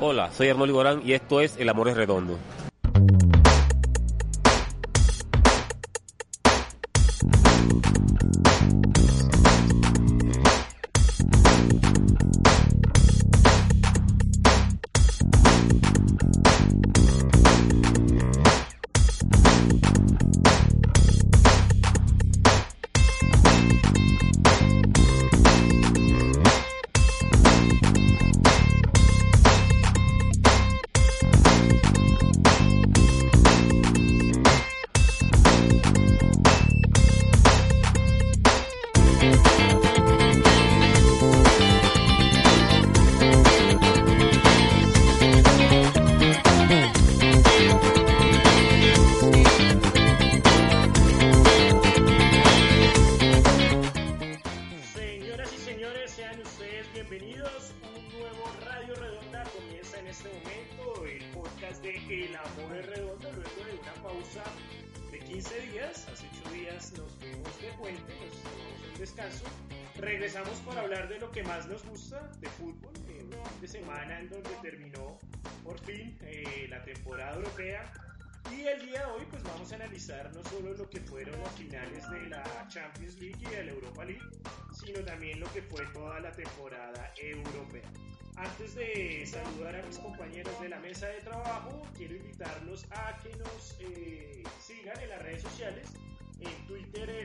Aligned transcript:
Hola, 0.00 0.30
soy 0.30 0.48
Arnoldo 0.48 0.74
Gorán 0.74 1.02
y 1.04 1.12
esto 1.12 1.40
es 1.40 1.56
El 1.56 1.68
Amor 1.68 1.88
es 1.88 1.96
Redondo. 1.96 2.38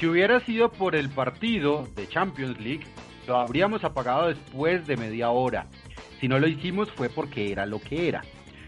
Si 0.00 0.06
hubiera 0.06 0.40
sido 0.40 0.72
por 0.72 0.96
el 0.96 1.10
partido 1.10 1.86
de 1.94 2.08
Champions 2.08 2.58
League, 2.58 2.86
lo 3.28 3.36
habríamos 3.36 3.84
apagado 3.84 4.28
después 4.28 4.86
de 4.86 4.96
media 4.96 5.28
hora. 5.28 5.66
Si 6.18 6.26
no 6.26 6.38
lo 6.38 6.48
hicimos 6.48 6.90
fue 6.92 7.10
porque 7.10 7.52
era 7.52 7.66
lo 7.66 7.80
que 7.80 8.08
era. 8.08 8.22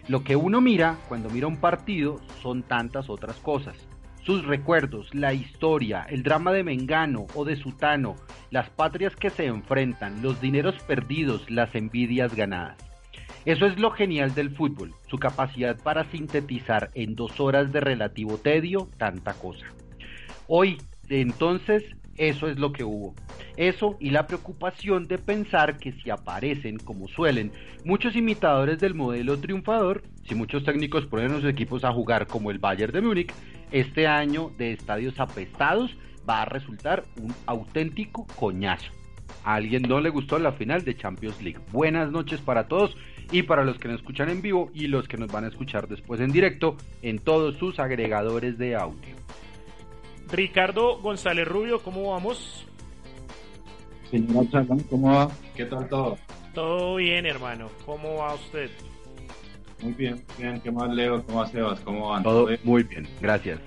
Lo 0.09 0.23
que 0.23 0.37
uno 0.37 0.61
mira 0.61 0.99
cuando 1.09 1.31
mira 1.31 1.47
un 1.47 1.57
partido 1.57 2.21
son 2.43 2.63
tantas 2.63 3.09
otras 3.09 3.37
cosas 3.37 3.77
sus 4.25 4.45
recuerdos, 4.45 5.13
la 5.15 5.33
historia, 5.33 6.07
el 6.09 6.23
drama 6.23 6.53
de 6.53 6.63
Mengano 6.63 7.27
o 7.35 7.45
de 7.45 7.57
Sutano, 7.57 8.15
las 8.51 8.71
patrias 8.71 9.17
que 9.17 9.31
se 9.31 9.47
enfrentan, 9.47 10.23
los 10.23 10.41
dineros 10.41 10.77
perdidos, 10.85 11.51
las 11.51 11.75
envidias 11.75 12.35
ganadas. 12.35 12.77
Eso 13.45 13.67
es 13.67 13.81
lo 13.81 13.91
genial 13.91 14.33
del 14.35 14.55
fútbol, 14.55 14.95
su 15.09 15.19
capacidad 15.19 15.77
para 15.83 16.05
sintetizar 16.05 16.91
en 16.95 17.17
dos 17.17 17.41
horas 17.41 17.73
de 17.73 17.81
relativo 17.81 18.39
tedio 18.39 18.89
tanta 18.97 19.35
cosa. 19.35 19.67
Hoy, 20.47 20.79
entonces, 21.21 21.85
eso 22.17 22.49
es 22.49 22.59
lo 22.59 22.73
que 22.73 22.85
hubo. 22.85 23.15
Eso 23.57 23.97
y 24.01 24.11
la 24.11 24.27
preocupación 24.27 25.07
de 25.07 25.19
pensar 25.19 25.79
que 25.79 25.93
si 25.93 26.11
aparecen, 26.11 26.79
como 26.79 27.09
suelen, 27.09 27.53
muchos 27.85 28.17
imitadores 28.17 28.79
del 28.79 28.95
modelo 28.95 29.39
triunfador, 29.39 30.03
si 30.27 30.35
muchos 30.35 30.65
técnicos 30.65 31.07
ponen 31.07 31.33
a 31.33 31.37
sus 31.37 31.45
equipos 31.45 31.85
a 31.85 31.93
jugar 31.93 32.27
como 32.27 32.51
el 32.51 32.59
Bayern 32.59 32.93
de 32.93 33.01
Múnich, 33.01 33.33
este 33.71 34.07
año 34.07 34.51
de 34.59 34.73
estadios 34.73 35.19
apestados 35.19 35.97
va 36.29 36.43
a 36.43 36.47
resultar 36.47 37.05
un 37.21 37.35
auténtico 37.47 38.27
coñazo. 38.37 38.93
A 39.45 39.55
alguien 39.55 39.83
no 39.83 40.01
le 40.01 40.11
gustó 40.11 40.39
la 40.39 40.53
final 40.53 40.85
de 40.85 40.97
Champions 40.97 41.43
League. 41.43 41.59
Buenas 41.73 42.11
noches 42.11 42.41
para 42.41 42.69
todos 42.69 42.97
y 43.33 43.43
para 43.43 43.65
los 43.65 43.79
que 43.79 43.89
nos 43.89 43.99
escuchan 43.99 44.29
en 44.29 44.43
vivo 44.43 44.71
y 44.75 44.87
los 44.87 45.09
que 45.09 45.17
nos 45.17 45.33
van 45.33 45.45
a 45.45 45.49
escuchar 45.49 45.89
después 45.89 46.21
en 46.21 46.31
directo 46.31 46.77
en 47.01 47.19
todos 47.19 47.57
sus 47.57 47.79
agregadores 47.79 48.59
de 48.59 48.77
audio. 48.77 49.17
Ricardo 50.33 50.99
González 50.99 51.47
Rubio, 51.47 51.81
¿cómo 51.83 52.11
vamos? 52.11 52.65
Señor 54.11 54.47
¿cómo 54.89 55.13
va? 55.13 55.31
¿Qué 55.55 55.67
tal 55.67 55.87
todo? 55.89 56.19
Todo 56.55 56.97
bien, 56.97 57.27
hermano. 57.27 57.71
¿Cómo 57.85 58.17
va 58.17 58.35
usted? 58.35 58.71
Muy 59.83 59.93
bien, 59.93 60.25
bien. 60.39 60.61
¿Qué 60.61 60.71
más, 60.71 60.89
Leo? 60.91 61.23
¿Cómo 61.25 61.41
va 61.41 61.47
Sebas? 61.49 61.81
¿Cómo 61.81 62.09
van? 62.09 62.23
Todo 62.23 62.49
muy 62.65 62.83
bien, 62.83 63.07
gracias. 63.21 63.61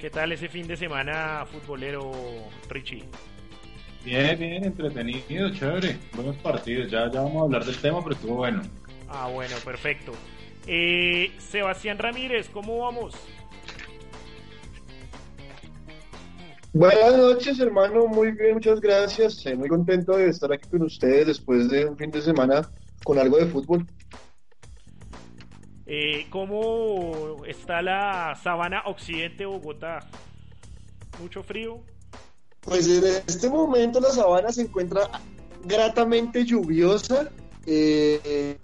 ¿Qué 0.00 0.08
tal 0.08 0.32
ese 0.32 0.48
fin 0.48 0.66
de 0.66 0.76
semana 0.76 1.44
futbolero, 1.50 2.12
Richie? 2.70 3.04
Bien, 4.02 4.38
bien, 4.38 4.64
entretenido, 4.64 5.50
chévere. 5.52 5.98
Buenos 6.14 6.36
partidos. 6.36 6.90
Ya, 6.90 7.10
ya 7.10 7.20
vamos 7.20 7.36
a 7.36 7.44
hablar 7.44 7.64
del 7.64 7.76
tema, 7.76 8.02
pero 8.02 8.14
estuvo 8.14 8.36
bueno. 8.36 8.62
Ah, 9.08 9.28
bueno, 9.32 9.56
perfecto. 9.64 10.12
Eh, 10.66 11.32
Sebastián 11.38 11.98
Ramírez, 11.98 12.48
¿cómo 12.48 12.78
vamos? 12.78 13.14
Buenas 16.78 17.16
noches, 17.16 17.58
hermano. 17.58 18.06
Muy 18.06 18.32
bien, 18.32 18.52
muchas 18.52 18.82
gracias. 18.82 19.42
muy 19.56 19.66
contento 19.66 20.14
de 20.14 20.28
estar 20.28 20.52
aquí 20.52 20.68
con 20.68 20.82
ustedes 20.82 21.26
después 21.26 21.70
de 21.70 21.86
un 21.86 21.96
fin 21.96 22.10
de 22.10 22.20
semana 22.20 22.70
con 23.02 23.18
algo 23.18 23.38
de 23.38 23.46
fútbol. 23.46 23.86
Eh, 25.86 26.26
¿Cómo 26.28 27.46
está 27.46 27.80
la 27.80 28.38
sabana 28.42 28.82
occidente 28.84 29.38
de 29.38 29.46
Bogotá? 29.46 30.00
¿Mucho 31.18 31.42
frío? 31.42 31.80
Pues 32.60 32.86
en 32.90 33.22
este 33.26 33.48
momento 33.48 33.98
la 33.98 34.10
sabana 34.10 34.52
se 34.52 34.60
encuentra 34.60 35.08
gratamente 35.64 36.44
lluviosa 36.44 37.30
eh, 37.64 38.20
eh, 38.22 38.58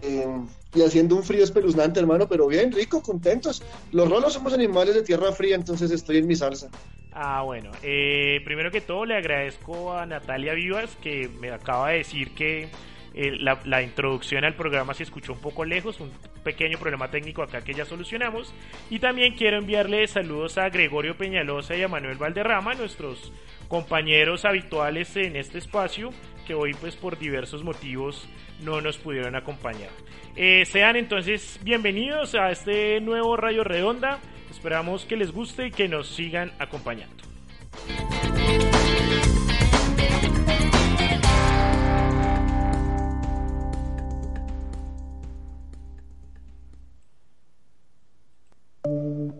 eh, 0.00 0.26
y 0.76 0.82
haciendo 0.82 1.16
un 1.16 1.24
frío 1.24 1.42
espeluznante, 1.42 2.00
hermano, 2.00 2.28
pero 2.28 2.46
bien, 2.46 2.72
rico, 2.72 3.02
contentos. 3.02 3.62
Los 3.92 4.08
rolos 4.08 4.32
somos 4.32 4.52
animales 4.52 4.94
de 4.94 5.02
tierra 5.02 5.32
fría, 5.32 5.54
entonces 5.54 5.90
estoy 5.90 6.18
en 6.18 6.26
mi 6.26 6.36
salsa. 6.36 6.68
Ah, 7.12 7.42
bueno. 7.42 7.70
primero 7.80 8.70
que 8.70 8.82
todo 8.82 9.06
le 9.06 9.16
agradezco 9.16 9.94
a 9.94 10.04
Natalia 10.04 10.52
Vivas 10.52 10.96
que 11.02 11.30
me 11.40 11.50
acaba 11.50 11.90
de 11.90 11.98
decir 11.98 12.34
que 12.34 12.68
la, 13.16 13.82
introducción 13.82 14.44
al 14.44 14.54
programa 14.54 14.92
se 14.92 15.04
escuchó 15.04 15.32
un 15.32 15.40
poco 15.40 15.64
lejos, 15.64 15.98
un 16.00 16.10
pequeño 16.44 16.78
problema 16.78 17.10
técnico 17.10 17.42
acá 17.42 17.62
que 17.62 17.72
ya 17.72 17.86
solucionamos. 17.86 18.52
Y 18.90 18.98
también 18.98 19.34
quiero 19.34 19.56
enviarle 19.56 20.06
saludos 20.06 20.58
a 20.58 20.68
Gregorio 20.68 21.16
Peñalosa 21.16 21.74
y 21.74 21.82
a 21.82 21.88
Manuel 21.88 22.18
Valderrama, 22.18 22.74
nuestros 22.74 23.32
compañeros 23.68 24.44
habituales 24.44 25.16
en 25.16 25.36
este 25.36 25.58
espacio, 25.58 26.10
que 26.46 26.54
hoy 26.54 26.74
pues 26.74 26.96
por 26.96 27.18
diversos 27.18 27.62
motivos 27.64 28.26
no 28.62 28.80
nos 28.80 28.96
pudieron 28.96 29.34
acompañar. 29.34 29.90
Eh, 30.36 30.64
sean 30.64 30.96
entonces 30.96 31.58
bienvenidos 31.62 32.34
a 32.34 32.50
este 32.50 33.00
nuevo 33.00 33.36
Rayo 33.36 33.64
Redonda. 33.64 34.20
Esperamos 34.50 35.04
que 35.04 35.16
les 35.16 35.32
guste 35.32 35.66
y 35.66 35.70
que 35.70 35.88
nos 35.88 36.08
sigan 36.08 36.52
acompañando. 36.58 37.24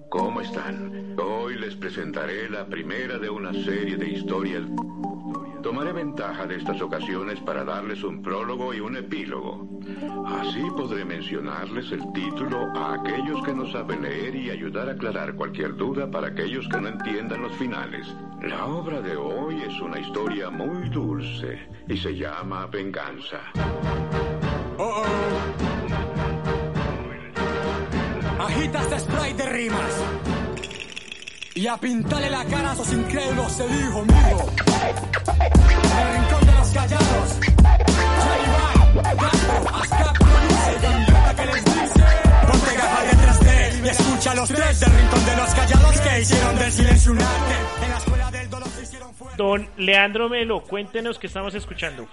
¿Cómo 0.08 0.40
están? 0.40 1.16
Hoy 1.18 1.56
les 1.56 1.76
presentaré 1.76 2.50
la 2.50 2.66
primera 2.66 3.18
de 3.18 3.30
una 3.30 3.52
serie 3.52 3.96
de 3.96 4.08
historias 4.08 4.64
Tomaré 5.66 5.92
ventaja 5.92 6.46
de 6.46 6.58
estas 6.58 6.80
ocasiones 6.80 7.40
para 7.40 7.64
darles 7.64 8.04
un 8.04 8.22
prólogo 8.22 8.72
y 8.72 8.78
un 8.78 8.98
epílogo. 8.98 9.68
Así 10.24 10.62
podré 10.76 11.04
mencionarles 11.04 11.90
el 11.90 12.12
título 12.12 12.68
a 12.76 12.94
aquellos 12.94 13.42
que 13.42 13.52
no 13.52 13.66
saben 13.72 14.02
leer 14.02 14.36
y 14.36 14.50
ayudar 14.50 14.88
a 14.88 14.92
aclarar 14.92 15.34
cualquier 15.34 15.74
duda 15.74 16.08
para 16.08 16.28
aquellos 16.28 16.68
que 16.68 16.80
no 16.80 16.86
entiendan 16.86 17.42
los 17.42 17.52
finales. 17.56 18.06
La 18.42 18.64
obra 18.64 19.00
de 19.00 19.16
hoy 19.16 19.60
es 19.60 19.80
una 19.80 19.98
historia 19.98 20.50
muy 20.50 20.88
dulce 20.88 21.58
y 21.88 21.96
se 21.96 22.14
llama 22.14 22.68
Venganza. 22.68 23.40
Oh, 24.78 25.02
oh. 25.02 25.06
Agita 28.40 28.82
este 28.82 29.34
de 29.34 29.50
rimas 29.50 30.25
y 31.56 31.66
a 31.66 31.76
pintarle 31.78 32.28
la 32.28 32.44
cara 32.44 32.70
a 32.70 32.74
esos 32.74 32.92
incrédulos 32.92 33.60
el 33.60 33.80
hijo 33.80 34.04
mío. 34.04 34.38
En 35.26 35.98
el 35.98 36.14
rincón 36.14 36.46
de 36.46 36.52
los 36.52 36.68
callados, 36.68 37.38
J-Bag, 38.22 39.16
Gato, 39.16 39.74
Ascap, 39.74 40.18
produce, 40.18 41.34
que 41.34 41.46
les 41.46 41.64
dice. 41.64 42.04
Ponte 42.46 42.74
gafas 42.76 43.10
detrás 43.10 43.40
de 43.40 43.80
y 43.82 43.88
escucha 43.88 44.34
los 44.34 44.48
tres 44.50 44.80
del 44.80 44.90
rincón 44.90 45.24
de 45.24 45.36
los 45.36 45.54
callados 45.54 46.00
que 46.02 46.20
hicieron 46.20 46.58
del 46.58 46.72
silencio 46.72 47.12
un 47.12 47.22
arte. 47.22 47.54
En 47.84 47.90
la 47.90 47.96
escuela 47.96 48.30
del 48.30 48.50
dolor 48.50 48.68
se 48.68 48.82
hicieron 48.82 49.14
fuerte. 49.14 49.42
Don 49.42 49.68
Leandro 49.78 50.28
Melo, 50.28 50.62
cuéntenos 50.62 51.18
qué 51.18 51.26
estamos 51.26 51.54
escuchando. 51.54 52.06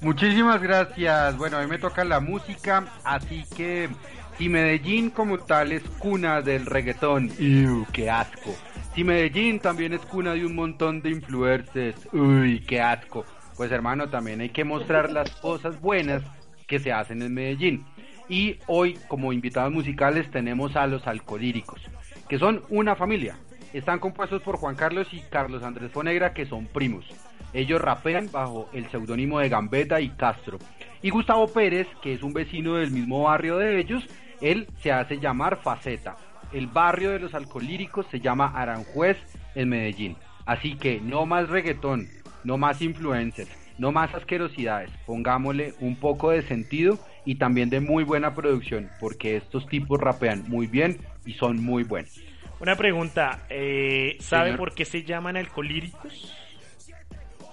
Muchísimas 0.00 0.62
gracias. 0.62 1.36
Bueno, 1.36 1.58
a 1.58 1.60
mí 1.60 1.66
me 1.66 1.78
toca 1.78 2.04
la 2.04 2.20
música, 2.20 2.86
así 3.04 3.44
que 3.54 3.90
si 4.38 4.48
Medellín 4.48 5.10
como 5.10 5.38
tal 5.38 5.72
es 5.72 5.82
cuna 5.98 6.42
del 6.42 6.66
reggaetón, 6.66 7.30
¡Uy, 7.38 7.86
qué 7.92 8.10
asco! 8.10 8.54
Si 8.94 9.02
Medellín 9.02 9.60
también 9.60 9.94
es 9.94 10.00
cuna 10.02 10.34
de 10.34 10.44
un 10.44 10.54
montón 10.54 11.00
de 11.00 11.10
influencers, 11.10 12.08
¡uy, 12.12 12.60
qué 12.60 12.80
asco! 12.80 13.24
Pues 13.56 13.72
hermano, 13.72 14.08
también 14.08 14.40
hay 14.40 14.50
que 14.50 14.64
mostrar 14.64 15.10
las 15.10 15.30
cosas 15.36 15.80
buenas 15.80 16.22
que 16.66 16.78
se 16.78 16.92
hacen 16.92 17.22
en 17.22 17.32
Medellín. 17.32 17.84
Y 18.28 18.58
hoy 18.66 18.98
como 19.08 19.32
invitados 19.32 19.72
musicales 19.72 20.30
tenemos 20.30 20.76
a 20.76 20.86
los 20.86 21.06
alcolíricos, 21.06 21.80
que 22.28 22.38
son 22.38 22.62
una 22.68 22.96
familia. 22.96 23.36
Están 23.72 23.98
compuestos 23.98 24.42
por 24.42 24.56
Juan 24.56 24.74
Carlos 24.74 25.08
y 25.12 25.20
Carlos 25.30 25.62
Andrés 25.62 25.92
Fonegra, 25.92 26.34
que 26.34 26.46
son 26.46 26.66
primos. 26.66 27.06
Ellos 27.52 27.80
rapean 27.80 28.28
bajo 28.30 28.68
el 28.72 28.90
seudónimo 28.90 29.38
de 29.38 29.48
Gambetta 29.48 30.00
y 30.00 30.10
Castro. 30.10 30.58
Y 31.00 31.10
Gustavo 31.10 31.48
Pérez, 31.48 31.86
que 32.02 32.12
es 32.12 32.22
un 32.22 32.32
vecino 32.32 32.74
del 32.74 32.90
mismo 32.90 33.22
barrio 33.22 33.58
de 33.58 33.78
ellos, 33.78 34.06
él 34.40 34.68
se 34.82 34.92
hace 34.92 35.18
llamar 35.18 35.60
Faceta. 35.62 36.16
El 36.52 36.66
barrio 36.68 37.10
de 37.10 37.18
los 37.18 37.34
alcolíricos 37.34 38.06
se 38.10 38.20
llama 38.20 38.52
Aranjuez 38.54 39.18
en 39.54 39.68
Medellín. 39.68 40.16
Así 40.44 40.76
que 40.76 41.00
no 41.00 41.26
más 41.26 41.48
reggaetón, 41.48 42.08
no 42.44 42.56
más 42.56 42.80
influencers, 42.80 43.50
no 43.78 43.92
más 43.92 44.14
asquerosidades. 44.14 44.90
Pongámosle 45.04 45.74
un 45.80 45.96
poco 45.96 46.30
de 46.30 46.42
sentido 46.42 46.98
y 47.24 47.34
también 47.34 47.68
de 47.68 47.80
muy 47.80 48.04
buena 48.04 48.34
producción, 48.34 48.88
porque 49.00 49.36
estos 49.36 49.66
tipos 49.66 50.00
rapean 50.00 50.44
muy 50.48 50.66
bien 50.68 50.98
y 51.24 51.32
son 51.34 51.62
muy 51.62 51.82
buenos. 51.82 52.20
Una 52.60 52.76
pregunta, 52.76 53.44
eh, 53.50 54.16
¿sabe 54.20 54.56
por 54.56 54.74
qué 54.74 54.84
se 54.84 55.02
llaman 55.02 55.36
alcolíricos? 55.36 56.32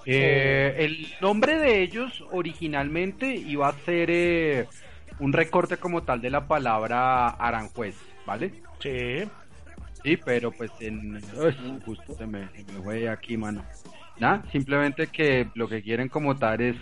Eh, 0.06 0.76
el 0.80 1.08
nombre 1.22 1.58
de 1.58 1.82
ellos 1.82 2.24
originalmente 2.32 3.34
iba 3.36 3.70
a 3.70 3.74
ser 3.74 4.10
eh, 4.12 4.66
un 5.20 5.34
recorte 5.34 5.78
como 5.78 6.04
tal 6.04 6.22
de 6.22 6.30
la 6.30 6.48
palabra 6.48 7.30
Aranjuez, 7.30 7.96
¿vale? 8.26 8.54
Sí. 8.80 9.24
Sí, 10.04 10.18
pero 10.18 10.52
pues 10.52 10.72
en... 10.82 11.16
Uy, 11.16 11.82
justo 11.86 12.14
se 12.14 12.28
me, 12.28 12.48
se 12.50 12.64
me 12.74 12.82
fue 12.82 13.08
aquí, 13.08 13.38
mano. 13.38 13.64
Nada, 14.20 14.44
simplemente 14.52 15.08
que 15.08 15.48
lo 15.56 15.68
que 15.68 15.82
quieren 15.82 16.10
como 16.10 16.36
tal 16.36 16.62
es, 16.62 16.76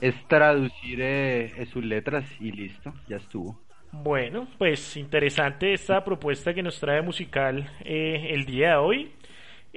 es 0.00 0.14
traducir 0.26 0.98
eh, 1.00 1.66
sus 1.72 1.84
letras 1.84 2.24
y 2.40 2.52
listo, 2.52 2.92
ya 3.08 3.16
estuvo. 3.16 3.58
Bueno, 3.92 4.48
pues 4.58 4.96
interesante 4.96 5.72
esta 5.72 6.04
propuesta 6.04 6.52
que 6.52 6.62
nos 6.62 6.78
trae 6.80 7.02
musical 7.02 7.70
eh, 7.84 8.28
el 8.30 8.44
día 8.44 8.70
de 8.70 8.76
hoy. 8.76 9.12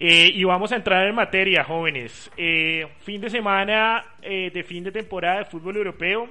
Eh, 0.02 0.32
y 0.34 0.46
vamos 0.46 0.72
a 0.72 0.78
entrar 0.78 1.06
en 1.08 1.14
materia, 1.14 1.66
jóvenes. 1.66 2.32
Eh, 2.38 2.88
fin 3.02 3.20
de 3.20 3.30
semana 3.30 4.06
eh, 4.22 4.50
de 4.54 4.64
fin 4.64 4.82
de 4.82 4.94
temporada 4.94 5.40
de 5.40 5.46
fútbol 5.46 5.76
europeo. 5.76 6.30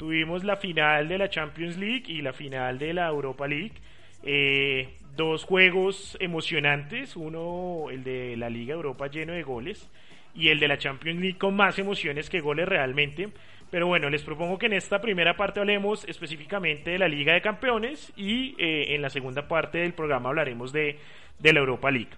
Tuvimos 0.00 0.44
la 0.44 0.56
final 0.56 1.08
de 1.08 1.18
la 1.18 1.28
Champions 1.28 1.76
League 1.76 2.04
y 2.06 2.22
la 2.22 2.32
final 2.32 2.78
de 2.78 2.94
la 2.94 3.06
Europa 3.06 3.46
League. 3.46 3.74
Eh, 4.22 4.94
dos 5.14 5.44
juegos 5.44 6.16
emocionantes. 6.20 7.16
Uno, 7.16 7.90
el 7.90 8.02
de 8.02 8.34
la 8.38 8.48
Liga 8.48 8.72
Europa 8.72 9.08
lleno 9.08 9.34
de 9.34 9.42
goles. 9.42 9.90
Y 10.34 10.48
el 10.48 10.58
de 10.58 10.68
la 10.68 10.78
Champions 10.78 11.20
League 11.20 11.36
con 11.36 11.54
más 11.54 11.78
emociones 11.78 12.30
que 12.30 12.40
goles 12.40 12.66
realmente. 12.66 13.28
Pero 13.70 13.88
bueno, 13.88 14.08
les 14.08 14.22
propongo 14.22 14.56
que 14.58 14.64
en 14.64 14.72
esta 14.72 15.02
primera 15.02 15.36
parte 15.36 15.60
hablemos 15.60 16.08
específicamente 16.08 16.92
de 16.92 16.98
la 16.98 17.06
Liga 17.06 17.34
de 17.34 17.42
Campeones 17.42 18.10
y 18.16 18.54
eh, 18.56 18.94
en 18.94 19.02
la 19.02 19.10
segunda 19.10 19.48
parte 19.48 19.80
del 19.80 19.92
programa 19.92 20.30
hablaremos 20.30 20.72
de, 20.72 20.98
de 21.38 21.52
la 21.52 21.60
Europa 21.60 21.90
League. 21.90 22.08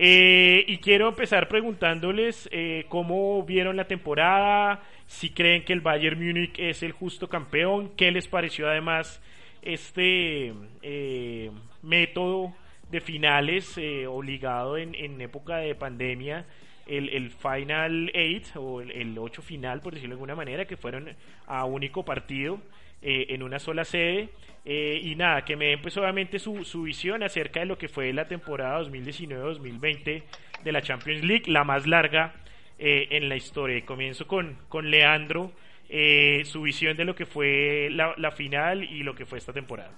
Eh, 0.00 0.64
y 0.68 0.78
quiero 0.78 1.08
empezar 1.08 1.48
preguntándoles 1.48 2.48
eh, 2.52 2.86
cómo 2.88 3.42
vieron 3.42 3.76
la 3.76 3.88
temporada, 3.88 4.80
si 5.08 5.30
creen 5.30 5.64
que 5.64 5.72
el 5.72 5.80
Bayern 5.80 6.24
Múnich 6.24 6.58
es 6.58 6.82
el 6.82 6.92
justo 6.92 7.28
campeón, 7.28 7.90
qué 7.96 8.12
les 8.12 8.28
pareció 8.28 8.68
además 8.68 9.20
este 9.62 10.52
eh, 10.82 11.50
método 11.82 12.54
de 12.90 13.00
finales 13.00 13.76
eh, 13.78 14.06
obligado 14.06 14.76
en, 14.76 15.20
época 15.20 15.56
de 15.56 15.74
pandemia, 15.74 16.46
el, 16.86 17.30
Final 17.30 18.12
8 18.14 18.60
o 18.62 18.80
el, 18.80 18.90
el 18.92 19.18
8 19.18 19.42
final, 19.42 19.80
por 19.80 19.94
decirlo 19.94 20.14
de 20.14 20.18
alguna 20.18 20.34
manera, 20.34 20.66
que 20.66 20.76
fueron 20.76 21.08
a 21.46 21.64
único 21.64 22.04
partido 22.04 22.60
eh, 23.00 23.26
en 23.30 23.42
una 23.42 23.58
sola 23.58 23.84
sede. 23.84 24.28
Eh, 24.64 25.00
y 25.02 25.14
nada, 25.14 25.44
que 25.44 25.56
me 25.56 25.66
den 25.66 25.80
pues 25.80 25.96
obviamente 25.96 26.38
su 26.38 26.82
visión 26.82 27.22
acerca 27.22 27.60
de 27.60 27.66
lo 27.66 27.78
que 27.78 27.88
fue 27.88 28.12
la 28.12 28.28
temporada 28.28 28.82
2019-2020 28.82 30.22
de 30.64 30.72
la 30.72 30.82
Champions 30.82 31.24
League, 31.24 31.44
la 31.46 31.64
más 31.64 31.86
larga 31.86 32.34
eh, 32.78 33.08
en 33.10 33.28
la 33.28 33.36
historia. 33.36 33.76
Y 33.76 33.82
comienzo 33.82 34.26
con, 34.26 34.56
con 34.68 34.90
Leandro, 34.90 35.52
eh, 35.88 36.42
su 36.44 36.62
visión 36.62 36.96
de 36.96 37.04
lo 37.04 37.14
que 37.14 37.26
fue 37.26 37.88
la, 37.90 38.14
la, 38.18 38.30
final 38.30 38.84
y 38.84 39.02
lo 39.02 39.14
que 39.14 39.26
fue 39.26 39.38
esta 39.38 39.52
temporada. 39.52 39.92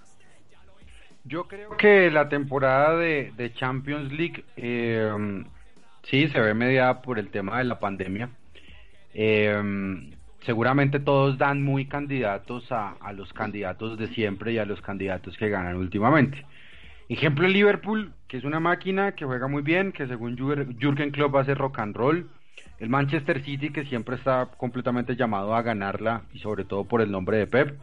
Yo 1.24 1.46
creo 1.48 1.76
que 1.76 2.10
la 2.10 2.28
temporada 2.28 2.96
de, 2.96 3.32
de 3.36 3.52
Champions 3.52 4.12
League 4.12 4.44
eh, 4.56 5.10
sí 6.04 6.28
se 6.28 6.40
ve 6.40 6.54
mediada 6.54 7.02
por 7.02 7.18
el 7.18 7.28
tema 7.30 7.58
de 7.58 7.64
la 7.64 7.78
pandemia. 7.78 8.30
Eh, 9.12 10.10
seguramente 10.42 11.00
todos 11.00 11.36
dan 11.38 11.62
muy 11.62 11.86
candidatos 11.86 12.70
a, 12.72 12.92
a, 13.00 13.12
los 13.12 13.32
candidatos 13.32 13.98
de 13.98 14.08
siempre 14.08 14.52
y 14.52 14.58
a 14.58 14.64
los 14.64 14.80
candidatos 14.80 15.36
que 15.36 15.48
ganan 15.48 15.76
últimamente. 15.76 16.44
Ejemplo 17.08 17.48
Liverpool, 17.48 18.12
que 18.28 18.36
es 18.36 18.44
una 18.44 18.60
máquina 18.60 19.12
que 19.12 19.24
juega 19.24 19.48
muy 19.48 19.62
bien, 19.62 19.90
que 19.90 20.06
según 20.06 20.36
Jürgen 20.36 21.10
Klopp 21.10 21.34
hace 21.34 21.54
rock 21.54 21.80
and 21.80 21.96
roll. 21.96 22.30
El 22.80 22.88
Manchester 22.88 23.44
City, 23.44 23.70
que 23.70 23.84
siempre 23.84 24.16
está 24.16 24.46
completamente 24.56 25.14
llamado 25.14 25.54
a 25.54 25.60
ganarla, 25.60 26.22
y 26.32 26.38
sobre 26.38 26.64
todo 26.64 26.84
por 26.84 27.02
el 27.02 27.12
nombre 27.12 27.36
de 27.36 27.46
Pep. 27.46 27.78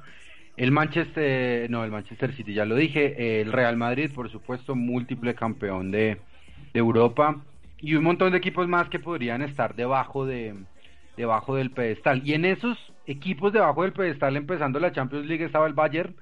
El 0.58 0.72
Manchester, 0.72 1.70
no, 1.70 1.84
el 1.84 1.92
Manchester 1.92 2.34
City, 2.34 2.56
ya 2.56 2.66
lo 2.66 2.76
dije. 2.76 3.42
El 3.42 3.54
Real 3.54 3.78
Madrid, 3.78 4.12
por 4.14 4.32
supuesto, 4.32 4.76
múltiple 4.76 5.36
campeón 5.36 5.92
de, 5.92 6.18
Europa. 6.74 7.38
Y 7.80 7.94
un 7.94 8.04
montón 8.04 8.32
de 8.32 8.40
equipos 8.40 8.68
más 8.68 8.90
que 8.90 9.00
podrían 9.00 9.44
estar 9.44 9.76
debajo 9.76 10.26
de, 10.26 10.56
debajo 11.16 11.56
del 11.56 11.70
pedestal. 11.70 12.24
Y 12.26 12.34
en 12.34 12.46
esos 12.46 12.78
equipos 13.06 13.54
debajo 13.54 13.84
del 13.84 13.94
pedestal, 13.94 14.36
empezando 14.36 14.80
la 14.80 14.92
Champions 14.92 15.28
League, 15.28 15.46
estaba 15.46 15.68
el 15.68 15.74
Bayern. 15.74 16.16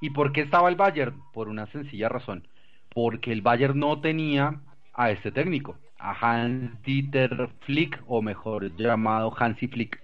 ¿Y 0.00 0.10
por 0.10 0.32
qué 0.32 0.40
estaba 0.40 0.70
el 0.70 0.76
Bayern? 0.76 1.14
Por 1.34 1.48
una 1.48 1.66
sencilla 1.66 2.08
razón. 2.08 2.48
Porque 2.94 3.30
el 3.30 3.42
Bayern 3.42 3.78
no 3.78 4.00
tenía 4.00 4.60
a 4.94 5.10
este 5.10 5.32
técnico, 5.32 5.76
a 6.02 6.12
Hans-Dieter 6.20 7.48
Flick, 7.60 8.02
o 8.06 8.20
mejor 8.20 8.76
llamado 8.76 9.32
Hansi 9.36 9.68
Flick. 9.68 10.02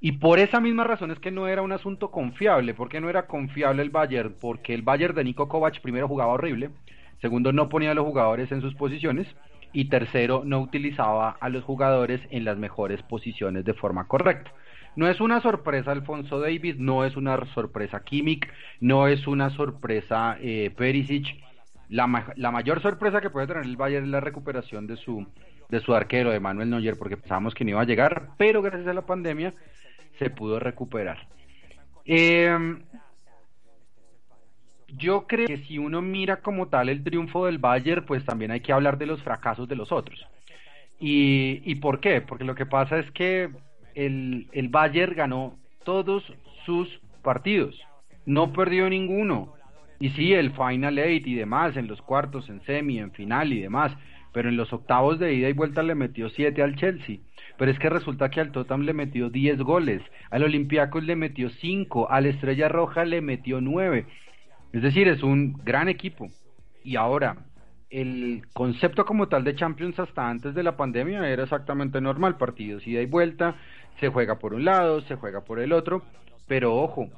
Y 0.00 0.12
por 0.12 0.40
esa 0.40 0.60
misma 0.60 0.82
razón 0.84 1.12
es 1.12 1.20
que 1.20 1.30
no 1.30 1.46
era 1.46 1.62
un 1.62 1.70
asunto 1.70 2.10
confiable. 2.10 2.74
¿Por 2.74 2.88
qué 2.88 3.00
no 3.00 3.08
era 3.08 3.26
confiable 3.26 3.82
el 3.82 3.90
Bayern? 3.90 4.34
Porque 4.40 4.74
el 4.74 4.82
Bayern 4.82 5.14
de 5.14 5.24
Nico 5.24 5.48
Kovac 5.48 5.80
primero 5.80 6.08
jugaba 6.08 6.32
horrible, 6.32 6.70
segundo 7.20 7.52
no 7.52 7.68
ponía 7.68 7.92
a 7.92 7.94
los 7.94 8.04
jugadores 8.04 8.50
en 8.50 8.60
sus 8.60 8.74
posiciones, 8.74 9.28
y 9.72 9.86
tercero, 9.86 10.42
no 10.44 10.60
utilizaba 10.60 11.36
a 11.40 11.48
los 11.48 11.64
jugadores 11.64 12.20
en 12.30 12.44
las 12.44 12.58
mejores 12.58 13.02
posiciones 13.02 13.64
de 13.64 13.74
forma 13.74 14.06
correcta. 14.06 14.52
No 14.94 15.08
es 15.08 15.20
una 15.20 15.40
sorpresa 15.40 15.92
Alfonso 15.92 16.38
Davis, 16.40 16.76
no 16.78 17.04
es 17.04 17.16
una 17.16 17.42
sorpresa 17.54 18.04
Kimmich, 18.04 18.46
no 18.80 19.08
es 19.08 19.26
una 19.26 19.50
sorpresa 19.50 20.36
eh, 20.40 20.70
Perisic. 20.76 21.42
La, 21.92 22.06
ma 22.06 22.32
la, 22.36 22.50
mayor 22.50 22.80
sorpresa 22.80 23.20
que 23.20 23.28
puede 23.28 23.46
tener 23.46 23.64
el 23.64 23.76
Bayern 23.76 24.06
es 24.06 24.10
la 24.10 24.20
recuperación 24.20 24.86
de 24.86 24.96
su, 24.96 25.26
de 25.68 25.80
su 25.80 25.94
arquero, 25.94 26.30
de 26.30 26.40
Manuel 26.40 26.70
Neuer, 26.70 26.96
porque 26.98 27.18
pensábamos 27.18 27.54
que 27.54 27.64
no 27.64 27.70
iba 27.70 27.82
a 27.82 27.84
llegar, 27.84 28.30
pero 28.38 28.62
gracias 28.62 28.88
a 28.88 28.94
la 28.94 29.04
pandemia 29.04 29.52
se 30.18 30.30
pudo 30.30 30.58
recuperar. 30.58 31.28
Eh, 32.06 32.78
yo 34.88 35.26
creo 35.26 35.46
que 35.46 35.58
si 35.58 35.76
uno 35.76 36.00
mira 36.00 36.38
como 36.38 36.68
tal 36.68 36.88
el 36.88 37.04
triunfo 37.04 37.44
del 37.44 37.58
Bayern, 37.58 38.06
pues 38.06 38.24
también 38.24 38.50
hay 38.52 38.60
que 38.60 38.72
hablar 38.72 38.96
de 38.96 39.06
los 39.06 39.22
fracasos 39.22 39.68
de 39.68 39.76
los 39.76 39.92
otros. 39.92 40.26
¿Y, 40.98 41.60
¿Y 41.70 41.74
por 41.76 42.00
qué? 42.00 42.22
Porque 42.22 42.44
lo 42.44 42.54
que 42.54 42.64
pasa 42.64 42.98
es 42.98 43.10
que 43.10 43.50
el, 43.94 44.48
el 44.52 44.68
Bayern 44.68 45.14
ganó 45.14 45.58
todos 45.84 46.24
sus 46.64 46.88
partidos, 47.22 47.78
no 48.24 48.52
perdió 48.52 48.88
ninguno. 48.88 49.54
Y 50.02 50.10
sí, 50.10 50.32
el 50.32 50.50
Final 50.50 50.98
Eight 50.98 51.28
y 51.28 51.36
demás, 51.36 51.76
en 51.76 51.86
los 51.86 52.02
cuartos, 52.02 52.48
en 52.48 52.60
semi, 52.62 52.98
en 52.98 53.12
final 53.12 53.52
y 53.52 53.60
demás, 53.60 53.96
pero 54.32 54.48
en 54.48 54.56
los 54.56 54.72
octavos 54.72 55.20
de 55.20 55.32
ida 55.32 55.48
y 55.48 55.52
vuelta 55.52 55.80
le 55.84 55.94
metió 55.94 56.28
7 56.28 56.60
al 56.60 56.74
Chelsea. 56.74 57.18
Pero 57.56 57.70
es 57.70 57.78
que 57.78 57.88
resulta 57.88 58.28
que 58.28 58.40
al 58.40 58.50
Tottenham 58.50 58.80
le 58.80 58.94
metió 58.94 59.30
10 59.30 59.60
goles, 59.60 60.02
al 60.32 60.42
Olympiacos 60.42 61.04
le 61.04 61.14
metió 61.14 61.50
5, 61.50 62.10
al 62.10 62.26
Estrella 62.26 62.68
Roja 62.68 63.04
le 63.04 63.20
metió 63.20 63.60
9. 63.60 64.06
Es 64.72 64.82
decir, 64.82 65.06
es 65.06 65.22
un 65.22 65.52
gran 65.62 65.88
equipo. 65.88 66.26
Y 66.82 66.96
ahora, 66.96 67.36
el 67.88 68.42
concepto 68.54 69.04
como 69.04 69.28
tal 69.28 69.44
de 69.44 69.54
Champions 69.54 70.00
hasta 70.00 70.28
antes 70.28 70.52
de 70.52 70.64
la 70.64 70.76
pandemia 70.76 71.28
era 71.28 71.44
exactamente 71.44 72.00
normal, 72.00 72.38
partidos 72.38 72.84
ida 72.88 73.02
y 73.02 73.06
vuelta, 73.06 73.54
se 74.00 74.08
juega 74.08 74.40
por 74.40 74.52
un 74.52 74.64
lado, 74.64 75.00
se 75.02 75.14
juega 75.14 75.44
por 75.44 75.60
el 75.60 75.72
otro, 75.72 76.02
pero 76.48 76.74
ojo, 76.74 77.08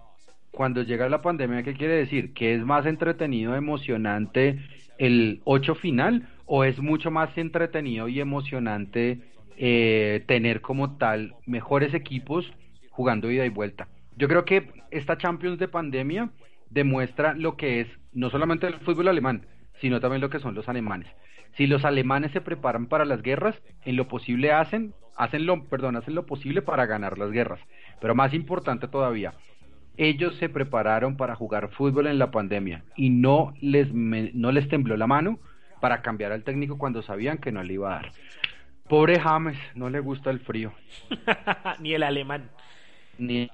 cuando 0.55 0.83
llega 0.83 1.09
la 1.09 1.23
pandemia, 1.23 1.63
¿qué 1.63 1.75
quiere 1.75 1.95
decir? 1.95 2.33
¿Que 2.33 2.55
es 2.55 2.65
más 2.65 2.87
entretenido, 2.87 3.55
emocionante 3.55 4.61
el 4.99 5.41
8 5.45 5.75
final 5.75 6.29
o 6.47 6.65
es 6.65 6.81
mucho 6.81 7.11
más 7.11 7.37
entretenido 7.37 8.09
y 8.09 8.21
emocionante 8.21 9.21
eh, 9.57 10.25
tener 10.27 10.61
como 10.61 10.97
tal 10.97 11.35
mejores 11.47 11.95
equipos 11.95 12.51
jugando 12.91 13.31
ida 13.31 13.45
y 13.45 13.51
vuelta? 13.51 13.89
Yo 14.17 14.29
creo 14.29 14.45
que 14.45 14.71
esta 14.91 15.19
Champions 15.19 15.59
de 15.59 15.69
pandemia 15.69 16.31
demuestra 16.71 17.35
lo 17.35 17.57
que 17.57 17.81
es 17.81 17.89
no 18.13 18.31
solamente 18.31 18.67
el 18.67 18.75
fútbol 18.81 19.09
alemán, 19.09 19.47
sino 19.81 20.01
también 20.01 20.21
lo 20.21 20.31
que 20.31 20.39
son 20.39 20.55
los 20.55 20.69
alemanes. 20.69 21.09
Si 21.57 21.67
los 21.67 21.85
alemanes 21.85 22.33
se 22.33 22.41
preparan 22.41 22.87
para 22.87 23.05
las 23.05 23.23
guerras, 23.23 23.61
en 23.85 23.97
lo 23.97 24.09
posible 24.09 24.53
hacen, 24.53 24.93
hacen 25.17 25.47
lo, 25.47 25.65
perdón, 25.65 25.97
hacen 25.97 26.15
lo 26.15 26.27
posible 26.27 26.63
para 26.63 26.87
ganar 26.87 27.19
las 27.19 27.31
guerras. 27.31 27.61
Pero 28.01 28.15
más 28.15 28.35
importante 28.35 28.89
todavía, 28.89 29.35
ellos 29.97 30.37
se 30.37 30.49
prepararon 30.49 31.17
para 31.17 31.35
jugar 31.35 31.71
fútbol 31.71 32.07
en 32.07 32.19
la 32.19 32.31
pandemia 32.31 32.83
y 32.97 33.11
no 33.11 33.55
les, 33.61 33.93
no 33.93 34.53
les 34.53 34.69
tembló 34.69 34.97
la 34.97 35.07
mano 35.07 35.39
para 35.81 36.03
cambiar 36.03 36.33
al 36.33 36.43
técnico 36.43 36.79
cuando 36.79 37.03
sabían 37.03 37.39
que 37.39 37.53
no 37.53 37.63
le 37.63 37.75
iba 37.75 37.93
a 37.93 38.03
dar. 38.03 38.13
Pobre 38.89 39.19
James, 39.19 39.59
no 39.75 39.89
le 39.89 40.01
gusta 40.01 40.31
el 40.31 40.41
frío. 40.41 40.73
Ni 41.81 41.95
el 41.95 42.03
alemán. 42.03 42.51
Ni 43.19 43.49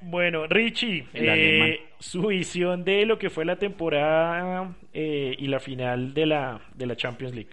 bueno, 0.00 0.46
Richie, 0.46 1.06
eh, 1.12 1.80
su 1.98 2.28
visión 2.28 2.84
de 2.84 3.04
lo 3.04 3.18
que 3.18 3.30
fue 3.30 3.44
la 3.44 3.56
temporada 3.56 4.74
eh, 4.92 5.34
y 5.36 5.48
la 5.48 5.58
final 5.58 6.14
de 6.14 6.26
la, 6.26 6.60
de 6.74 6.86
la 6.86 6.96
Champions 6.96 7.34
League. 7.34 7.50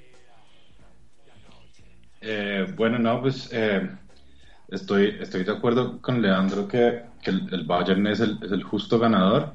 Eh, 2.21 2.67
bueno, 2.75 2.99
no, 2.99 3.21
pues 3.21 3.51
estoy, 4.75 5.17
estoy 5.19 5.43
de 5.43 5.51
acuerdo 5.51 6.01
con 6.01 6.21
Leandro 6.21 6.67
que, 6.67 7.01
el, 7.25 7.63
Bayern 7.65 8.05
es 8.07 8.19
el, 8.19 8.37
es 8.43 8.51
el, 8.51 8.63
justo 8.63 8.99
ganador. 8.99 9.53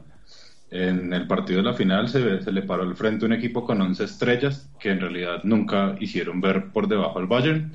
En 0.70 1.12
el 1.12 1.26
partido 1.26 1.58
de 1.58 1.64
la 1.64 1.74
final 1.74 2.08
se, 2.08 2.42
se 2.42 2.52
le 2.52 2.62
paró 2.62 2.82
al 2.82 2.96
frente 2.96 3.26
un 3.26 3.32
equipo 3.32 3.64
con 3.64 3.80
11 3.80 4.04
estrellas 4.04 4.68
que 4.78 4.90
en 4.90 5.00
realidad 5.00 5.42
nunca 5.44 5.96
hicieron 6.00 6.40
ver 6.40 6.68
por 6.72 6.86
debajo 6.86 7.18
al 7.18 7.26
Bayern, 7.26 7.72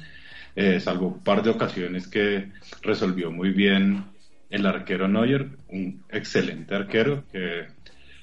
salvo 0.80 1.08
un 1.08 1.20
par 1.24 1.44
de 1.44 1.50
ocasiones 1.50 2.08
que 2.08 2.52
resolvió 2.82 3.32
muy 3.32 3.52
bien 3.52 4.06
el 4.50 4.66
arquero 4.66 5.08
Neuer, 5.08 5.50
un 5.70 6.04
excelente 6.10 6.75
arquero 6.75 7.24
que 7.32 7.68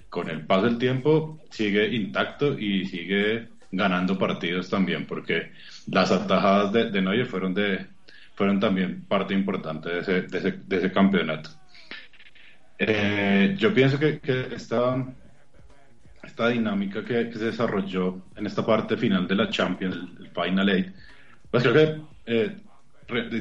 con 0.09 0.31
el 0.31 0.47
paso 0.47 0.65
del 0.65 0.79
tiempo 0.79 1.39
sigue 1.51 1.95
intacto 1.95 2.59
y 2.59 2.87
sigue 2.87 3.49
ganando 3.71 4.19
partidos 4.19 4.69
también, 4.69 5.07
porque 5.07 5.53
las 5.91 6.11
atajadas 6.11 6.73
de, 6.73 6.91
de 6.91 7.03
Neuer 7.03 7.27
fueron, 7.27 7.55
de, 7.55 7.87
fueron 8.35 8.61
también 8.61 9.05
parte 9.07 9.35
importante 9.35 9.89
de 9.91 9.99
ese, 10.01 10.23
de 10.23 10.77
ese, 10.77 10.93
campeonato. 10.93 11.51
Eh, 12.79 13.55
yo 13.59 13.73
pienso 13.73 13.99
que, 13.99 14.21
esta, 14.55 15.07
esta 16.23 16.49
dinámica 16.49 17.05
que, 17.05 17.33
se 17.33 17.47
desarrolló 17.47 18.23
en 18.37 18.47
esta 18.47 18.65
parte 18.65 18.97
final 18.97 19.29
de 19.29 19.35
la 19.35 19.51
Champions, 19.51 19.97
el, 20.19 20.31
Final 20.31 20.69
Eight, 20.71 20.95
pues 21.51 21.63
creo 21.63 21.75
que 21.75 22.01
eh, 22.27 22.57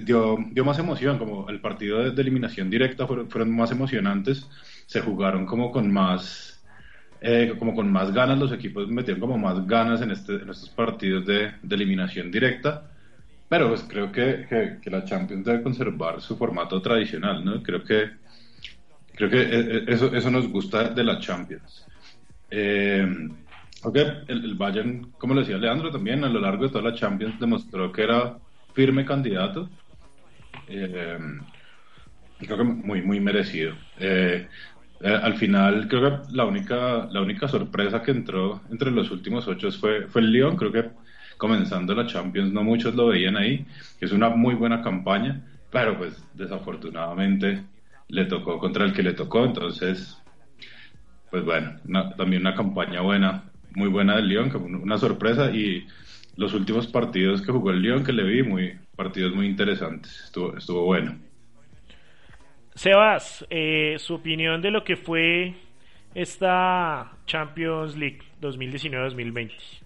dio, 0.04 0.38
dio 0.52 0.66
más 0.66 0.78
emoción, 0.80 1.18
como 1.18 1.50
el 1.50 1.62
partido 1.62 2.12
de, 2.12 2.22
eliminación 2.22 2.70
directa 2.70 3.08
fueron, 3.08 3.30
fueron, 3.30 3.56
más 3.56 3.72
emocionantes, 3.72 4.48
se 4.86 5.00
jugaron 5.00 5.46
como 5.46 5.72
con 5.72 5.92
más, 5.92 6.62
eh, 7.22 7.54
como 7.58 7.74
con 7.74 7.90
más 7.90 8.12
ganas, 8.12 8.38
los 8.38 8.52
equipos 8.52 8.90
metieron 8.90 9.22
como 9.22 9.38
más 9.38 9.66
ganas 9.66 10.02
en, 10.02 10.12
este, 10.12 10.34
en 10.34 10.50
estos 10.50 10.70
partidos 10.70 11.26
de, 11.26 11.54
de 11.62 11.76
eliminación 11.76 12.30
directa, 12.30 12.91
pero 13.52 13.68
pues 13.68 13.84
creo 13.84 14.10
que, 14.14 14.48
que, 14.82 14.90
la 14.90 15.04
Champions 15.04 15.44
debe 15.44 15.62
conservar 15.62 16.22
su 16.22 16.38
formato 16.38 16.82
tradicional, 16.82 17.44
¿no? 17.44 17.62
Creo 17.62 17.84
que, 17.84 18.12
creo 19.14 19.30
que 19.30 19.42
e, 19.42 19.60
e, 19.60 19.84
eso, 19.88 20.16
eso 20.16 20.32
nos 20.32 20.48
gusta 20.48 20.86
de 20.88 21.04
la 21.04 21.20
Champions. 21.20 21.86
Eh, 22.50 23.06
ok, 23.84 23.98
el, 24.30 24.46
el 24.46 24.56
Bayern, 24.56 25.12
como 25.18 25.34
le 25.34 25.42
decía 25.42 25.58
Leandro, 25.58 25.92
también 25.92 26.24
a 26.24 26.30
lo 26.30 26.40
largo 26.40 26.64
de 26.64 26.70
toda 26.70 26.92
la 26.92 26.96
Champions 26.96 27.38
demostró 27.42 27.92
que 27.92 28.04
era 28.04 28.38
firme 28.74 29.04
candidato. 29.04 29.70
Eh, 30.70 31.20
creo 32.40 32.58
que 32.58 32.64
muy, 32.64 33.02
muy 33.02 33.20
merecido. 33.20 33.76
Eh, 34.00 34.48
eh, 35.02 35.20
al 35.22 35.36
final, 35.36 35.90
creo 35.90 36.24
que 36.24 36.34
la 36.34 36.46
única, 36.46 37.06
la 37.12 37.22
única 37.22 37.50
sorpresa 37.50 38.02
que 38.02 38.12
entró 38.12 38.62
entre 38.72 38.92
los 38.92 39.12
últimos 39.12 39.46
ocho 39.50 39.70
fue, 39.74 40.08
fue 40.08 40.22
el 40.22 40.32
Lyon. 40.32 40.56
Creo 40.56 40.72
que 40.72 41.11
comenzando 41.42 41.96
la 41.96 42.06
Champions 42.06 42.54
no 42.54 42.64
muchos 42.64 42.94
lo 42.94 43.08
veían 43.08 43.36
ahí. 43.36 43.66
Es 44.00 44.12
una 44.12 44.30
muy 44.30 44.54
buena 44.54 44.84
campaña, 44.84 45.42
pero 45.72 45.98
pues 45.98 46.24
desafortunadamente 46.36 47.64
le 48.10 48.26
tocó 48.26 48.60
contra 48.60 48.86
el 48.86 48.94
que 48.94 49.02
le 49.02 49.14
tocó. 49.14 49.44
Entonces, 49.44 50.22
pues 51.32 51.44
bueno, 51.44 51.80
también 52.16 52.44
una 52.44 52.54
campaña 52.54 53.02
buena, 53.02 53.46
muy 53.74 53.90
buena 53.90 54.18
del 54.18 54.28
Lyon, 54.28 54.50
como 54.52 54.68
una 54.68 55.00
sorpresa 55.00 55.50
y 55.50 55.88
los 56.36 56.54
últimos 56.54 56.86
partidos 56.86 57.42
que 57.42 57.52
jugó 57.52 57.72
el 57.72 57.82
Lyon 57.82 58.04
que 58.04 58.14
le 58.14 58.24
vi, 58.24 58.44
muy 58.44 58.78
partidos 58.96 59.34
muy 59.34 59.48
interesantes, 59.48 60.26
estuvo, 60.26 60.56
estuvo 60.56 60.86
bueno. 60.86 61.18
Sebas, 62.76 63.48
eh, 63.50 63.96
su 63.98 64.14
opinión 64.14 64.62
de 64.62 64.70
lo 64.70 64.84
que 64.84 64.96
fue 64.96 65.56
esta 66.14 67.14
Champions 67.26 67.98
League 67.98 68.20
2019-2020. 68.42 69.82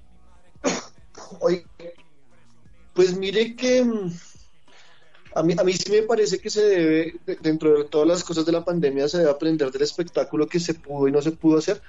Pues 2.93 3.17
mire 3.17 3.55
que 3.55 3.83
mm, 3.83 4.11
a 5.35 5.43
mí, 5.43 5.53
a 5.57 5.63
mí 5.63 5.73
sí 5.73 5.91
me 5.91 6.03
parece 6.03 6.39
que 6.39 6.49
se 6.49 6.63
debe, 6.63 7.19
dentro 7.41 7.77
de 7.77 7.83
todas 7.85 8.07
las 8.07 8.23
cosas 8.23 8.45
de 8.45 8.53
la 8.53 8.63
pandemia, 8.63 9.09
se 9.09 9.17
debe 9.17 9.31
aprender 9.31 9.69
del 9.69 9.81
espectáculo 9.81 10.47
que 10.47 10.61
se 10.61 10.73
pudo 10.73 11.07
y 11.07 11.11
no 11.11 11.21
se 11.21 11.31
pudo 11.31 11.57
hacer. 11.57 11.81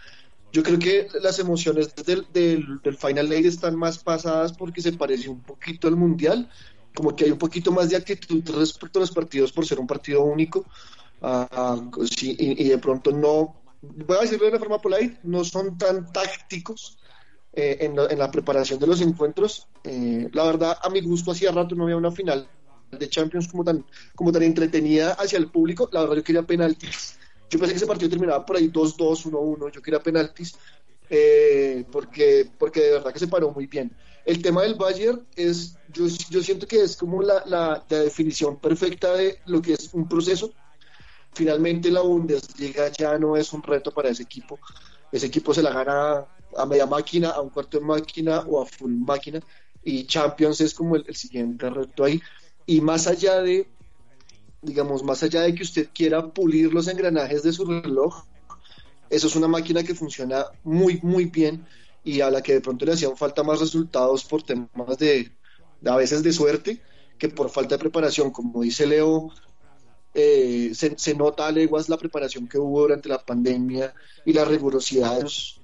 Yo 0.53 0.63
creo 0.63 0.79
que 0.79 1.09
las 1.23 1.39
emociones 1.39 1.95
del, 1.95 2.27
del, 2.33 2.97
Final 2.97 3.33
Eight 3.33 3.47
están 3.47 3.77
más 3.77 3.99
pasadas 3.99 4.53
porque 4.53 4.81
se 4.81 4.93
parece 4.93 5.29
un 5.29 5.41
poquito 5.43 5.87
al 5.87 5.97
Mundial, 5.97 6.51
como 6.95 7.15
que 7.15 7.25
hay 7.25 7.31
un 7.31 7.39
poquito 7.39 7.71
más 7.71 7.91
de 7.91 7.97
actitud 7.97 8.43
respecto 8.57 8.99
a 8.99 9.03
los 9.03 9.13
partidos 9.13 9.53
por 9.53 9.65
ser 9.65 9.79
un 9.79 9.87
partido 9.87 10.23
único. 10.23 10.65
Uh, 11.21 12.05
sí, 12.05 12.37
y, 12.39 12.69
de 12.69 12.79
pronto 12.79 13.11
no, 13.13 13.57
voy 13.81 14.17
a 14.17 14.21
decirlo 14.23 14.47
de 14.47 14.51
una 14.51 14.59
forma 14.59 14.81
polite, 14.81 15.19
no 15.23 15.45
son 15.45 15.79
tan 15.79 16.11
tácticos 16.13 16.99
eh, 17.57 17.79
en, 17.81 17.99
en, 17.99 18.19
la 18.19 18.31
preparación 18.31 18.79
de 18.79 18.87
los 18.87 19.01
encuentros. 19.01 19.67
Eh, 19.83 20.29
la 20.33 20.45
verdad, 20.45 20.79
a 20.81 20.89
mi 20.91 21.01
gusto, 21.01 21.33
hacía 21.33 21.51
rato 21.51 21.75
no 21.75 21.85
había 21.85 21.97
una 21.97 22.13
final 22.13 22.49
de 22.93 23.09
Champions 23.09 23.49
como 23.49 23.65
tan, 23.65 23.85
como 24.15 24.31
tan 24.31 24.45
entretenida 24.45 25.15
hacia 25.15 25.39
el 25.39 25.49
público. 25.51 25.89
La 25.93 26.03
verdad, 26.03 26.17
yo 26.17 26.25
quería 26.25 26.43
penaltis 26.43 27.17
yo 27.49 27.59
pensé 27.59 27.75
que 27.75 27.77
ese 27.77 27.87
partido 27.87 28.11
terminaba 28.11 28.45
por 28.45 28.57
ahí 28.57 28.69
2-2, 28.69 29.31
1-1. 29.31 29.71
Yo 29.71 29.83
quería 29.83 30.01
penaltis 30.01 30.57
eh, 31.09 31.85
porque, 31.93 32.51
porque 32.59 32.81
de 32.81 32.93
verdad 32.93 33.13
que 33.13 33.19
se 33.19 33.29
paró 33.29 33.51
muy 33.53 33.67
bien. 33.67 33.97
El 34.25 34.43
tema 34.43 34.63
del 34.63 34.75
Bayern 34.75 35.25
es, 35.37 35.77
yo, 35.93 36.07
yo 36.31 36.43
siento 36.43 36.67
que 36.67 36.83
es 36.83 36.97
como 36.97 37.23
la, 37.23 37.45
la, 37.47 37.85
definición 37.89 38.59
perfecta 38.59 39.13
de 39.13 39.39
lo 39.47 39.63
que 39.63 39.75
es 39.75 39.95
un 39.95 40.09
proceso. 40.09 40.53
Finalmente 41.33 41.91
la 41.91 42.01
Bundesliga 42.01 42.91
ya 42.91 43.19
no 43.19 43.37
es 43.37 43.53
un 43.53 43.63
reto 43.63 43.93
para 43.93 44.09
ese 44.09 44.25
equipo. 44.25 44.59
Ese 45.13 45.27
equipo 45.27 45.55
se 45.55 45.63
la 45.63 45.71
gana 45.71 46.27
a 46.59 46.67
media 46.67 46.87
máquina, 46.87 47.31
a 47.31 47.41
un 47.41 47.51
cuarto 47.51 47.79
de 47.79 47.85
máquina 47.85 48.41
o 48.41 48.63
a 48.63 48.67
full 48.67 48.93
máquina. 48.93 49.41
Y 49.83 50.05
Champions 50.07 50.61
es 50.61 50.75
como 50.75 50.97
el 50.97 51.15
siguiente 51.15 51.71
reto 51.71 52.05
ahí. 52.05 52.21
Y 52.67 52.81
más 52.81 53.07
allá 53.07 53.41
de 53.41 53.69
digamos, 54.67 55.03
más 55.03 55.23
allá 55.23 55.43
de 55.43 55.55
que 55.55 55.63
usted 55.63 55.89
quiera 55.95 56.29
pulir 56.29 56.73
los 56.73 56.89
engranajes 56.89 57.43
de 57.43 57.53
su 57.53 57.65
reloj, 57.65 58.25
eso 59.09 59.27
es 59.29 59.37
una 59.37 59.49
máquina 59.49 59.85
que 59.85 59.95
funciona 59.95 60.47
muy, 60.65 60.99
muy 61.03 61.27
bien 61.27 61.65
y 62.05 62.21
a 62.21 62.31
la 62.31 62.43
que 62.43 62.55
de 62.55 62.61
pronto 62.61 62.85
le 62.85 62.93
hacían 62.93 63.17
falta 63.17 63.43
más 63.43 63.61
resultados 63.61 64.25
por 64.25 64.43
temas 64.43 64.99
de, 64.99 65.33
a 65.85 65.97
veces 65.97 66.23
de 66.23 66.33
suerte 66.33 66.83
que 67.19 67.29
por 67.29 67.51
falta 67.51 67.77
de 67.77 67.81
preparación. 67.81 68.31
Como 68.31 68.63
dice 68.63 68.87
Leo, 68.87 69.31
eh, 70.15 70.73
se, 70.75 71.15
nota 71.15 71.47
a 71.47 71.53
leguas 71.53 71.89
la 71.89 71.97
preparación 71.97 72.49
que 72.49 72.59
hubo 72.59 72.83
durante 72.83 73.09
la 73.09 73.25
pandemia 73.25 73.95
y 74.25 74.33
la 74.33 74.45
rigurosidad 74.45 75.17
de 75.17 75.23
los, 75.23 75.61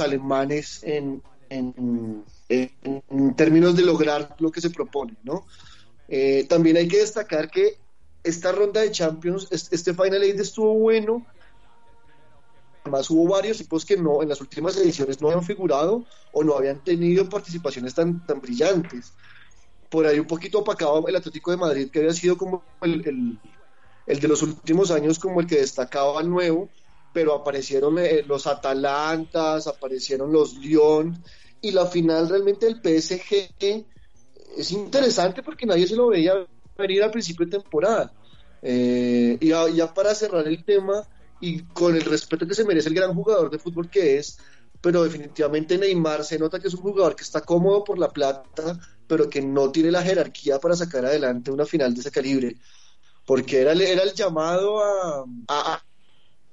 alemanes 0.00 0.82
en, 0.82 1.22
en, 1.48 2.24
en 2.48 3.34
términos 3.34 3.76
de 3.76 3.82
lograr 3.82 4.34
lo 4.38 4.50
que 4.50 4.60
se 4.60 4.70
propone, 4.70 5.16
¿no? 5.22 5.46
Eh, 6.08 6.46
también 6.48 6.76
hay 6.76 6.88
que 6.88 6.98
destacar 6.98 7.50
que 7.50 7.76
esta 8.24 8.52
ronda 8.52 8.80
de 8.80 8.90
Champions, 8.90 9.48
este 9.50 9.94
Final 9.94 10.22
Eight 10.22 10.40
estuvo 10.40 10.74
bueno. 10.74 11.26
Además 12.84 13.10
hubo 13.10 13.28
varios 13.28 13.60
equipos 13.60 13.84
que 13.84 13.96
no 13.96 14.22
en 14.22 14.30
las 14.30 14.40
últimas 14.40 14.76
ediciones 14.76 15.20
no 15.20 15.28
habían 15.28 15.44
figurado 15.44 16.06
o 16.32 16.42
no 16.42 16.56
habían 16.56 16.82
tenido 16.82 17.28
participaciones 17.28 17.94
tan, 17.94 18.24
tan 18.26 18.40
brillantes. 18.40 19.12
Por 19.90 20.06
ahí 20.06 20.18
un 20.18 20.26
poquito 20.26 20.60
opacado 20.60 21.06
el 21.06 21.16
Atlético 21.16 21.50
de 21.50 21.56
Madrid, 21.58 21.90
que 21.90 21.98
había 22.00 22.12
sido 22.12 22.36
como 22.36 22.62
el, 22.80 23.38
el, 24.06 24.20
de 24.20 24.28
los 24.28 24.42
últimos 24.42 24.90
años 24.90 25.18
como 25.18 25.40
el 25.40 25.46
que 25.46 25.56
destacaba 25.56 26.22
nuevo, 26.22 26.68
pero 27.18 27.34
aparecieron 27.34 27.98
eh, 27.98 28.22
los 28.28 28.46
Atalantas, 28.46 29.66
aparecieron 29.66 30.32
los 30.32 30.54
Lyon, 30.54 31.20
y 31.60 31.72
la 31.72 31.84
final 31.86 32.28
realmente 32.28 32.66
del 32.66 32.76
PSG 32.76 33.84
es 34.56 34.70
interesante 34.70 35.42
porque 35.42 35.66
nadie 35.66 35.88
se 35.88 35.96
lo 35.96 36.06
veía 36.06 36.46
venir 36.76 37.02
al 37.02 37.10
principio 37.10 37.44
de 37.44 37.58
temporada. 37.58 38.12
Eh, 38.62 39.36
y 39.40 39.48
ya, 39.48 39.92
para 39.92 40.14
cerrar 40.14 40.46
el 40.46 40.64
tema, 40.64 41.08
y 41.40 41.62
con 41.62 41.96
el 41.96 42.02
respeto 42.02 42.46
que 42.46 42.54
se 42.54 42.64
merece 42.64 42.88
el 42.88 42.94
gran 42.94 43.12
jugador 43.12 43.50
de 43.50 43.58
fútbol 43.58 43.90
que 43.90 44.18
es, 44.18 44.38
pero 44.80 45.02
definitivamente 45.02 45.76
Neymar 45.76 46.22
se 46.22 46.38
nota 46.38 46.60
que 46.60 46.68
es 46.68 46.74
un 46.74 46.82
jugador 46.82 47.16
que 47.16 47.24
está 47.24 47.40
cómodo 47.40 47.82
por 47.82 47.98
la 47.98 48.10
plata, 48.10 48.78
pero 49.08 49.28
que 49.28 49.42
no 49.42 49.72
tiene 49.72 49.90
la 49.90 50.04
jerarquía 50.04 50.60
para 50.60 50.76
sacar 50.76 51.04
adelante 51.04 51.50
una 51.50 51.66
final 51.66 51.94
de 51.94 52.00
ese 52.00 52.12
calibre. 52.12 52.54
Porque 53.26 53.60
era, 53.60 53.72
era 53.72 54.04
el 54.04 54.14
llamado 54.14 54.78
a, 54.78 55.24
a, 55.48 55.82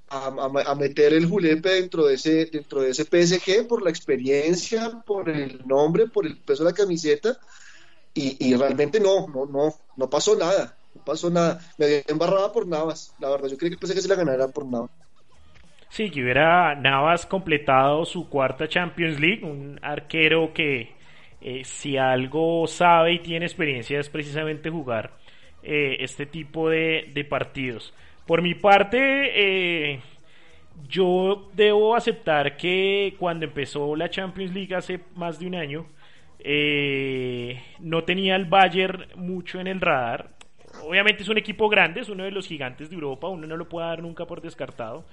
a, 0.08 0.74
meter 0.74 1.12
el 1.12 1.26
julepe 1.26 1.68
dentro 1.70 2.06
de 2.06 2.14
ese 2.14 2.46
dentro 2.46 2.80
de 2.82 2.90
ese 2.90 3.04
PSG 3.04 3.66
por 3.66 3.82
la 3.82 3.90
experiencia, 3.90 5.02
por 5.04 5.28
el 5.28 5.66
nombre, 5.66 6.06
por 6.06 6.26
el 6.26 6.36
peso 6.36 6.64
de 6.64 6.70
la 6.70 6.76
camiseta 6.76 7.38
y, 8.14 8.54
realmente 8.56 8.98
no, 8.98 9.26
no, 9.28 9.44
no, 9.44 9.74
no 9.94 10.08
pasó 10.08 10.34
nada, 10.36 10.74
no 10.94 11.04
pasó 11.04 11.28
nada. 11.28 11.60
Me 11.76 11.84
había 11.84 12.02
embarrada 12.08 12.50
por 12.50 12.66
Navas, 12.66 13.14
la 13.18 13.28
verdad, 13.28 13.48
yo 13.48 13.58
creí 13.58 13.76
que 13.76 13.86
PSG 13.86 14.00
se 14.00 14.08
la 14.08 14.14
ganara 14.14 14.48
por 14.48 14.64
Navas. 14.64 14.90
Sí, 15.90 16.10
que 16.10 16.22
hubiera 16.22 16.74
Navas 16.76 17.26
completado 17.26 18.06
su 18.06 18.30
cuarta 18.30 18.68
Champions 18.68 19.20
League, 19.20 19.44
un 19.44 19.78
arquero 19.82 20.54
que 20.54 20.94
eh, 21.42 21.62
si 21.64 21.98
algo 21.98 22.66
sabe 22.66 23.12
y 23.12 23.18
tiene 23.18 23.44
experiencia 23.44 24.00
es 24.00 24.08
precisamente 24.08 24.70
jugar 24.70 25.18
eh, 25.62 25.96
este 26.00 26.24
tipo 26.24 26.70
de 26.70 27.26
partidos. 27.28 27.92
Por 28.26 28.42
mi 28.42 28.54
parte, 28.54 28.98
eh, 28.98 30.00
yo 30.88 31.48
debo 31.54 31.94
aceptar 31.94 32.56
que 32.56 33.14
cuando 33.18 33.46
empezó 33.46 33.94
la 33.94 34.10
Champions 34.10 34.52
League 34.52 34.74
hace 34.74 35.00
más 35.14 35.38
de 35.38 35.46
un 35.46 35.54
año, 35.54 35.86
eh, 36.40 37.62
no 37.80 38.04
tenía 38.04 38.36
el 38.36 38.46
Bayern 38.46 39.06
mucho 39.14 39.60
en 39.60 39.68
el 39.68 39.80
radar. 39.80 40.30
Obviamente 40.82 41.22
es 41.22 41.28
un 41.28 41.38
equipo 41.38 41.68
grande, 41.68 42.00
es 42.00 42.08
uno 42.08 42.24
de 42.24 42.32
los 42.32 42.48
gigantes 42.48 42.90
de 42.90 42.96
Europa, 42.96 43.28
uno 43.28 43.46
no 43.46 43.56
lo 43.56 43.68
puede 43.68 43.86
dar 43.86 44.02
nunca 44.02 44.26
por 44.26 44.42
descartado. 44.42 45.04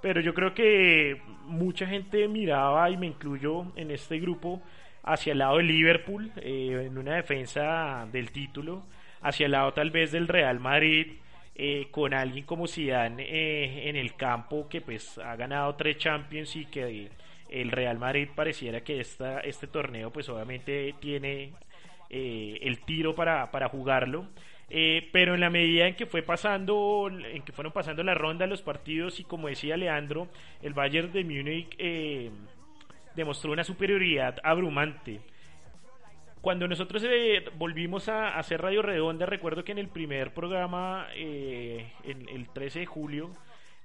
Pero 0.00 0.20
yo 0.20 0.34
creo 0.34 0.54
que 0.54 1.20
mucha 1.46 1.86
gente 1.86 2.28
miraba, 2.28 2.90
y 2.90 2.96
me 2.96 3.06
incluyo 3.06 3.66
en 3.76 3.90
este 3.90 4.18
grupo, 4.20 4.62
hacia 5.02 5.32
el 5.32 5.38
lado 5.38 5.56
de 5.56 5.64
Liverpool, 5.64 6.32
eh, 6.36 6.84
en 6.86 6.98
una 6.98 7.16
defensa 7.16 8.06
del 8.12 8.30
título, 8.30 8.84
hacia 9.22 9.46
el 9.46 9.52
lado 9.52 9.72
tal 9.72 9.90
vez 9.90 10.12
del 10.12 10.28
Real 10.28 10.60
Madrid, 10.60 11.16
eh, 11.60 11.88
con 11.90 12.14
alguien 12.14 12.44
como 12.44 12.68
Zidane 12.68 13.24
eh, 13.24 13.88
en 13.88 13.96
el 13.96 14.14
campo 14.14 14.68
que 14.68 14.80
pues 14.80 15.18
ha 15.18 15.34
ganado 15.34 15.74
tres 15.74 15.98
Champions 15.98 16.54
y 16.54 16.66
que 16.66 17.10
el 17.48 17.72
Real 17.72 17.98
Madrid 17.98 18.28
pareciera 18.32 18.82
que 18.82 19.00
esta, 19.00 19.40
este 19.40 19.66
torneo 19.66 20.12
pues 20.12 20.28
obviamente 20.28 20.94
tiene 21.00 21.52
eh, 22.10 22.60
el 22.62 22.78
tiro 22.84 23.16
para, 23.16 23.50
para 23.50 23.68
jugarlo. 23.68 24.26
pero 25.12 25.34
en 25.34 25.40
la 25.40 25.50
medida 25.50 25.88
en 25.88 25.96
que 25.96 26.06
fue 26.06 26.22
pasando, 26.22 27.10
en 27.10 27.42
que 27.42 27.50
fueron 27.50 27.72
pasando 27.72 28.04
la 28.04 28.14
ronda 28.14 28.46
los 28.46 28.62
partidos 28.62 29.18
y 29.18 29.24
como 29.24 29.48
decía 29.48 29.76
Leandro, 29.76 30.28
el 30.62 30.74
Bayern 30.74 31.10
de 31.10 31.24
Múnich 31.24 31.76
demostró 33.16 33.50
una 33.50 33.64
superioridad 33.64 34.38
abrumante. 34.44 35.20
Cuando 36.40 36.68
nosotros 36.68 37.04
eh, 37.08 37.44
volvimos 37.56 38.08
a, 38.08 38.38
hacer 38.38 38.60
Radio 38.60 38.82
Redonda, 38.82 39.26
recuerdo 39.26 39.64
que 39.64 39.72
en 39.72 39.78
el 39.78 39.88
primer 39.88 40.32
programa, 40.32 41.06
eh, 41.14 41.92
el 42.04 42.48
13 42.48 42.80
de 42.80 42.86
julio, 42.86 43.30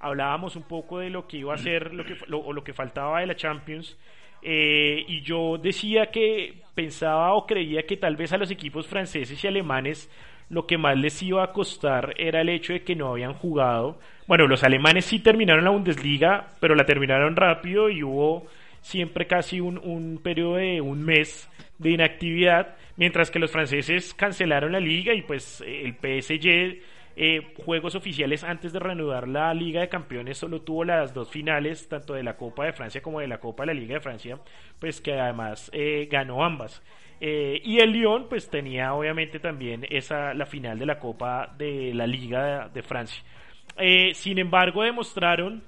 hablábamos 0.03 0.55
un 0.55 0.63
poco 0.63 0.99
de 0.99 1.09
lo 1.09 1.27
que 1.27 1.37
iba 1.37 1.53
a 1.53 1.57
ser 1.57 1.93
lo 1.93 2.05
que, 2.05 2.17
o 2.31 2.53
lo 2.53 2.63
que 2.63 2.73
faltaba 2.73 3.21
de 3.21 3.27
la 3.27 3.35
Champions. 3.35 3.97
Eh, 4.41 5.05
y 5.07 5.21
yo 5.21 5.57
decía 5.57 6.07
que 6.07 6.61
pensaba 6.75 7.33
o 7.33 7.47
creía 7.47 7.83
que 7.83 7.95
tal 7.95 8.17
vez 8.17 8.33
a 8.33 8.37
los 8.37 8.51
equipos 8.51 8.85
franceses 8.87 9.41
y 9.41 9.47
alemanes 9.47 10.11
lo 10.49 10.67
que 10.67 10.77
más 10.77 10.97
les 10.97 11.23
iba 11.23 11.41
a 11.41 11.53
costar 11.53 12.13
era 12.17 12.41
el 12.41 12.49
hecho 12.49 12.73
de 12.73 12.83
que 12.83 12.95
no 12.95 13.07
habían 13.07 13.33
jugado. 13.33 13.97
Bueno, 14.27 14.45
los 14.47 14.63
alemanes 14.63 15.05
sí 15.05 15.19
terminaron 15.19 15.63
la 15.63 15.69
Bundesliga, 15.69 16.49
pero 16.59 16.75
la 16.75 16.85
terminaron 16.85 17.37
rápido 17.37 17.89
y 17.89 18.03
hubo 18.03 18.47
siempre 18.83 19.25
casi 19.25 19.59
un, 19.59 19.79
un 19.79 20.19
periodo 20.21 20.57
de 20.57 20.79
un 20.79 21.03
mes 21.03 21.49
de 21.79 21.89
inactividad, 21.89 22.75
mientras 22.95 23.31
que 23.31 23.39
los 23.39 23.49
franceses 23.49 24.13
cancelaron 24.13 24.73
la 24.73 24.79
liga 24.79 25.15
y 25.15 25.23
pues 25.23 25.63
el 25.65 25.95
PSG 25.95 26.81
eh, 27.15 27.53
juegos 27.63 27.93
oficiales 27.93 28.43
antes 28.43 28.73
de 28.73 28.79
reanudar 28.79 29.27
la 29.27 29.53
Liga 29.53 29.81
de 29.81 29.89
Campeones 29.89 30.39
solo 30.39 30.61
tuvo 30.61 30.83
las 30.83 31.13
dos 31.13 31.29
finales, 31.29 31.87
tanto 31.87 32.15
de 32.15 32.23
la 32.23 32.35
Copa 32.35 32.65
de 32.65 32.73
Francia 32.73 33.01
como 33.01 33.19
de 33.19 33.27
la 33.27 33.39
Copa 33.39 33.63
de 33.63 33.67
la 33.67 33.79
Liga 33.79 33.95
de 33.95 34.01
Francia, 34.01 34.39
pues 34.79 34.99
que 34.99 35.13
además 35.13 35.69
eh, 35.73 36.07
ganó 36.11 36.43
ambas. 36.43 36.81
Eh, 37.21 37.61
y 37.63 37.77
el 37.79 37.91
Lyon 37.91 38.27
pues 38.27 38.49
tenía 38.49 38.95
obviamente 38.95 39.39
también 39.39 39.85
esa 39.89 40.33
la 40.33 40.47
final 40.47 40.79
de 40.79 40.87
la 40.87 40.97
Copa 40.97 41.53
de 41.55 41.93
la 41.93 42.07
Liga 42.07 42.67
de, 42.69 42.81
Francia. 42.81 43.23
sin 44.13 44.39
embargo 44.39 44.81
demostraron 44.81 45.63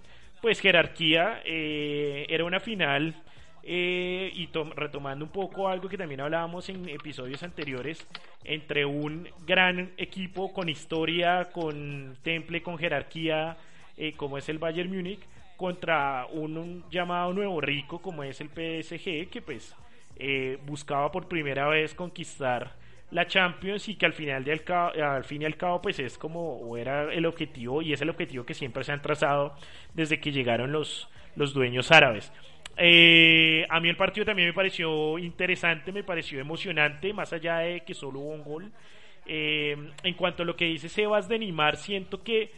pues 0.45 0.60
jerarquía, 0.60 1.41
era 1.43 2.45
una 2.45 2.60
final 2.60 3.15
eh, 3.63 4.31
y 4.31 4.47
retomando 4.75 5.25
un 5.25 5.31
poco 5.31 5.67
algo 5.67 5.89
que 5.89 5.97
también 5.97 6.21
hablábamos 6.21 6.69
en 6.69 6.88
episodios 6.88 7.41
anteriores, 7.41 8.05
entre 8.43 8.86
un 8.86 9.27
gran 9.47 9.91
equipo 9.97 10.53
con 10.53 10.69
historia, 10.69 11.49
con 11.51 12.15
temple, 12.21 12.62
con 12.62 12.77
jerarquía, 12.77 13.58
eh, 13.97 14.13
como 14.13 14.38
es 14.38 14.47
el 14.47 14.60
Bayern 14.60 14.95
Múnich, 14.95 15.21
contra 15.58 16.27
un, 16.27 16.84
llamado 16.91 17.34
nuevo 17.34 17.60
rico 17.60 17.99
como 17.99 18.23
es 18.23 18.39
el 18.39 18.49
PSG, 18.49 19.31
que 19.31 19.41
pues 19.43 19.75
eh, 20.17 20.60
buscaba 20.67 21.12
por 21.12 21.27
primera 21.27 21.67
vez 21.67 21.95
conquistar 21.95 22.75
la 23.11 23.27
Champions 23.27 23.87
y 23.87 23.95
que 23.95 24.05
al 24.05 24.13
final 24.13 24.43
del 24.43 24.63
al 24.71 25.23
fin 25.23 25.43
y 25.43 25.45
al 25.45 25.57
cabo 25.57 25.81
pues 25.81 25.99
es 25.99 26.17
como 26.17 26.57
o 26.57 26.77
era 26.77 27.13
el 27.13 27.25
objetivo 27.25 27.81
y 27.81 27.93
es 27.93 28.01
el 28.01 28.09
objetivo 28.09 28.45
que 28.45 28.53
siempre 28.53 28.83
se 28.83 28.91
han 28.91 29.01
trazado 29.01 29.55
desde 29.93 30.19
que 30.19 30.31
llegaron 30.31 30.71
los, 30.71 31.09
los 31.35 31.53
dueños 31.53 31.91
árabes. 31.91 32.31
Eh, 32.77 33.65
a 33.69 33.79
mí 33.79 33.89
el 33.89 33.95
partido 33.95 34.25
también 34.25 34.49
me 34.49 34.53
pareció 34.53 35.17
interesante, 35.17 35.91
me 35.91 36.03
pareció 36.03 36.39
emocionante, 36.39 37.13
más 37.13 37.31
allá 37.31 37.59
de 37.59 37.81
que 37.81 37.93
solo 37.93 38.19
hubo 38.19 38.33
un 38.33 38.43
gol. 38.43 38.71
Eh, 39.25 39.75
en 40.03 40.13
cuanto 40.15 40.43
a 40.43 40.45
lo 40.45 40.55
que 40.55 40.65
dice 40.65 40.89
Sebas 40.89 41.27
de 41.27 41.39
Neymar, 41.39 41.77
siento 41.77 42.23
que 42.23 42.51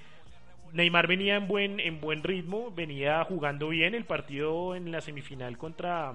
Neymar 0.73 1.07
venía 1.07 1.35
en 1.35 1.47
buen, 1.47 1.79
en 1.79 2.01
buen 2.01 2.23
ritmo, 2.23 2.71
venía 2.71 3.23
jugando 3.23 3.69
bien. 3.69 3.95
El 3.95 4.05
partido 4.05 4.75
en 4.75 4.91
la 4.91 5.01
semifinal 5.01 5.57
contra 5.57 6.13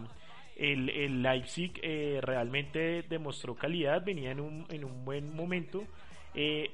el, 0.56 1.22
Leipzig 1.22 1.72
eh, 1.82 2.20
realmente 2.22 3.02
demostró 3.08 3.54
calidad, 3.54 4.04
venía 4.04 4.30
en 4.30 4.40
un, 4.40 4.66
en 4.70 4.84
un 4.84 5.04
buen 5.04 5.34
momento. 5.34 5.84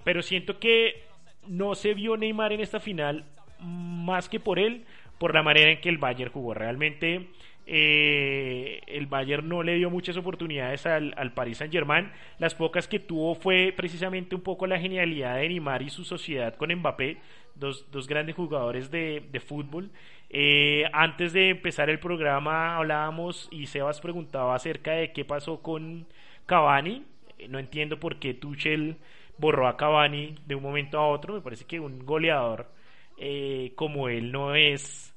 pero 0.05 0.23
siento 0.23 0.59
que 0.59 1.03
no 1.47 1.75
se 1.75 1.95
vio 1.95 2.17
Neymar 2.17 2.53
en 2.53 2.61
esta 2.61 2.81
final 2.81 3.25
más 3.61 4.29
que 4.29 4.41
por 4.41 4.59
él, 4.59 4.85
por 5.19 5.35
la 5.35 5.43
manera 5.43 5.71
en 5.71 5.81
que 5.81 5.89
el 5.89 5.99
Bayern 5.99 6.31
jugó. 6.31 6.55
Realmente 6.55 7.29
eh, 7.67 8.81
el 8.87 9.07
Bayern 9.07 9.47
no 9.49 9.63
le 9.63 9.75
dio 9.75 9.91
muchas 9.91 10.17
oportunidades 10.17 10.87
al, 10.87 11.13
al 11.17 11.33
Paris 11.33 11.59
Saint 11.59 11.73
Germain. 11.73 12.11
Las 12.39 12.55
pocas 12.55 12.89
que 12.89 12.99
tuvo 12.99 13.35
fue 13.35 13.75
precisamente 13.77 14.35
un 14.35 14.43
poco 14.43 14.67
la 14.67 14.79
genialidad 14.79 15.37
de 15.37 15.49
Neymar 15.49 15.83
y 15.83 15.91
su 15.91 16.05
sociedad 16.05 16.55
con 16.55 16.73
Mbappé, 16.73 17.19
dos, 17.59 17.91
dos 17.91 18.07
grandes 18.07 18.37
jugadores 18.37 18.91
de, 18.91 19.27
de 19.31 19.41
fútbol. 19.41 19.91
Eh, 20.31 20.85
antes 20.93 21.33
de 21.33 21.51
empezar 21.51 21.89
el 21.91 21.99
programa 22.01 22.77
hablábamos 22.77 23.49
y 23.51 23.67
Sebas 23.67 24.01
preguntaba 24.01 24.55
acerca 24.55 24.93
de 24.93 25.13
qué 25.13 25.25
pasó 25.25 25.63
con 25.63 26.07
Cavani. 26.47 27.05
Eh, 27.39 27.49
no 27.49 27.59
entiendo 27.59 27.99
por 27.99 28.19
qué 28.19 28.35
Tuchel 28.35 28.97
borró 29.39 29.69
a 29.69 29.77
Cavani 29.77 30.35
de 30.47 30.55
un 30.55 30.63
momento 30.63 30.99
a 30.99 31.09
otro. 31.09 31.35
Me 31.35 31.41
parece 31.41 31.65
que 31.65 31.81
un 31.81 32.05
goleador 32.05 32.67
eh, 33.21 33.73
como 33.75 34.09
él 34.09 34.31
no 34.31 34.55
es 34.55 35.13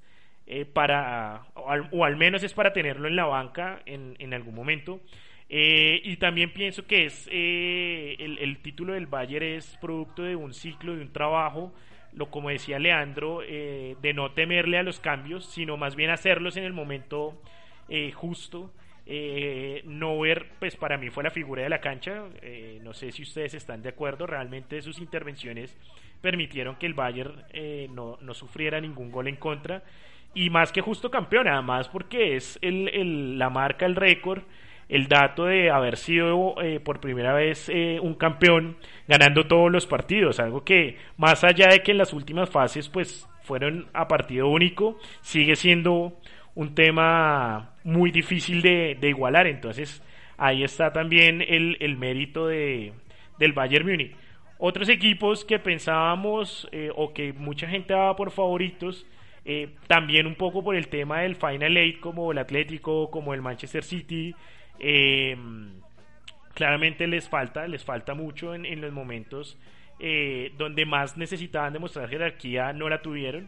eh, 0.47 0.65
para, 0.65 1.45
o 1.54 2.04
al, 2.04 2.17
menos 2.17 2.41
es 2.43 2.54
para 2.54 2.73
tenerlo 2.73 3.08
en 3.08 3.15
la 3.15 3.25
banca 3.25 3.82
en, 3.86 4.15
en 4.17 4.34
algún 4.34 4.56
momento. 4.56 5.01
Eh, 5.49 6.01
y 6.04 6.15
también 6.17 6.51
pienso 6.51 6.88
que 6.88 7.06
es 7.06 7.27
el, 7.27 8.38
el, 8.39 8.58
título 8.62 8.93
del 8.93 9.06
Bayern 9.06 9.45
es 9.45 9.77
producto 9.82 10.23
de 10.23 10.36
un 10.36 10.54
ciclo, 10.54 10.95
de 10.95 11.01
un 11.01 11.12
trabajo, 11.12 11.73
lo 12.13 12.30
como 12.30 12.50
decía 12.50 12.80
Leandro, 12.80 13.39
de 13.39 14.13
no 14.13 14.32
temerle 14.32 14.78
a 14.78 14.84
los 14.84 15.00
cambios, 15.00 15.45
sino 15.45 15.78
más 15.78 15.95
bien 15.95 16.10
hacerlos 16.10 16.58
en 16.58 16.63
el 16.63 16.74
momento 16.74 17.41
justo. 18.13 18.71
Eh, 19.06 19.82
Nover, 19.86 20.52
pues 20.60 20.76
para 20.76 20.97
mí 20.97 21.10
fue 21.10 21.24
la 21.24 21.32
figura 21.32 21.63
de 21.63 21.69
la 21.69 21.82
cancha. 21.82 22.24
Eh, 22.41 22.80
no 22.82 22.93
sé 22.93 23.12
si 23.12 23.24
ustedes 23.24 23.54
están 23.54 23.82
de 23.82 23.89
acuerdo. 23.89 24.28
Realmente 24.28 24.82
sus 24.82 25.00
intervenciones 25.00 25.76
permitieron 26.21 26.76
que 26.76 26.86
el 26.86 26.93
Bayern 26.93 27.43
eh, 27.50 27.88
no, 27.91 28.17
no, 28.21 28.34
sufriera 28.34 28.80
ningún 28.80 29.12
gol 29.12 29.28
en 29.28 29.36
contra. 29.36 29.84
Y 30.34 30.50
más 30.50 30.71
que 30.71 30.82
justo 30.82 31.12
campeón, 31.12 31.47
además 31.47 31.89
porque 31.89 32.38
es 32.38 32.58
el, 32.62 32.88
el, 32.89 33.38
la 33.38 33.50
marca, 33.50 33.86
el 33.86 33.95
récord, 33.95 34.43
el 34.91 35.08
dato 35.08 35.45
de 35.45 35.71
haber 35.71 35.97
sido 35.97 36.62
eh, 36.62 36.80
por 36.80 36.99
primera 36.99 37.34
vez 37.34 37.69
eh, 37.69 37.97
un 37.99 38.13
campeón 38.13 38.77
ganando 39.08 39.47
todos 39.47 39.71
los 39.71 39.88
partidos. 39.88 40.39
Algo 40.39 40.63
que 40.63 40.97
más 41.17 41.43
allá 41.43 41.69
de 41.69 41.82
que 41.82 41.91
en 41.91 41.97
las 41.97 42.13
últimas 42.13 42.49
fases 42.49 42.89
pues 42.89 43.27
fueron 43.41 43.88
a 43.93 44.08
partido 44.08 44.49
único, 44.49 44.99
sigue 45.21 45.56
siendo 45.56 46.19
un 46.54 46.75
tema 46.75 47.71
muy 47.84 48.12
difícil 48.12 48.62
de, 48.62 48.97
igualar. 49.01 49.47
Entonces 49.47 50.04
ahí 50.38 50.63
está 50.63 50.91
también 50.91 51.41
el, 51.41 51.77
el 51.80 51.97
mérito 51.97 52.47
de, 52.47 52.93
del 53.39 53.54
Bayern 53.54 53.88
Múnich. 53.88 54.15
Otros 54.63 54.89
equipos 54.89 55.43
que 55.43 55.58
pensábamos 55.58 56.67
eh, 56.71 56.91
o 56.95 57.13
que 57.13 57.34
mucha 57.34 57.67
gente 57.67 57.93
daba 57.93 58.15
por 58.15 58.30
favoritos, 58.30 59.08
eh, 59.43 59.69
también 59.88 60.27
un 60.27 60.36
poco 60.36 60.63
por 60.63 60.75
el 60.75 60.88
tema 60.88 61.21
del 61.21 61.36
Final 61.36 61.77
Eight, 61.77 61.99
como 61.99 62.32
el 62.32 62.38
Atlético, 62.38 63.10
como 63.10 63.34
el 63.34 63.41
Manchester 63.41 63.84
City, 63.84 64.36
eh, 64.82 65.38
claramente 66.54 67.08
les 67.08 67.30
falta, 67.30 67.67
les 67.67 67.86
falta 67.86 68.13
mucho 68.13 68.54
en, 68.56 68.65
en 68.65 68.82
los 68.82 68.91
momentos 68.91 69.58
eh, 70.00 70.52
donde 70.58 70.86
más 70.86 71.15
necesitaban 71.15 71.74
demostrar 71.74 72.10
jerarquía, 72.10 72.74
no 72.74 72.89
la 72.89 73.02
tuvieron. 73.02 73.48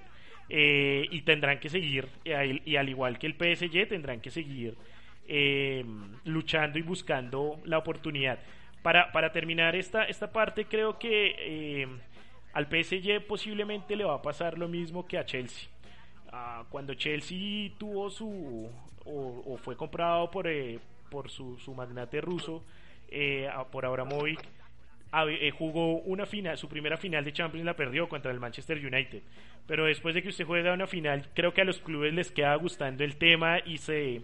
Eh, 0.49 1.07
y 1.09 1.21
tendrán 1.21 1.59
que 1.59 1.69
seguir, 1.69 2.09
y 2.25 2.75
al 2.75 2.89
igual 2.89 3.17
que 3.17 3.27
el 3.27 3.33
PSG, 3.33 3.87
tendrán 3.87 4.19
que 4.19 4.29
seguir 4.29 4.75
eh, 5.27 5.85
luchando 6.25 6.77
y 6.77 6.81
buscando 6.81 7.59
la 7.65 7.77
oportunidad. 7.77 8.39
Para, 8.81 9.11
para 9.11 9.31
terminar 9.31 9.75
esta, 9.75 10.03
esta 10.03 10.31
parte, 10.31 10.65
creo 10.65 10.99
que 10.99 11.35
eh, 11.39 11.87
al 12.53 12.65
PSG 12.65 13.25
posiblemente 13.25 13.95
le 13.95 14.03
va 14.03 14.15
a 14.15 14.21
pasar 14.21 14.57
lo 14.57 14.67
mismo 14.67 15.07
que 15.07 15.17
a 15.17 15.25
Chelsea. 15.25 15.69
Uh, 16.27 16.65
cuando 16.69 16.93
Chelsea 16.93 17.71
tuvo 17.77 18.09
su 18.09 18.69
o, 19.05 19.43
o 19.45 19.57
fue 19.57 19.77
comprado 19.77 20.29
por, 20.29 20.47
eh, 20.47 20.79
por 21.13 21.29
su, 21.29 21.59
su, 21.59 21.75
magnate 21.75 22.21
ruso, 22.21 22.63
eh, 23.09 23.47
por 23.71 23.85
Abramovic, 23.85 24.39
eh, 25.29 25.51
jugó 25.51 25.99
una 25.99 26.25
final, 26.25 26.57
su 26.57 26.67
primera 26.67 26.97
final 26.97 27.23
de 27.23 27.31
Champions 27.31 27.65
la 27.65 27.75
perdió 27.75 28.09
contra 28.09 28.31
el 28.31 28.39
Manchester 28.39 28.83
United. 28.83 29.21
Pero 29.67 29.85
después 29.85 30.15
de 30.15 30.23
que 30.23 30.29
usted 30.29 30.43
juega 30.43 30.73
una 30.73 30.87
final, 30.87 31.29
creo 31.35 31.53
que 31.53 31.61
a 31.61 31.65
los 31.65 31.77
clubes 31.77 32.15
les 32.15 32.31
queda 32.31 32.55
gustando 32.55 33.03
el 33.03 33.15
tema 33.17 33.59
y 33.63 33.77
se 33.77 34.21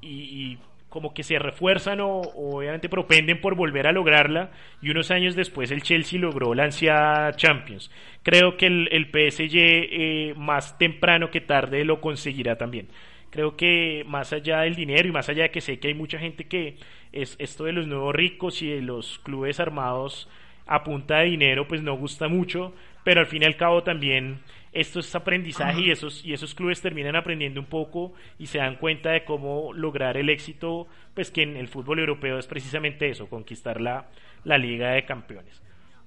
y, 0.00 0.58
como 0.88 1.12
que 1.12 1.22
se 1.24 1.38
refuerzan 1.38 2.00
o, 2.00 2.20
o, 2.20 2.58
obviamente 2.58 2.88
propenden 2.88 3.40
por 3.40 3.56
volver 3.56 3.86
a 3.86 3.92
lograrla 3.92 4.50
y 4.80 4.90
unos 4.90 5.10
años 5.10 5.34
después 5.34 5.70
el 5.70 5.82
Chelsea 5.82 6.20
logró 6.20 6.54
la 6.54 6.64
ansiada 6.64 7.32
Champions. 7.32 7.90
Creo 8.22 8.56
que 8.56 8.66
el, 8.66 8.88
el 8.92 9.06
PSG 9.06 9.56
eh, 9.56 10.34
más 10.36 10.78
temprano 10.78 11.30
que 11.30 11.40
tarde 11.40 11.84
lo 11.84 12.00
conseguirá 12.00 12.56
también. 12.56 12.88
Creo 13.32 13.56
que 13.56 14.04
más 14.06 14.32
allá 14.32 14.60
del 14.60 14.76
dinero 14.76 15.08
y 15.08 15.12
más 15.12 15.28
allá 15.28 15.44
de 15.44 15.50
que 15.50 15.60
sé 15.60 15.80
que 15.80 15.88
hay 15.88 15.94
mucha 15.94 16.18
gente 16.20 16.46
que 16.46 16.76
es 17.10 17.34
esto 17.40 17.64
de 17.64 17.72
los 17.72 17.88
nuevos 17.88 18.14
ricos 18.14 18.62
y 18.62 18.68
de 18.70 18.82
los 18.82 19.18
clubes 19.20 19.58
armados 19.58 20.28
a 20.66 20.84
punta 20.84 21.18
de 21.18 21.24
dinero 21.30 21.66
pues 21.66 21.82
no 21.82 21.94
gusta 21.94 22.28
mucho, 22.28 22.72
pero 23.04 23.20
al 23.20 23.26
fin 23.26 23.42
y 23.42 23.46
al 23.46 23.56
cabo 23.56 23.82
también 23.82 24.38
esto 24.72 25.00
es 25.00 25.14
aprendizaje 25.14 25.80
y 25.80 25.90
esos, 25.90 26.24
y 26.24 26.32
esos 26.34 26.54
clubes 26.54 26.80
terminan 26.80 27.16
aprendiendo 27.16 27.58
un 27.60 27.66
poco 27.66 28.12
y 28.38 28.46
se 28.46 28.58
dan 28.58 28.76
cuenta 28.76 29.10
de 29.10 29.24
cómo 29.24 29.72
lograr 29.72 30.16
el 30.16 30.28
éxito, 30.30 30.86
pues 31.14 31.30
que 31.30 31.42
en 31.42 31.56
el 31.56 31.68
fútbol 31.68 31.98
europeo 32.00 32.38
es 32.38 32.46
precisamente 32.46 33.08
eso, 33.08 33.28
conquistar 33.28 33.80
la, 33.80 34.08
la 34.44 34.58
Liga 34.58 34.90
de 34.92 35.04
Campeones. 35.04 35.62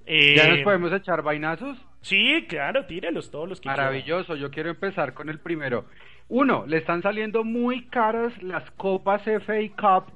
Eh, 0.06 0.34
¿Ya 0.36 0.48
nos 0.48 0.60
podemos 0.60 0.92
echar 0.92 1.22
vainazos? 1.22 1.78
Sí, 2.00 2.46
claro, 2.48 2.86
tírelos 2.86 3.30
todos 3.32 3.48
los 3.48 3.60
que 3.60 3.68
Maravilloso, 3.68 4.34
quieran. 4.34 4.42
yo 4.42 4.50
quiero 4.52 4.70
empezar 4.70 5.14
con 5.14 5.28
el 5.28 5.40
primero. 5.40 5.86
Uno, 6.28 6.64
le 6.66 6.78
están 6.78 7.02
saliendo 7.02 7.44
muy 7.44 7.86
caras 7.86 8.42
las 8.42 8.70
copas 8.72 9.22
FA 9.22 9.54
Cup 9.76 10.12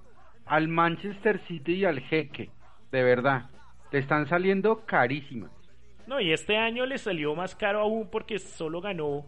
al 0.47 0.67
Manchester 0.69 1.41
City 1.47 1.75
y 1.75 1.85
al 1.85 2.01
Jeque, 2.01 2.51
de 2.91 3.03
verdad. 3.05 3.45
Le 3.93 4.01
están 4.01 4.27
saliendo 4.27 4.85
carísimas. 4.87 5.51
No, 6.07 6.21
y 6.21 6.33
este 6.33 6.57
año 6.57 6.87
le 6.87 6.99
salió 6.99 7.37
más 7.37 7.55
caro 7.55 7.81
aún 7.81 8.09
porque 8.11 8.41
solo 8.41 8.81
ganó, 8.81 9.25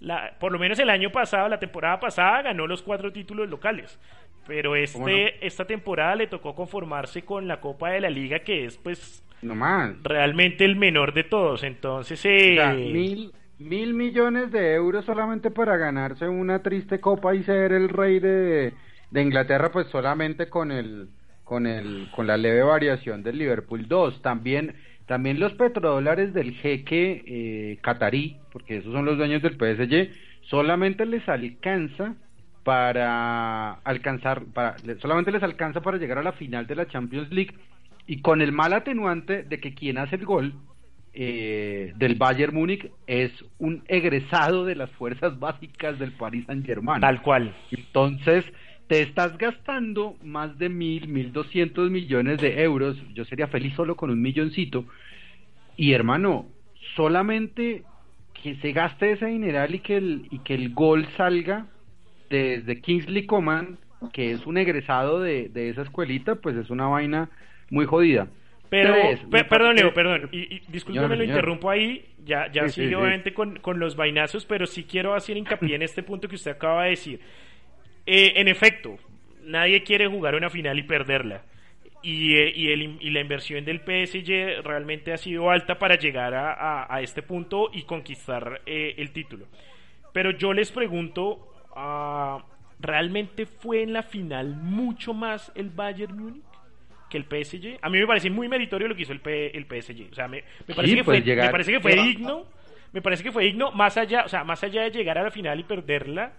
la, 0.00 0.34
por 0.40 0.52
lo 0.52 0.58
menos 0.58 0.78
el 0.78 0.88
año 0.88 1.10
pasado, 1.10 1.48
la 1.50 1.58
temporada 1.58 2.00
pasada, 2.00 2.40
ganó 2.40 2.66
los 2.66 2.82
cuatro 2.82 3.12
títulos 3.12 3.50
locales. 3.50 3.98
Pero 4.46 4.76
este, 4.76 4.98
no? 4.98 5.06
esta 5.40 5.66
temporada 5.66 6.14
le 6.14 6.26
tocó 6.26 6.54
conformarse 6.54 7.22
con 7.22 7.46
la 7.46 7.60
Copa 7.60 7.90
de 7.90 8.00
la 8.00 8.10
Liga, 8.10 8.38
que 8.38 8.64
es 8.64 8.78
pues 8.78 9.22
no 9.42 9.54
más. 9.54 9.94
realmente 10.02 10.64
el 10.64 10.76
menor 10.76 11.12
de 11.12 11.24
todos. 11.24 11.62
Entonces, 11.62 12.24
eh... 12.24 12.52
o 12.52 12.62
sea, 12.62 12.72
mil, 12.72 13.32
mil 13.58 13.94
millones 13.94 14.50
de 14.52 14.74
euros 14.74 15.04
solamente 15.04 15.50
para 15.50 15.76
ganarse 15.76 16.28
una 16.28 16.62
triste 16.62 17.00
copa 17.00 17.34
y 17.34 17.42
ser 17.44 17.72
el 17.72 17.88
rey 17.88 18.18
de, 18.18 18.72
de 19.10 19.22
Inglaterra, 19.22 19.70
pues 19.72 19.86
solamente 19.88 20.48
con 20.48 20.72
el 20.72 21.08
con 21.44 21.66
el 21.66 22.08
con 22.14 22.26
la 22.26 22.36
leve 22.36 22.62
variación 22.62 23.22
del 23.22 23.38
Liverpool 23.38 23.86
2. 23.86 24.22
También 24.22 24.74
también 25.06 25.38
los 25.38 25.52
petrodólares 25.52 26.32
del 26.32 26.54
jeque 26.54 27.22
eh, 27.26 27.78
catarí, 27.82 28.38
porque 28.52 28.78
esos 28.78 28.92
son 28.92 29.04
los 29.04 29.18
dueños 29.18 29.42
del 29.42 29.56
PSG, 29.56 30.10
solamente 30.42 31.04
les 31.04 31.28
alcanza 31.28 32.14
para 32.62 33.72
alcanzar, 33.84 34.44
para, 34.46 34.76
solamente 35.00 35.30
les 35.30 35.42
alcanza 35.42 35.82
para 35.82 35.98
llegar 35.98 36.18
a 36.18 36.22
la 36.22 36.32
final 36.32 36.66
de 36.66 36.76
la 36.76 36.88
Champions 36.88 37.30
League 37.30 37.54
y 38.06 38.22
con 38.22 38.40
el 38.40 38.52
mal 38.52 38.72
atenuante 38.72 39.42
de 39.42 39.60
que 39.60 39.74
quien 39.74 39.98
hace 39.98 40.16
el 40.16 40.24
gol 40.24 40.54
eh, 41.14 41.92
del 41.96 42.16
Bayern 42.16 42.54
Múnich 42.54 42.90
es 43.06 43.30
un 43.58 43.84
egresado 43.86 44.64
de 44.64 44.74
las 44.74 44.90
fuerzas 44.90 45.38
básicas 45.38 45.98
del 45.98 46.12
Paris 46.12 46.44
Saint 46.46 46.66
Germain. 46.66 47.00
Tal 47.00 47.22
cual. 47.22 47.54
Entonces, 47.70 48.44
te 48.88 49.00
estás 49.02 49.38
gastando 49.38 50.16
más 50.22 50.58
de 50.58 50.68
mil, 50.68 51.08
mil 51.08 51.32
doscientos 51.32 51.90
millones 51.90 52.40
de 52.40 52.62
euros, 52.62 52.96
yo 53.14 53.24
sería 53.24 53.46
feliz 53.46 53.74
solo 53.74 53.96
con 53.96 54.10
un 54.10 54.20
milloncito, 54.20 54.84
y 55.76 55.92
hermano, 55.92 56.46
solamente 56.96 57.84
que 58.42 58.56
se 58.56 58.72
gaste 58.72 59.12
ese 59.12 59.26
dineral 59.26 59.74
y 59.74 59.78
que 59.78 59.96
el, 59.96 60.26
y 60.30 60.40
que 60.40 60.54
el 60.54 60.74
gol 60.74 61.06
salga 61.16 61.66
desde 62.28 62.80
Kingsley 62.80 63.26
Coman, 63.26 63.78
que 64.12 64.32
es 64.32 64.44
un 64.46 64.58
egresado 64.58 65.20
de, 65.20 65.48
de 65.48 65.70
esa 65.70 65.82
escuelita, 65.82 66.34
pues 66.34 66.56
es 66.56 66.70
una 66.70 66.86
vaina 66.86 67.30
muy 67.70 67.86
jodida. 67.86 68.28
Pero, 68.70 68.94
Tres, 69.30 69.44
perdón, 69.44 69.76
Leo, 69.76 69.94
perdón, 69.94 70.28
y, 70.32 70.56
y 70.56 70.62
discúlpeme, 70.68 71.16
lo 71.16 71.24
interrumpo 71.24 71.70
ahí, 71.70 72.04
ya, 72.24 72.50
ya 72.50 72.68
sí, 72.68 72.74
sigue 72.74 72.88
sí, 72.88 72.94
obviamente 72.94 73.30
sí. 73.30 73.34
Con, 73.34 73.58
con 73.60 73.78
los 73.78 73.94
vainazos, 73.94 74.46
pero 74.46 74.66
sí 74.66 74.84
quiero 74.84 75.14
hacer 75.14 75.36
hincapié 75.36 75.76
en 75.76 75.82
este 75.82 76.02
punto 76.02 76.28
que 76.28 76.34
usted 76.34 76.52
acaba 76.52 76.84
de 76.84 76.90
decir. 76.90 77.20
Eh, 78.06 78.32
en 78.36 78.48
efecto, 78.48 78.98
nadie 79.44 79.82
quiere 79.82 80.06
jugar 80.06 80.34
una 80.34 80.50
final 80.50 80.78
y 80.78 80.82
perderla. 80.82 81.42
Y, 82.02 82.34
eh, 82.36 82.52
y, 82.54 82.70
el, 82.70 82.98
y, 83.00 83.10
la 83.10 83.20
inversión 83.20 83.64
del 83.64 83.78
PSG 83.78 84.62
realmente 84.62 85.12
ha 85.12 85.16
sido 85.16 85.50
alta 85.50 85.78
para 85.78 85.96
llegar 85.96 86.34
a, 86.34 86.52
a, 86.52 86.94
a 86.94 87.00
este 87.00 87.22
punto 87.22 87.70
y 87.72 87.82
conquistar 87.84 88.60
eh, 88.66 88.94
el 88.98 89.10
título. 89.12 89.46
Pero 90.12 90.30
yo 90.30 90.52
les 90.52 90.70
pregunto, 90.70 91.52
uh, 91.74 92.40
¿realmente 92.78 93.46
fue 93.46 93.82
en 93.82 93.92
la 93.92 94.02
final 94.02 94.54
mucho 94.54 95.14
más 95.14 95.50
el 95.54 95.70
Bayern 95.70 96.16
Múnich? 96.16 96.53
Que 97.14 97.18
el 97.18 97.44
PSG. 97.44 97.78
A 97.80 97.88
mí 97.88 97.98
me 97.98 98.06
parece 98.06 98.28
muy 98.30 98.48
meritorio 98.48 98.88
lo 98.88 98.96
que 98.96 99.02
hizo 99.02 99.12
el, 99.12 99.20
P, 99.20 99.56
el 99.56 99.64
PSG. 99.66 100.10
O 100.10 100.14
sea, 100.14 100.26
me, 100.26 100.42
me 100.66 100.74
parece, 100.74 100.92
sí, 100.92 100.96
que 100.98 101.04
fue, 101.04 101.22
llegar, 101.22 101.46
me 101.46 101.52
parece 101.52 101.72
que 101.72 101.80
fue 101.80 101.94
digno. 101.94 102.46
Me 102.92 103.02
parece 103.02 103.22
que 103.22 103.32
fue 103.32 103.44
digno 103.44 103.72
más 103.72 103.96
allá, 103.96 104.24
o 104.24 104.28
sea, 104.28 104.44
más 104.44 104.62
allá 104.62 104.82
de 104.82 104.90
llegar 104.90 105.18
a 105.18 105.24
la 105.24 105.30
final 105.30 105.58
y 105.58 105.64
perderla, 105.64 106.32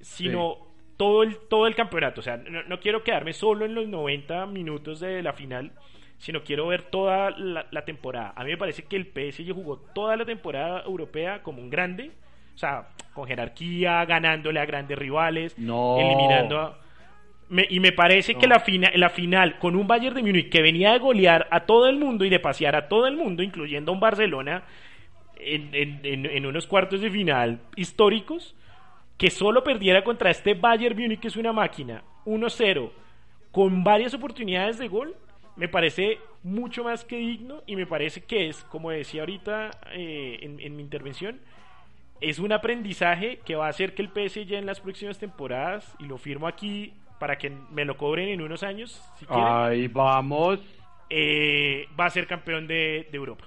sino 0.00 0.54
sí. 0.54 0.92
todo 0.96 1.22
el 1.22 1.36
todo 1.48 1.66
el 1.66 1.74
campeonato. 1.74 2.20
O 2.20 2.24
sea, 2.24 2.36
no, 2.36 2.62
no, 2.62 2.80
quiero 2.80 3.02
quedarme 3.02 3.32
solo 3.32 3.64
en 3.64 3.74
los 3.74 3.86
90 3.86 4.46
minutos 4.46 5.00
de 5.00 5.22
la 5.22 5.34
final, 5.34 5.72
sino 6.18 6.42
quiero 6.42 6.66
ver 6.66 6.84
toda 6.84 7.30
la, 7.30 7.66
la, 7.70 7.84
temporada. 7.84 8.32
A 8.34 8.44
mí 8.44 8.50
me 8.50 8.56
parece 8.56 8.84
que 8.84 8.96
el 8.96 9.06
PSG 9.06 9.52
jugó 9.52 9.78
toda 9.78 10.16
la 10.16 10.24
temporada 10.24 10.82
europea 10.84 11.42
como 11.42 11.60
un 11.60 11.68
grande, 11.68 12.12
o 12.54 12.58
sea, 12.58 12.88
con 13.12 13.26
jerarquía, 13.26 14.04
ganándole 14.06 14.60
a 14.60 14.66
grandes 14.66 14.98
rivales, 14.98 15.58
no. 15.58 15.98
eliminando 15.98 16.58
a 16.58 16.78
me, 17.50 17.66
y 17.68 17.80
me 17.80 17.92
parece 17.92 18.32
no. 18.32 18.38
que 18.38 18.46
la, 18.46 18.60
fina, 18.60 18.90
la 18.94 19.10
final 19.10 19.58
con 19.58 19.74
un 19.76 19.86
Bayern 19.86 20.14
de 20.14 20.22
Múnich 20.22 20.48
que 20.48 20.62
venía 20.62 20.92
de 20.92 21.00
golear 21.00 21.48
a 21.50 21.66
todo 21.66 21.88
el 21.88 21.98
mundo 21.98 22.24
y 22.24 22.30
de 22.30 22.38
pasear 22.38 22.76
a 22.76 22.88
todo 22.88 23.06
el 23.08 23.16
mundo, 23.16 23.42
incluyendo 23.42 23.90
a 23.90 23.94
un 23.94 24.00
Barcelona, 24.00 24.62
en, 25.36 25.70
en, 25.72 26.26
en, 26.26 26.46
unos 26.46 26.66
cuartos 26.66 27.00
de 27.00 27.10
final 27.10 27.60
históricos, 27.74 28.54
que 29.18 29.30
solo 29.30 29.64
perdiera 29.64 30.04
contra 30.04 30.30
este 30.30 30.54
Bayern 30.54 30.96
Múnich 30.96 31.20
que 31.20 31.28
es 31.28 31.36
una 31.36 31.52
máquina, 31.52 32.04
1-0, 32.24 32.90
con 33.50 33.82
varias 33.82 34.14
oportunidades 34.14 34.78
de 34.78 34.86
gol, 34.86 35.16
me 35.56 35.66
parece 35.66 36.18
mucho 36.44 36.84
más 36.84 37.04
que 37.04 37.16
digno 37.16 37.62
y 37.66 37.74
me 37.74 37.86
parece 37.86 38.22
que 38.22 38.48
es, 38.48 38.62
como 38.64 38.90
decía 38.90 39.22
ahorita 39.22 39.72
eh, 39.92 40.38
en, 40.42 40.60
en 40.60 40.76
mi 40.76 40.82
intervención, 40.82 41.40
es 42.20 42.38
un 42.38 42.52
aprendizaje 42.52 43.40
que 43.44 43.56
va 43.56 43.66
a 43.66 43.70
hacer 43.70 43.94
que 43.94 44.02
el 44.02 44.08
PSG 44.08 44.54
en 44.54 44.66
las 44.66 44.80
próximas 44.80 45.18
temporadas, 45.18 45.96
y 45.98 46.04
lo 46.04 46.16
firmo 46.16 46.46
aquí 46.46 46.92
para 47.20 47.38
que 47.38 47.50
me 47.50 47.84
lo 47.84 47.96
cobren 47.96 48.30
en 48.30 48.40
unos 48.42 48.64
años, 48.64 49.00
si 49.20 49.26
quieren, 49.26 49.46
Ahí 49.46 49.86
vamos. 49.88 50.58
eh, 51.08 51.86
va 51.98 52.06
a 52.06 52.10
ser 52.10 52.26
campeón 52.26 52.66
de, 52.66 53.06
de 53.10 53.16
Europa. 53.16 53.46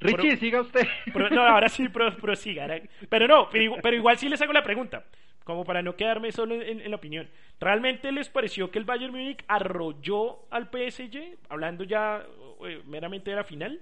Richie, 0.00 0.36
siga 0.36 0.60
usted. 0.60 0.86
Pro- 1.12 1.30
no, 1.30 1.42
ahora 1.42 1.68
sí 1.68 1.88
pro- 1.88 2.14
prosiga. 2.20 2.66
Pero 3.08 3.26
no, 3.26 3.48
pero 3.50 3.64
igual, 3.64 3.80
pero 3.82 3.96
igual 3.96 4.18
sí 4.18 4.28
les 4.28 4.40
hago 4.42 4.52
la 4.52 4.62
pregunta, 4.62 5.04
como 5.44 5.64
para 5.64 5.82
no 5.82 5.96
quedarme 5.96 6.30
solo 6.30 6.54
en, 6.60 6.80
en 6.80 6.90
la 6.90 6.96
opinión. 6.96 7.28
¿Realmente 7.58 8.12
les 8.12 8.28
pareció 8.28 8.70
que 8.70 8.78
el 8.78 8.84
Bayern 8.84 9.12
Múnich 9.12 9.42
arrolló 9.48 10.40
al 10.50 10.68
PSG, 10.68 11.38
hablando 11.48 11.84
ya 11.84 12.22
eh, 12.66 12.82
meramente 12.86 13.30
de 13.30 13.36
la 13.36 13.44
final? 13.44 13.80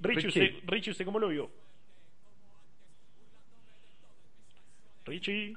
Richie, 0.00 0.26
Richie. 0.26 0.28
usted, 0.28 0.68
Richie, 0.68 0.90
¿usted 0.90 1.04
cómo 1.04 1.18
lo 1.20 1.28
vio? 1.28 1.50
Richie, 5.06 5.54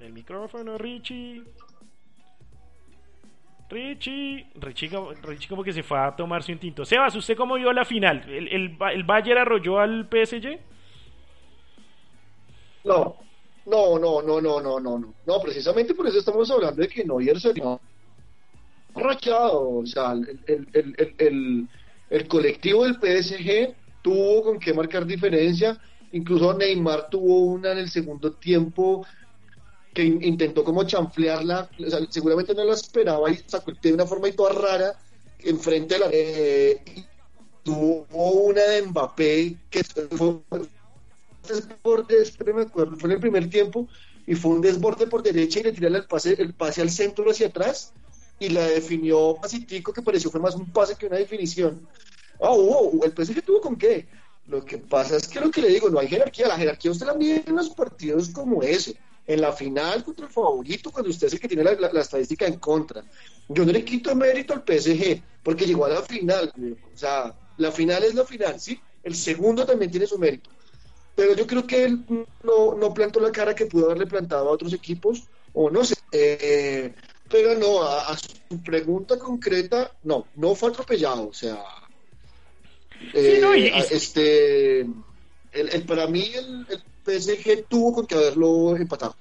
el 0.00 0.12
micrófono, 0.12 0.76
Richie. 0.78 1.42
Richie, 3.70 4.46
Richie, 4.56 4.90
Richie 5.22 5.48
como 5.48 5.64
que 5.64 5.72
se 5.72 5.82
fue 5.82 5.98
a 5.98 6.14
tomarse 6.14 6.52
un 6.52 6.58
tinto. 6.58 6.84
Sebas, 6.84 7.14
¿usted 7.16 7.36
cómo 7.36 7.54
vio 7.54 7.72
la 7.72 7.84
final? 7.84 8.22
¿El, 8.28 8.48
el, 8.48 8.76
el 8.92 9.04
Bayern 9.04 9.40
arrolló 9.40 9.78
al 9.80 10.08
PSG? 10.08 10.58
No, 12.84 13.16
no, 13.66 13.98
no, 13.98 14.22
no, 14.22 14.40
no, 14.40 14.60
no, 14.60 14.78
no, 14.80 14.98
no. 14.98 15.14
No, 15.26 15.40
precisamente 15.40 15.94
por 15.94 16.06
eso 16.06 16.18
estamos 16.18 16.50
hablando 16.50 16.82
de 16.82 16.88
que 16.88 17.04
Neuer 17.04 17.40
se 17.40 17.52
ha 17.62 17.78
rachado. 18.94 19.70
O 19.78 19.86
sea, 19.86 20.12
el, 20.12 20.68
el, 20.74 21.14
el- 21.18 21.68
el 22.10 22.28
colectivo 22.28 22.84
del 22.84 22.96
PSG 23.00 23.74
tuvo 24.02 24.42
con 24.42 24.60
qué 24.60 24.74
marcar 24.74 25.06
diferencia. 25.06 25.80
Incluso 26.12 26.52
Neymar 26.54 27.08
tuvo 27.08 27.46
una 27.46 27.72
en 27.72 27.78
el 27.78 27.88
segundo 27.88 28.32
tiempo 28.34 29.04
que 29.94 30.04
in- 30.04 30.22
intentó 30.22 30.64
como 30.64 30.84
chanflearla. 30.84 31.70
Seguramente 32.10 32.54
no 32.54 32.64
la 32.64 32.74
esperaba 32.74 33.30
y 33.30 33.38
sacó 33.46 33.72
de 33.80 33.92
una 33.94 34.06
forma 34.06 34.28
y 34.28 34.32
toda 34.32 34.52
rara 34.52 34.98
enfrente 35.38 35.94
de 35.94 36.00
la. 36.00 36.08
eh, 36.12 36.82
tuvo 37.62 38.06
una 38.12 38.62
de 38.62 38.82
Mbappé 38.82 39.56
que 39.70 39.82
fue 39.84 40.40
desborde, 41.48 42.16
me 42.54 42.62
acuerdo, 42.62 42.96
fue 42.96 43.08
en 43.08 43.14
el 43.14 43.20
primer 43.20 43.48
tiempo 43.48 43.88
y 44.26 44.34
fue 44.34 44.52
un 44.52 44.60
desborde 44.60 45.06
por 45.06 45.22
derecha 45.22 45.60
y 45.60 45.64
le 45.64 45.72
tiró 45.72 45.88
el 45.88 46.06
pase, 46.06 46.34
el 46.38 46.54
pase 46.54 46.82
al 46.82 46.90
centro 46.90 47.30
hacia 47.30 47.48
atrás 47.48 47.92
y 48.38 48.48
la 48.48 48.66
definió 48.66 49.36
pasitico 49.40 49.92
que 49.92 50.02
pareció 50.02 50.30
fue 50.30 50.40
más 50.40 50.54
un 50.54 50.70
pase 50.70 50.96
que 50.96 51.06
una 51.06 51.16
definición. 51.16 51.86
Ah, 52.40 52.52
hubo, 52.52 53.04
el 53.04 53.12
tuvo 53.12 53.60
con 53.60 53.76
qué. 53.76 54.06
Lo 54.46 54.64
que 54.64 54.76
pasa 54.78 55.16
es 55.16 55.26
que 55.28 55.40
lo 55.40 55.50
que 55.50 55.62
le 55.62 55.68
digo, 55.68 55.88
no 55.88 55.98
hay 55.98 56.08
jerarquía, 56.08 56.48
la 56.48 56.58
jerarquía 56.58 56.90
usted 56.90 57.06
la 57.06 57.14
mide 57.14 57.42
en 57.46 57.56
los 57.56 57.70
partidos 57.70 58.28
como 58.30 58.62
ese, 58.62 58.94
en 59.26 59.40
la 59.40 59.52
final 59.52 60.04
contra 60.04 60.26
el 60.26 60.32
favorito, 60.32 60.90
cuando 60.90 61.10
usted 61.10 61.26
es 61.28 61.32
el 61.34 61.40
que 61.40 61.48
tiene 61.48 61.64
la, 61.64 61.72
la- 61.74 61.92
la 61.92 62.00
estadística 62.00 62.46
en 62.46 62.58
contra. 62.58 63.04
Yo 63.48 63.64
no 63.64 63.72
le 63.72 63.84
quito 63.84 64.14
mérito 64.14 64.52
al 64.54 64.64
PSG, 64.64 65.22
porque 65.42 65.66
llegó 65.66 65.86
a 65.86 65.90
la 65.90 66.02
final, 66.02 66.52
o 66.92 66.96
sea, 66.96 67.34
la 67.56 67.72
final 67.72 68.02
es 68.04 68.14
la 68.14 68.24
final, 68.24 68.60
¿sí? 68.60 68.80
El 69.02 69.14
segundo 69.14 69.64
también 69.66 69.90
tiene 69.90 70.06
su 70.06 70.18
mérito 70.18 70.50
pero 71.16 71.34
yo 71.36 71.46
creo 71.46 71.64
que 71.64 71.84
él 71.84 72.04
no, 72.42 72.74
no 72.74 72.92
plantó 72.92 73.20
la 73.20 73.30
cara 73.30 73.54
que 73.54 73.66
pudo 73.66 73.86
haberle 73.86 74.06
plantado 74.06 74.48
a 74.48 74.52
otros 74.52 74.72
equipos, 74.72 75.28
o 75.52 75.70
no 75.70 75.84
sé. 75.84 75.94
Eh, 76.10 76.92
pero 77.28 77.54
no, 77.54 77.82
a, 77.84 78.08
a 78.08 78.16
su 78.18 78.60
pregunta 78.64 79.16
concreta, 79.16 79.92
no, 80.02 80.26
no 80.34 80.56
fue 80.56 80.70
atropellado, 80.70 81.28
o 81.28 81.32
sea. 81.32 81.62
eh, 83.12 83.38
no, 83.40 83.54
y- 83.54 83.68
a- 83.68 83.78
este, 83.80 84.80
el, 84.80 84.96
el- 85.52 85.86
para 85.86 86.06
mí 86.08 86.32
el, 86.34 86.66
el 86.68 86.82
PSG 87.04 87.64
tuvo 87.68 87.94
con 87.94 88.06
que 88.06 88.14
haberlo 88.14 88.76
empatado. 88.76 89.14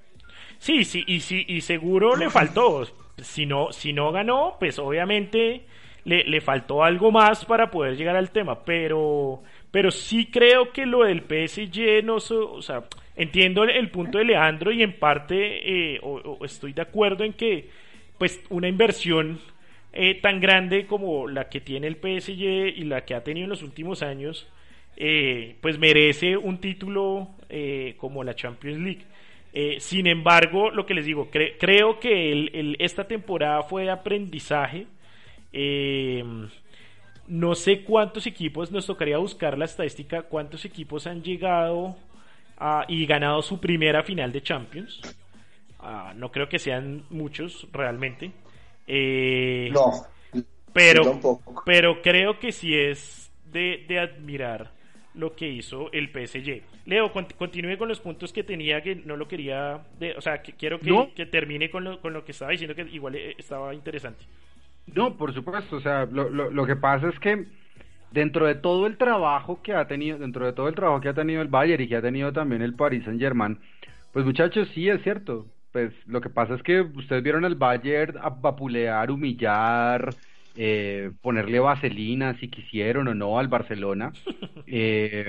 Sí, 0.60 0.86
sí, 0.86 1.04
y 1.08 1.20
sí, 1.20 1.46
y 1.48 1.62
seguro 1.62 2.16
le 2.16 2.30
faltó. 2.30 2.88
Si 3.22 3.46
no, 3.46 3.72
si 3.72 3.94
no 3.94 4.12
ganó, 4.12 4.56
pues 4.60 4.80
obviamente 4.80 5.66
le, 6.06 6.24
le 6.24 6.42
faltó 6.42 6.84
algo 6.84 7.12
más 7.12 7.46
para 7.46 7.70
poder 7.70 7.98
llegar 7.98 8.16
al 8.16 8.32
tema. 8.32 8.64
Pero, 8.64 9.44
pero 9.72 9.92
sí 9.92 10.28
creo 10.28 10.72
que 10.72 10.86
lo 10.86 11.04
del 11.04 11.22
PSG 11.22 12.04
no, 12.04 12.16
o 12.16 12.62
sea, 12.62 12.86
entiendo 13.16 13.64
el, 13.64 13.90
punto 13.90 14.18
de 14.18 14.26
Leandro 14.26 14.72
y 14.72 14.84
en 14.84 14.94
parte 14.94 15.96
eh, 15.96 16.00
o 16.02 16.44
estoy 16.46 16.74
de 16.74 16.82
acuerdo 16.82 17.24
en 17.24 17.34
que, 17.34 17.70
pues, 18.18 18.40
una 18.50 18.68
inversión 18.68 19.40
eh, 19.96 20.20
tan 20.20 20.40
grande 20.40 20.88
como 20.88 21.28
la 21.28 21.50
que 21.50 21.62
tiene 21.62 21.86
el 21.86 21.98
PSG 21.98 22.76
y 22.76 22.84
la 22.86 23.06
que 23.06 23.14
ha 23.14 23.24
tenido 23.24 23.44
en 23.44 23.52
los 23.52 23.62
últimos 23.62 24.02
años, 24.02 24.48
eh, 24.98 25.56
pues 25.62 25.78
merece 25.78 26.36
un 26.36 26.58
título 26.58 27.30
eh, 27.56 27.94
como 27.98 28.24
la 28.24 28.34
Champions 28.36 28.80
League. 28.80 29.04
Eh, 29.54 29.78
sin 29.80 30.08
embargo, 30.08 30.72
lo 30.72 30.86
que 30.88 30.96
les 30.96 31.06
digo, 31.06 31.30
cre- 31.30 31.54
creo 31.60 32.00
que 32.00 32.32
el- 32.32 32.50
el- 32.56 32.76
esta 32.80 33.06
temporada 33.08 33.62
fue 33.62 33.84
de 33.84 33.92
aprendizaje. 33.92 34.88
Eh, 35.52 36.24
no 37.28 37.54
sé 37.56 37.84
cuántos 37.84 38.26
equipos, 38.26 38.72
nos 38.72 38.88
tocaría 38.88 39.18
buscar 39.20 39.58
la 39.58 39.66
estadística, 39.66 40.24
cuántos 40.24 40.66
equipos 40.66 41.06
han 41.06 41.22
llegado 41.22 41.96
a- 42.58 42.86
y 42.88 43.06
ganado 43.06 43.42
su 43.44 43.60
primera 43.60 44.02
final 44.04 44.32
de 44.32 44.42
Champions. 44.42 45.00
Ah, 45.80 46.14
no 46.16 46.32
creo 46.32 46.50
que 46.50 46.58
sean 46.60 47.04
muchos 47.12 47.68
realmente. 47.72 48.32
Eh, 48.88 49.70
No, 49.72 49.92
pero, 50.74 51.04
pero 51.66 52.02
creo 52.02 52.40
que 52.40 52.52
sí 52.52 52.74
es 52.76 53.32
de, 53.52 53.86
de 53.88 54.00
admirar 54.00 54.72
lo 55.16 55.36
que 55.36 55.48
hizo 55.48 55.92
el 55.92 56.10
PSG. 56.10 56.62
Leo, 56.86 57.14
cont- 57.14 57.34
continúe 57.36 57.78
con 57.78 57.88
los 57.88 58.00
puntos 58.00 58.34
que 58.34 58.44
tenía 58.44 58.82
que 58.82 58.96
no 58.96 59.16
lo 59.16 59.28
quería, 59.28 59.82
de- 60.00 60.14
o 60.18 60.22
sea, 60.22 60.42
que 60.42 60.54
quiero 60.54 60.80
que, 60.80 60.90
No. 60.90 61.10
que 61.16 61.26
termine 61.26 61.70
con 61.70 61.84
lo, 61.84 62.02
con 62.02 62.14
lo 62.14 62.26
que 62.26 62.32
estaba 62.32 62.52
diciendo 62.52 62.76
que 62.76 62.82
igual 62.92 63.16
eh, 63.16 63.36
estaba 63.38 63.74
interesante. 63.74 64.24
No, 64.94 65.16
por 65.16 65.34
supuesto, 65.34 65.78
o 65.78 65.82
sea, 65.82 66.06
lo, 66.06 66.30
lo, 66.30 66.50
lo 66.52 66.66
que 66.66 66.76
pasa 66.76 67.08
es 67.10 67.18
que 67.20 67.46
dentro 68.12 68.46
de 68.46 68.56
todo 68.56 68.86
el 68.88 68.98
trabajo 68.98 69.62
que 69.62 69.74
ha 69.74 69.88
tenido, 69.88 70.18
dentro 70.18 70.46
de 70.46 70.54
todo 70.54 70.68
el 70.68 70.76
trabajo 70.76 71.00
que 71.02 71.10
ha 71.10 71.14
tenido 71.14 71.42
el 71.42 71.48
Bayern 71.48 71.82
y 71.84 71.88
que 71.88 71.96
ha 71.96 72.02
tenido 72.02 72.34
también 72.34 72.62
el 72.62 72.74
Paris 72.76 73.04
Saint-Germain, 73.06 73.58
pues 74.12 74.26
muchachos, 74.26 74.68
sí 74.74 74.90
es 74.90 75.02
cierto. 75.04 75.46
Pues 75.72 75.92
lo 76.06 76.22
que 76.22 76.30
pasa 76.30 76.54
es 76.54 76.62
que 76.62 76.82
ustedes 76.82 77.24
vieron 77.24 77.46
al 77.46 77.56
Bayern 77.56 78.18
a 78.22 78.30
vapulear, 78.30 79.10
humillar, 79.10 80.14
eh, 80.56 81.12
ponerle 81.22 81.60
vaselina 81.60 82.38
si 82.40 82.50
quisieron 82.50 83.08
o 83.08 83.16
no 83.16 83.40
al 83.40 83.48
Barcelona. 83.48 84.14
Eh, 84.66 85.26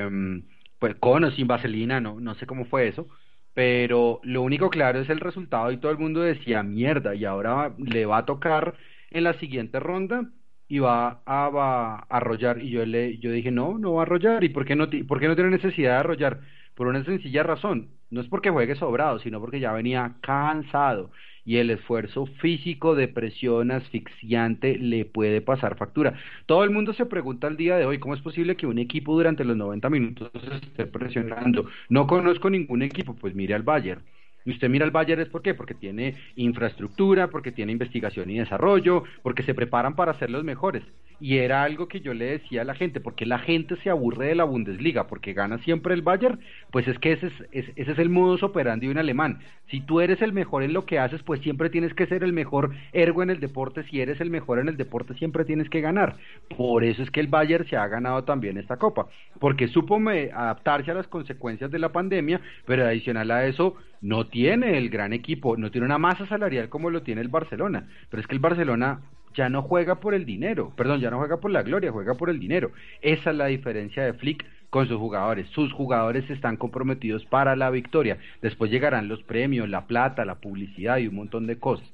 pues 0.79 0.95
con 0.97 1.25
o 1.25 1.31
sin 1.33 1.47
vaselina, 1.47 2.01
no, 2.01 2.21
no 2.21 2.35
sé 2.35 2.47
cómo 2.47 2.65
fue 2.67 2.89
eso. 2.89 3.09
Pero 3.55 4.21
lo 4.25 4.43
único 4.43 4.71
claro 4.71 5.01
es 5.01 5.09
el 5.11 5.21
resultado 5.21 5.71
y 5.73 5.79
todo 5.79 5.93
el 5.93 5.99
mundo 5.99 6.21
decía 6.21 6.63
mierda 6.63 7.15
y 7.15 7.25
ahora 7.25 7.75
le 7.79 8.07
va 8.07 8.19
a 8.19 8.25
tocar 8.27 8.75
en 9.11 9.25
la 9.25 9.35
siguiente 9.39 9.79
ronda 9.81 10.31
y 10.69 10.81
va 10.81 11.23
a, 11.27 11.49
va 11.51 11.95
a 11.97 12.07
arrollar 12.09 12.61
y 12.63 12.71
yo 12.71 12.85
le 12.85 13.19
yo 13.19 13.31
dije 13.31 13.51
no 13.51 13.79
no 13.79 13.95
va 13.95 14.01
a 14.03 14.05
arrollar 14.05 14.43
y 14.45 14.49
por 14.49 14.65
qué 14.65 14.75
no 14.77 14.89
por 15.07 15.21
qué 15.21 15.29
no 15.29 15.35
tiene 15.37 15.51
necesidad 15.51 15.93
de 15.93 15.99
arrollar 15.99 16.41
por 16.75 16.87
una 16.89 17.05
sencilla 17.05 17.43
razón. 17.45 17.91
No 18.11 18.21
es 18.21 18.29
porque 18.29 18.51
juegue 18.51 18.75
sobrado 18.77 19.19
sino 19.21 19.41
porque 19.41 19.61
ya 19.61 19.73
venía 19.73 20.17
cansado 20.21 21.11
y 21.45 21.57
el 21.57 21.71
esfuerzo 21.71 22.27
físico 22.27 22.95
de 22.95 23.09
presión 23.09 23.71
asfixiante 23.71 24.79
le 24.79 25.05
puede 25.05 25.41
pasar 25.41 25.77
factura. 25.77 26.15
Todo 26.47 26.65
el 26.65 26.71
mundo 26.71 26.93
se 26.95 27.07
pregunta 27.07 27.47
al 27.47 27.57
día 27.57 27.77
de 27.77 27.85
hoy 27.85 27.99
cómo 27.99 28.15
es 28.15 28.21
posible 28.23 28.57
que 28.57 28.67
un 28.67 28.79
equipo 28.79 29.15
durante 29.15 29.45
los 29.45 29.57
90 29.57 29.91
minutos 29.91 30.31
esté 30.63 30.87
presionando 30.87 31.67
no 31.89 32.07
conozco 32.07 32.51
ningún 32.51 32.83
equipo. 32.83 33.15
Pues 33.15 33.35
mire 33.35 33.55
al 33.55 33.63
Bayern. 33.63 34.03
Y 34.45 34.51
usted 34.51 34.69
mira 34.69 34.85
al 34.85 34.91
Bayern 34.91 35.23
es 35.23 35.29
por 35.29 35.43
qué, 35.43 35.55
porque 35.55 35.75
tiene 35.75 36.17
infraestructura, 36.37 37.29
porque 37.29 37.53
tiene 37.53 37.73
investigación 37.73 38.31
y 38.31 38.39
desarrollo, 38.39 39.05
porque 39.23 39.43
se 39.43 39.55
preparan 39.55 39.97
para 39.97 40.19
ser 40.19 40.31
los 40.31 40.45
mejores. 40.45 40.83
Y 41.19 41.39
era 41.39 41.63
algo 41.63 41.89
que 41.89 42.01
yo 42.01 42.13
le 42.13 42.25
decía 42.27 42.63
a 42.63 42.65
la 42.65 42.75
gente, 42.75 43.01
porque 43.01 43.25
la 43.25 43.39
gente 43.39 43.77
se 43.77 43.89
aburre 43.91 44.27
de 44.27 44.35
la 44.35 44.45
Bundesliga, 44.45 45.07
porque 45.07 45.33
gana 45.33 45.59
siempre 45.59 45.95
el 45.95 46.03
Bayern, 46.03 46.41
pues 46.71 46.87
es 46.89 46.99
que 46.99 47.13
ese 47.13 47.29
es, 47.29 47.33
es- 47.53 47.73
ese 47.77 47.93
es 47.93 47.99
el 47.99 48.11
modus 48.11 48.43
operandi 48.43 48.87
de 48.87 48.93
un 48.93 48.99
alemán. 48.99 49.41
Si 49.71 49.81
tú 49.81 50.01
eres 50.01 50.21
el 50.23 50.33
mejor 50.33 50.63
en 50.65 50.73
lo 50.73 50.85
que 50.87 50.99
haces, 50.99 51.23
pues 51.23 51.41
siempre 51.41 51.71
tienes 51.71 51.95
que 51.95 52.07
ser 52.07 52.25
el 52.25 52.33
mejor 52.33 52.75
ergo 52.93 53.23
en 53.23 53.31
el 53.31 53.41
deporte. 53.41 53.85
Si 53.85 54.01
eres 54.01 54.21
el 54.21 54.31
mejor 54.31 54.59
en 54.59 54.69
el 54.69 54.77
deporte, 54.77 55.15
siempre 55.15 55.45
tienes 55.45 55.71
que 55.71 55.81
ganar. 55.81 56.17
Por 56.57 56.85
eso 56.85 57.03
es 57.03 57.11
que 57.11 57.21
el 57.21 57.29
Bayern 57.29 57.67
se 57.69 57.77
ha 57.77 57.87
ganado 57.89 58.25
también 58.25 58.59
esta 58.59 58.77
copa, 58.77 59.07
porque 59.41 59.69
supo 59.69 59.99
me- 59.99 60.31
adaptarse 60.33 60.91
a 60.91 60.95
las 60.95 61.09
consecuencias 61.09 61.71
de 61.71 61.79
la 61.79 61.93
pandemia, 61.93 62.41
pero 62.67 62.85
adicional 62.85 63.31
a 63.31 63.47
eso, 63.47 63.77
no 64.01 64.27
tiene 64.29 64.77
el 64.79 64.91
gran 64.91 65.13
equipo, 65.13 65.57
no 65.57 65.71
tiene 65.71 65.87
una 65.87 65.99
masa 65.99 66.27
salarial 66.27 66.69
como 66.69 66.91
lo 66.91 67.03
tiene 67.03 67.21
el 67.23 67.29
Barcelona. 67.29 67.89
Pero 68.11 68.21
es 68.21 68.27
que 68.27 68.35
el 68.35 68.41
Barcelona 68.41 69.01
ya 69.35 69.49
no 69.49 69.63
juega 69.63 70.01
por 70.01 70.15
el 70.15 70.25
dinero, 70.25 70.73
perdón, 70.77 71.01
ya 71.01 71.11
no 71.11 71.19
juega 71.19 71.39
por 71.39 71.51
la 71.51 71.63
gloria, 71.63 71.93
juega 71.93 72.15
por 72.15 72.31
el 72.31 72.39
dinero. 72.39 72.71
Esa 73.03 73.31
es 73.31 73.37
la 73.37 73.47
diferencia 73.47 74.05
de 74.05 74.15
Flick 74.15 74.45
con 74.71 74.89
sus 74.89 74.99
jugadores. 74.99 75.49
Sus 75.51 75.73
jugadores 75.73 76.29
están 76.31 76.57
comprometidos 76.57 77.25
para 77.27 77.55
la 77.55 77.71
victoria. 77.71 78.19
Después 78.43 78.71
llegarán 78.71 79.09
los 79.09 79.23
premios, 79.23 79.69
la 79.69 79.87
plata, 79.87 80.25
la 80.25 80.37
publicidad 80.37 80.99
y 80.99 81.09
un 81.09 81.17
montón 81.17 81.47
de 81.47 81.59
cosas. 81.59 81.87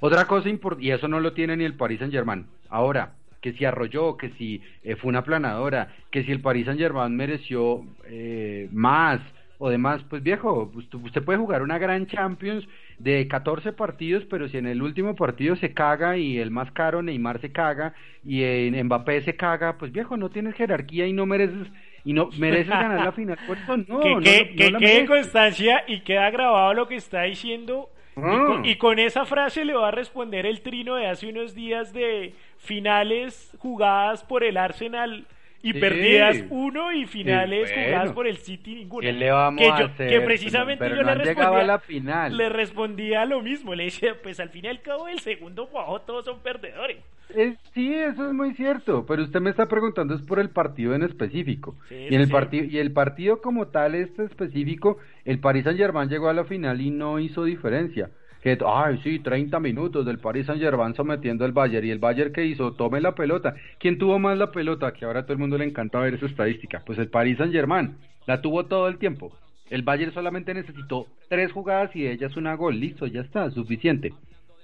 Otra 0.00 0.26
cosa 0.26 0.48
importante, 0.48 0.86
y 0.86 0.90
eso 0.90 1.08
no 1.08 1.20
lo 1.20 1.32
tiene 1.32 1.56
ni 1.56 1.64
el 1.64 1.74
Paris 1.74 1.98
Saint 1.98 2.12
Germain. 2.12 2.46
Ahora, 2.68 3.14
que 3.40 3.52
si 3.52 3.64
arrolló, 3.64 4.16
que 4.16 4.30
si 4.30 4.60
eh, 4.84 4.96
fue 4.96 5.08
una 5.08 5.24
planadora, 5.24 5.94
que 6.10 6.24
si 6.24 6.32
el 6.32 6.40
Paris 6.40 6.66
Saint 6.66 6.80
Germain 6.80 7.16
mereció 7.16 7.84
eh, 8.04 8.68
más, 8.72 9.20
o 9.58 9.70
demás, 9.70 10.02
pues 10.08 10.22
viejo, 10.22 10.70
usted, 10.74 10.98
usted 10.98 11.22
puede 11.24 11.38
jugar 11.38 11.62
una 11.62 11.78
gran 11.78 12.06
Champions 12.06 12.66
de 12.98 13.26
14 13.28 13.72
partidos, 13.72 14.24
pero 14.30 14.48
si 14.48 14.56
en 14.56 14.66
el 14.66 14.82
último 14.82 15.14
partido 15.16 15.56
se 15.56 15.72
caga 15.74 16.16
y 16.16 16.38
el 16.38 16.50
más 16.50 16.70
caro 16.72 17.02
Neymar 17.02 17.40
se 17.40 17.50
caga 17.52 17.94
y 18.24 18.44
en 18.44 18.86
Mbappé 18.86 19.22
se 19.22 19.36
caga, 19.36 19.76
pues 19.76 19.92
viejo, 19.92 20.16
no 20.16 20.30
tienes 20.30 20.54
jerarquía 20.54 21.06
y 21.06 21.12
no 21.12 21.26
mereces 21.26 21.68
y 22.04 22.12
no 22.12 22.30
mereces 22.38 22.68
ganar 22.68 23.04
la 23.04 23.12
final. 23.12 23.38
Por 23.46 23.58
eso 23.58 23.76
no, 23.76 24.00
que 24.00 24.14
no, 24.14 24.20
que, 24.20 24.70
no 24.70 24.78
que 24.78 24.84
quede 24.84 25.06
constancia 25.06 25.84
y 25.86 26.00
queda 26.00 26.30
grabado 26.30 26.72
lo 26.74 26.88
que 26.88 26.96
está 26.96 27.22
diciendo. 27.22 27.90
Y, 28.16 28.20
Ah. 28.20 28.44
con, 28.48 28.64
y 28.64 28.74
con 28.74 28.98
esa 28.98 29.24
frase 29.26 29.64
le 29.64 29.74
va 29.74 29.88
a 29.88 29.92
responder 29.92 30.44
el 30.44 30.60
trino 30.60 30.96
de 30.96 31.06
hace 31.06 31.28
unos 31.28 31.54
días 31.54 31.92
de 31.92 32.34
finales 32.56 33.56
jugadas 33.58 34.24
por 34.24 34.42
el 34.42 34.56
Arsenal 34.56 35.26
y 35.62 35.72
Sí. 35.72 35.80
perdidas 35.80 36.44
uno 36.50 36.92
y 36.92 37.06
finales 37.06 37.68
Sí, 37.68 37.74
bueno. 37.74 37.88
jugadas 37.88 38.12
por 38.12 38.26
el 38.26 38.36
City 38.38 38.74
ninguna. 38.76 39.06
¿Qué 39.06 39.12
le 39.12 39.30
vamos 39.30 39.60
que 39.60 39.68
a 39.68 39.74
hacer? 39.86 40.08
Que 40.08 40.20
precisamente 40.20 40.84
Pero 40.84 40.96
yo 40.96 41.02
no 41.02 41.14
le 41.14 41.24
respondía, 41.24 41.62
la 41.64 41.78
final. 41.80 42.36
le 42.36 42.48
respondía 42.48 43.24
lo 43.24 43.42
mismo. 43.42 43.74
Le 43.74 43.84
decía, 43.84 44.14
pues 44.22 44.38
al 44.40 44.50
fin 44.50 44.64
y 44.66 44.68
al 44.68 44.80
cabo 44.82 45.06
del 45.06 45.18
segundo 45.20 45.68
abajo 45.72 46.00
todos 46.02 46.24
son 46.24 46.40
perdedores. 46.40 46.98
Eh, 47.34 47.56
sí, 47.74 47.92
eso 47.92 48.26
es 48.26 48.32
muy 48.32 48.54
cierto, 48.54 49.04
pero 49.04 49.22
usted 49.22 49.40
me 49.40 49.50
está 49.50 49.66
preguntando 49.66 50.14
es 50.14 50.22
por 50.22 50.38
el 50.38 50.48
partido 50.48 50.94
en 50.94 51.02
específico. 51.02 51.76
Sí, 51.88 52.06
y 52.08 52.14
en 52.14 52.20
el 52.22 52.26
sí. 52.28 52.32
partido 52.32 52.64
y 52.64 52.78
el 52.78 52.92
partido 52.92 53.42
como 53.42 53.66
tal 53.68 53.94
este 53.94 54.24
específico, 54.24 54.96
el 55.26 55.38
Paris 55.38 55.64
Saint-Germain 55.64 56.08
llegó 56.08 56.28
a 56.30 56.32
la 56.32 56.44
final 56.44 56.80
y 56.80 56.90
no 56.90 57.18
hizo 57.18 57.44
diferencia. 57.44 58.08
Que 58.42 58.56
ay, 58.66 59.00
sí, 59.02 59.18
30 59.18 59.58
minutos 59.60 60.06
del 60.06 60.18
Paris 60.18 60.46
Saint-Germain 60.46 60.94
sometiendo 60.94 61.44
al 61.44 61.52
Bayern 61.52 61.86
y 61.86 61.90
el 61.90 61.98
Bayern 61.98 62.32
que 62.32 62.46
hizo, 62.46 62.72
tome 62.72 63.00
la 63.00 63.14
pelota. 63.14 63.54
¿Quién 63.78 63.98
tuvo 63.98 64.18
más 64.18 64.38
la 64.38 64.50
pelota? 64.52 64.92
Que 64.92 65.04
ahora 65.04 65.20
a 65.20 65.22
todo 65.24 65.32
el 65.32 65.38
mundo 65.40 65.58
le 65.58 65.64
encanta 65.64 65.98
ver 65.98 66.14
esa 66.14 66.26
estadística. 66.26 66.82
Pues 66.86 66.98
el 66.98 67.08
Paris 67.08 67.38
Saint-Germain 67.38 67.96
la 68.26 68.40
tuvo 68.40 68.66
todo 68.66 68.88
el 68.88 68.98
tiempo. 68.98 69.32
El 69.70 69.82
Bayern 69.82 70.12
solamente 70.12 70.54
necesitó 70.54 71.06
tres 71.28 71.52
jugadas 71.52 71.94
y 71.94 72.02
de 72.02 72.12
ellas 72.12 72.36
una 72.36 72.54
gol, 72.54 72.78
listo, 72.78 73.06
ya 73.06 73.20
está, 73.20 73.50
suficiente. 73.50 74.14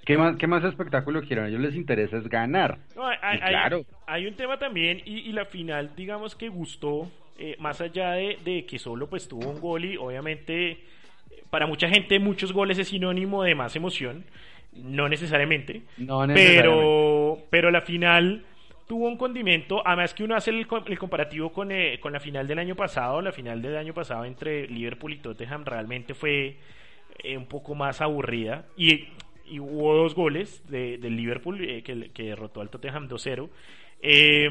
¿Qué 0.05 0.17
más, 0.17 0.35
qué 0.37 0.47
más 0.47 0.63
espectáculo 0.63 1.21
quieren? 1.23 1.45
A 1.45 1.47
ellos 1.49 1.61
les 1.61 1.75
interesa 1.75 2.17
es 2.17 2.27
ganar. 2.29 2.77
No, 2.95 3.05
hay, 3.07 3.17
hay- 3.21 3.39
claro. 3.39 3.85
hay 4.07 4.27
un 4.27 4.35
tema 4.35 4.57
también 4.57 5.01
y, 5.03 5.19
y 5.19 5.31
la 5.31 5.45
final, 5.45 5.91
digamos 5.95 6.35
que 6.35 6.47
gustó, 6.49 7.11
eh, 7.37 7.55
más 7.59 7.81
allá 7.81 8.11
de, 8.11 8.37
de 8.45 8.65
que 8.65 8.79
solo 8.79 9.07
pues 9.09 9.27
tuvo 9.27 9.49
un 9.49 9.59
gol 9.59 9.83
y 9.85 9.97
obviamente 9.97 10.77
para 11.49 11.67
mucha 11.67 11.89
gente 11.89 12.19
muchos 12.19 12.51
goles 12.53 12.77
es 12.79 12.87
sinónimo 12.89 13.43
de 13.43 13.55
más 13.55 13.75
emoción, 13.75 14.25
no 14.73 15.07
necesariamente, 15.09 15.83
No 15.97 16.25
necesariamente. 16.27 16.61
pero, 16.61 17.37
pero 17.49 17.71
la 17.71 17.81
final 17.81 18.43
tuvo 18.87 19.07
un 19.07 19.17
condimento, 19.17 19.81
además 19.85 20.13
que 20.13 20.23
uno 20.23 20.35
hace 20.35 20.51
el, 20.51 20.67
co- 20.67 20.83
el 20.85 20.99
comparativo 20.99 21.51
con, 21.51 21.71
eh, 21.71 21.99
con 21.99 22.13
la 22.13 22.19
final 22.19 22.47
del 22.47 22.59
año 22.59 22.75
pasado, 22.75 23.21
la 23.21 23.31
final 23.31 23.61
del 23.61 23.77
año 23.77 23.93
pasado 23.93 24.25
entre 24.25 24.67
Liverpool 24.67 25.13
y 25.13 25.17
Tottenham 25.17 25.63
realmente 25.65 26.13
fue 26.13 26.57
eh, 27.23 27.37
un 27.37 27.47
poco 27.47 27.73
más 27.75 28.01
aburrida. 28.01 28.65
Y, 28.77 29.07
y 29.47 29.59
hubo 29.59 29.95
dos 29.95 30.13
goles 30.15 30.63
de, 30.69 30.97
del 30.97 31.15
Liverpool 31.15 31.61
eh, 31.63 31.81
que, 31.83 32.11
que 32.11 32.23
derrotó 32.23 32.61
al 32.61 32.69
Tottenham 32.69 33.07
2-0. 33.07 33.49
Eh, 34.01 34.49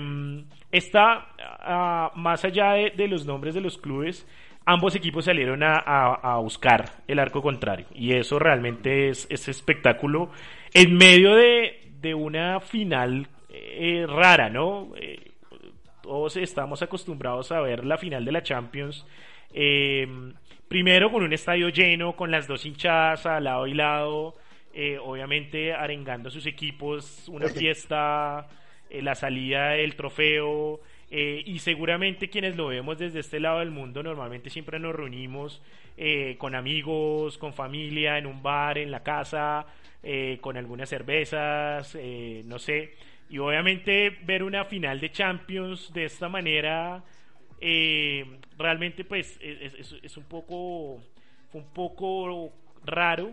está 0.72 1.28
ah, 1.38 2.10
más 2.16 2.44
allá 2.44 2.72
de, 2.72 2.90
de 2.90 3.08
los 3.08 3.26
nombres 3.26 3.54
de 3.54 3.60
los 3.60 3.78
clubes, 3.78 4.26
ambos 4.66 4.94
equipos 4.94 5.24
salieron 5.26 5.62
a, 5.62 5.76
a- 5.76 6.14
a 6.34 6.38
buscar 6.38 7.02
el 7.06 7.18
arco 7.18 7.42
contrario 7.42 7.86
y 7.94 8.12
eso 8.14 8.38
realmente 8.38 9.08
es, 9.10 9.26
es 9.30 9.48
espectáculo 9.48 10.30
en 10.72 10.96
medio 10.96 11.34
de, 11.34 11.90
de 12.00 12.14
una 12.14 12.60
final 12.60 13.28
eh, 13.50 14.06
rara, 14.08 14.48
¿no? 14.50 14.92
Eh, 14.96 15.32
todos 16.02 16.36
estamos 16.36 16.82
acostumbrados 16.82 17.52
a 17.52 17.60
ver 17.60 17.84
la 17.84 17.96
final 17.98 18.24
de 18.24 18.32
la 18.32 18.42
Champions. 18.42 19.06
eh, 19.52 20.06
primero 20.68 21.10
con 21.12 21.22
un 21.22 21.32
estadio 21.32 21.68
lleno, 21.68 22.16
con 22.16 22.30
las 22.30 22.48
dos 22.48 22.66
hinchadas 22.66 23.26
a 23.26 23.38
lado 23.40 23.66
y 23.66 23.74
lado, 23.74 24.34
eh, 24.72 24.98
obviamente 25.00 25.72
arengando 25.72 26.28
a 26.28 26.32
sus 26.32 26.46
equipos, 26.46 27.28
una 27.28 27.48
fiesta, 27.48 28.48
la 28.90 29.14
salida 29.14 29.70
del 29.70 29.94
trofeo. 29.94 30.80
Eh, 31.16 31.42
y 31.46 31.58
seguramente 31.60 32.28
quienes 32.28 32.56
lo 32.56 32.66
vemos 32.68 32.98
desde 32.98 33.20
este 33.20 33.38
lado 33.38 33.60
del 33.60 33.70
mundo 33.70 34.02
normalmente 34.02 34.50
siempre 34.50 34.78
nos 34.80 34.94
reunimos 34.96 35.62
eh, 35.96 36.34
con 36.38 36.54
amigos, 36.56 37.38
con 37.38 37.52
familia, 37.54 38.18
en 38.18 38.26
un 38.26 38.42
bar, 38.42 38.78
en 38.78 38.90
la 38.90 39.02
casa, 39.04 39.66
eh, 40.02 40.38
con 40.40 40.56
algunas 40.56 40.88
cervezas, 40.88 41.96
no 42.44 42.58
sé. 42.58 42.94
Y 43.30 43.38
obviamente 43.38 44.10
ver 44.24 44.42
una 44.42 44.64
final 44.64 45.00
de 45.00 45.10
Champions 45.12 45.92
de 45.92 46.04
esta 46.06 46.28
manera 46.28 47.02
realmente 48.58 49.04
pues 49.04 49.38
es, 49.40 49.92
es- 50.02 50.16
un 50.16 50.24
poco 50.24 51.00
un 51.52 51.64
poco 51.72 52.52
raro 52.84 53.32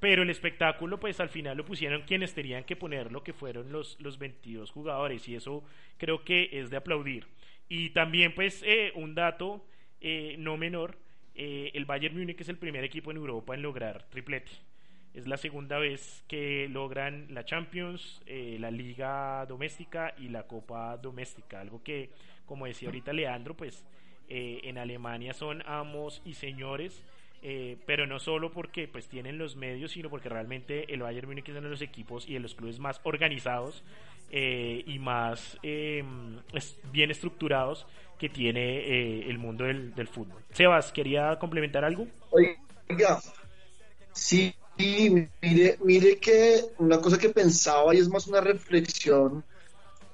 pero 0.00 0.22
el 0.22 0.30
espectáculo 0.30 1.00
pues 1.00 1.20
al 1.20 1.28
final 1.28 1.56
lo 1.56 1.64
pusieron 1.64 2.02
quienes 2.02 2.34
tenían 2.34 2.64
que 2.64 2.76
ponerlo 2.76 3.22
que 3.22 3.32
fueron 3.32 3.72
los, 3.72 3.96
los 4.00 4.18
22 4.18 4.70
jugadores 4.70 5.26
y 5.28 5.36
eso 5.36 5.64
creo 5.96 6.24
que 6.24 6.50
es 6.52 6.70
de 6.70 6.76
aplaudir 6.76 7.26
y 7.68 7.90
también 7.90 8.34
pues 8.34 8.62
eh, 8.64 8.92
un 8.94 9.14
dato 9.14 9.64
eh, 10.00 10.36
no 10.38 10.56
menor 10.56 10.98
eh, 11.34 11.70
el 11.74 11.84
Bayern 11.84 12.16
Múnich 12.16 12.40
es 12.40 12.48
el 12.48 12.58
primer 12.58 12.84
equipo 12.84 13.10
en 13.10 13.16
Europa 13.16 13.54
en 13.54 13.62
lograr 13.62 14.04
triplete 14.10 14.52
es 15.14 15.26
la 15.26 15.38
segunda 15.38 15.78
vez 15.78 16.24
que 16.28 16.68
logran 16.68 17.28
la 17.30 17.46
Champions, 17.46 18.20
eh, 18.26 18.58
la 18.60 18.70
Liga 18.70 19.46
Doméstica 19.46 20.14
y 20.18 20.28
la 20.28 20.46
Copa 20.46 20.98
Doméstica. 20.98 21.58
Algo 21.58 21.82
que, 21.82 22.10
como 22.44 22.66
decía 22.66 22.90
ahorita 22.90 23.14
Leandro, 23.14 23.56
pues 23.56 23.82
en 24.28 24.76
Alemania 24.76 25.32
son 25.32 25.62
amos 25.66 26.20
y 26.26 26.34
señores, 26.34 27.02
eh, 27.48 27.76
pero 27.86 28.08
no 28.08 28.18
solo 28.18 28.50
porque 28.50 28.88
pues 28.88 29.06
tienen 29.06 29.38
los 29.38 29.54
medios, 29.54 29.92
sino 29.92 30.10
porque 30.10 30.28
realmente 30.28 30.92
el 30.92 31.02
Bayern 31.02 31.28
Múnich 31.28 31.48
es 31.48 31.52
uno 31.52 31.60
de 31.60 31.70
los 31.70 31.80
equipos 31.80 32.28
y 32.28 32.34
de 32.34 32.40
los 32.40 32.56
clubes 32.56 32.80
más 32.80 33.00
organizados 33.04 33.84
eh, 34.32 34.82
y 34.84 34.98
más 34.98 35.56
eh, 35.62 36.02
bien 36.90 37.12
estructurados 37.12 37.86
que 38.18 38.28
tiene 38.28 38.78
eh, 38.78 39.30
el 39.30 39.38
mundo 39.38 39.62
del, 39.62 39.94
del 39.94 40.08
fútbol. 40.08 40.42
Sebas, 40.52 40.90
¿quería 40.90 41.38
complementar 41.38 41.84
algo? 41.84 42.08
Oiga, 42.30 43.20
sí, 44.12 44.52
mire, 44.76 45.78
mire 45.84 46.18
que 46.18 46.64
una 46.78 47.00
cosa 47.00 47.16
que 47.16 47.28
pensaba 47.28 47.94
y 47.94 47.98
es 47.98 48.08
más 48.08 48.26
una 48.26 48.40
reflexión 48.40 49.44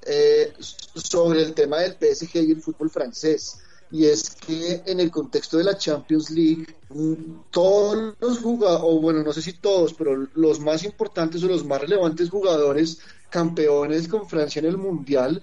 eh, 0.05 0.53
sobre 0.59 1.41
el 1.41 1.55
tema 1.55 1.79
del 1.79 1.93
PSG 1.93 2.37
y 2.43 2.51
el 2.53 2.61
fútbol 2.61 2.91
francés. 2.91 3.63
Y 3.93 4.07
es 4.07 4.31
que 4.31 4.83
en 4.87 5.01
el 5.01 5.11
contexto 5.11 5.59
de 5.59 5.65
la 5.65 5.77
Champions 5.77 6.31
League, 6.31 6.65
mm, 6.89 7.43
todos 7.51 8.15
los 8.19 8.39
jugadores, 8.39 8.85
o 8.85 9.01
bueno, 9.01 9.23
no 9.23 9.35
sé 9.35 9.43
si 9.43 9.53
todos, 9.53 9.93
pero 9.93 10.29
los 10.35 10.61
más 10.61 10.83
importantes 10.83 11.43
o 11.43 11.47
los 11.47 11.65
más 11.65 11.83
relevantes 11.83 12.31
jugadores 12.31 13.01
campeones 13.29 14.09
con 14.09 14.27
Francia 14.27 14.61
en 14.61 14.67
el 14.67 14.79
Mundial, 14.79 15.43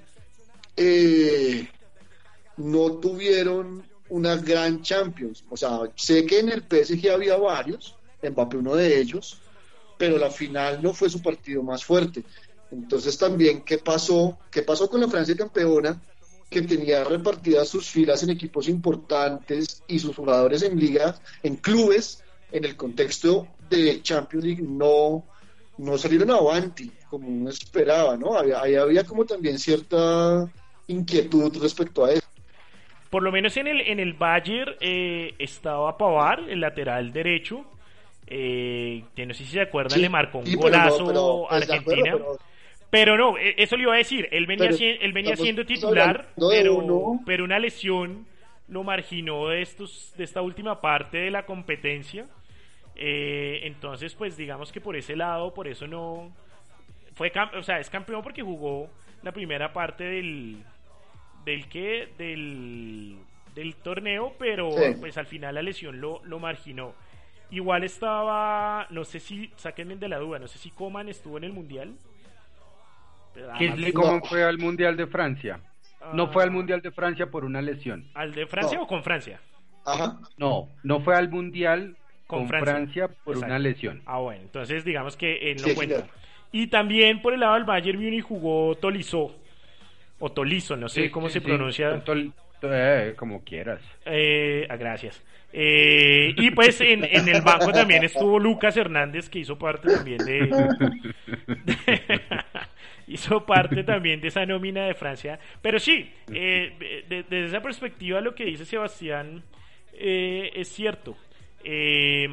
eh, 0.76 1.70
no 2.58 2.94
tuvieron 2.94 3.84
una 4.10 4.36
gran 4.36 4.82
Champions. 4.82 5.44
O 5.50 5.56
sea, 5.56 5.82
sé 5.96 6.26
que 6.26 6.40
en 6.40 6.50
el 6.50 6.64
PSG 6.64 7.12
había 7.12 7.38
varios, 7.38 7.96
Mbappé 8.24 8.58
uno 8.58 8.76
de 8.76 9.00
ellos, 9.00 9.40
pero 9.98 10.18
la 10.18 10.32
final 10.32 10.82
no 10.82 10.94
fue 10.94 11.10
su 11.10 11.22
partido 11.22 11.62
más 11.62 11.84
fuerte. 11.86 12.24
Entonces 12.72 13.18
también, 13.18 13.62
¿qué 13.62 13.78
pasó? 13.78 14.40
¿Qué 14.50 14.64
pasó 14.64 14.90
con 14.90 15.02
la 15.02 15.08
Francia 15.08 15.36
campeona? 15.36 16.02
Que 16.50 16.62
tenía 16.64 17.04
repartidas 17.04 17.68
sus 17.68 17.88
filas 17.90 18.24
en 18.24 18.32
equipos 18.32 18.68
importantes 18.68 19.84
y 19.88 20.00
sus 20.00 20.16
jugadores 20.16 20.64
en 20.64 20.80
ligas, 20.80 21.22
en 21.44 21.56
clubes, 21.58 22.24
en 22.52 22.66
el 22.66 22.76
contexto 22.76 23.48
de 23.70 24.02
Champions 24.02 24.46
League, 24.46 24.64
no, 24.64 25.24
no 25.78 25.98
salieron 25.98 26.32
avanti, 26.32 26.92
como 27.10 27.28
uno 27.28 27.50
esperaba, 27.52 28.18
¿no? 28.18 28.36
Había, 28.36 28.62
ahí 28.62 28.76
había 28.76 29.04
como 29.04 29.26
también 29.26 29.60
cierta 29.60 30.52
inquietud 30.88 31.56
respecto 31.62 32.06
a 32.06 32.14
eso. 32.14 32.28
Por 33.12 33.22
lo 33.24 33.32
menos 33.32 33.56
en 33.58 33.68
el, 33.68 33.82
en 33.82 34.00
el 34.00 34.14
Bayern 34.14 34.74
eh, 34.82 35.34
estaba 35.38 35.98
Pavar, 35.98 36.42
el 36.50 36.62
lateral 36.62 37.12
derecho, 37.14 37.64
eh, 38.28 39.04
que 39.16 39.26
no 39.26 39.34
sé 39.34 39.46
si 39.46 39.52
se 39.52 39.62
acuerdan, 39.62 39.92
Sí, 39.96 40.02
le 40.02 40.10
marcó 40.10 40.40
un 40.40 40.46
sí, 40.46 40.56
pero 40.58 40.70
no, 40.70 40.78
golazo 40.84 41.06
pero, 41.08 41.46
a 41.46 41.50
pues, 41.50 41.64
acuerdo, 41.64 41.74
Argentina. 41.74 42.12
pero- 42.18 42.38
Pero 42.90 43.18
no, 43.18 43.38
e- 43.38 43.56
eso 43.58 43.78
le 43.78 43.84
iba 43.84 43.94
a 43.94 43.98
decir. 43.98 44.28
Él 44.32 44.46
venía, 44.46 44.70
Pero 44.70 44.78
él 45.02 45.14
venía 45.14 45.36
siendo 45.36 45.66
titular, 45.66 46.28
pero, 46.36 46.76
uno. 46.76 47.22
pero 47.26 47.44
una 47.44 47.60
lesión 47.60 48.26
lo 48.68 48.84
marginó 48.84 49.48
de, 49.50 49.62
estos, 49.62 50.14
de 50.18 50.24
esta 50.24 50.42
última 50.42 50.82
parte 50.82 51.18
de 51.20 51.32
la 51.32 51.46
competencia. 51.46 52.28
Eh, 52.96 53.62
entonces, 53.64 54.14
pues 54.16 54.36
digamos 54.38 54.72
que 54.72 54.82
por 54.82 54.96
ese 54.96 55.16
lado, 55.16 55.54
por 55.54 55.68
eso 55.68 55.88
no. 55.88 56.32
Fue 57.16 57.32
o 57.58 57.64
sea, 57.64 57.80
es 57.80 57.90
campeón 57.90 58.22
porque 58.24 58.42
jugó 58.42 58.90
la 59.24 59.32
primera 59.32 59.72
parte 59.74 60.04
del. 60.04 60.58
del 61.46 61.68
que 61.70 62.10
del, 62.18 63.18
del 63.56 63.76
torneo, 63.76 64.34
pero 64.40 64.72
Sí. 64.72 64.96
pues 65.00 65.18
al 65.18 65.26
final 65.28 65.56
la 65.56 65.62
lesión 65.62 66.00
lo, 66.02 66.22
lo 66.26 66.40
marginó. 66.40 66.94
Igual 67.52 67.84
estaba, 67.84 68.86
no 68.92 69.04
sé 69.06 69.20
si, 69.20 69.50
sáquenme 69.56 69.96
de 69.96 70.08
la 70.08 70.20
duda, 70.20 70.38
no 70.40 70.48
sé 70.48 70.60
si 70.60 70.70
Coman 70.70 71.10
estuvo 71.10 71.38
en 71.38 71.44
el 71.46 71.52
mundial. 71.54 71.96
Kingsley 73.58 73.92
Coman 73.94 74.22
fue 74.24 74.44
al 74.44 74.58
Mundial 74.58 74.96
de 74.98 75.08
Francia. 75.08 75.60
No 76.14 76.24
Ah. 76.24 76.30
fue 76.32 76.44
al 76.44 76.52
Mundial 76.52 76.82
de 76.82 76.92
Francia 76.92 77.28
por 77.28 77.46
una 77.46 77.62
lesión. 77.62 78.06
¿Al 78.14 78.34
de 78.34 78.46
Francia 78.48 78.78
No. 78.78 78.84
o 78.84 78.88
con 78.88 79.04
Francia? 79.04 79.40
Ajá. 79.86 80.18
No, 80.38 80.70
no 80.84 81.00
fue 81.02 81.16
al 81.16 81.30
mundial 81.30 81.96
Con 82.28 82.40
con, 82.40 82.48
Francia. 82.50 82.74
Francia, 82.74 83.08
por 83.24 83.36
Exacto. 83.36 83.46
una 83.54 83.60
lesión. 83.60 84.02
Ah, 84.06 84.20
bueno, 84.20 84.42
entonces 84.44 84.84
digamos 84.86 85.18
que 85.18 85.52
él 85.52 85.58
no 85.62 85.68
Sí, 85.68 85.76
cuenta. 85.76 86.06
Y 86.52 86.68
también 86.68 87.22
por 87.22 87.34
el 87.34 87.40
lado 87.40 87.56
del 87.56 87.64
Bayern 87.64 88.00
Múnich 88.02 88.24
jugó 88.24 88.76
Tolisso. 88.76 89.36
O 90.20 90.32
Tolizo, 90.32 90.76
no 90.76 90.90
sé 90.90 91.04
Sí, 91.04 91.10
cómo 91.10 91.28
sí, 91.28 91.34
se 91.34 91.40
sí, 91.40 91.46
pronuncia. 91.46 92.04
tol- 92.04 92.34
eh, 92.62 93.14
como 93.18 93.44
quieras. 93.44 93.82
Eh, 94.06 94.68
ah, 94.70 94.76
gracias. 94.76 95.24
Eh, 95.54 96.34
y 96.38 96.52
pues 96.52 96.80
en, 96.82 97.04
en 97.06 97.28
el 97.28 97.42
banco 97.42 97.72
también 97.72 98.04
estuvo 98.04 98.38
Lucas 98.38 98.76
Hernández, 98.78 99.30
que 99.30 99.40
hizo 99.40 99.58
parte 99.58 99.88
también 99.96 100.18
de, 100.20 100.40
de- 101.48 102.22
hizo 103.10 103.46
parte 103.46 103.84
también 103.84 104.22
de 104.22 104.30
esa 104.30 104.46
nómina 104.46 104.86
de 104.86 104.94
Francia. 104.94 105.40
Pero 105.62 105.80
sí, 105.80 106.12
eh, 106.32 107.04
de- 107.10 107.24
desde 107.24 107.46
esa 107.46 107.62
perspectiva 107.62 108.22
lo 108.22 108.34
que 108.36 108.46
dice 108.46 108.66
Sebastián 108.66 109.44
eh, 109.94 110.52
es 110.56 110.70
cierto. 110.70 111.18
Eh, 111.64 112.28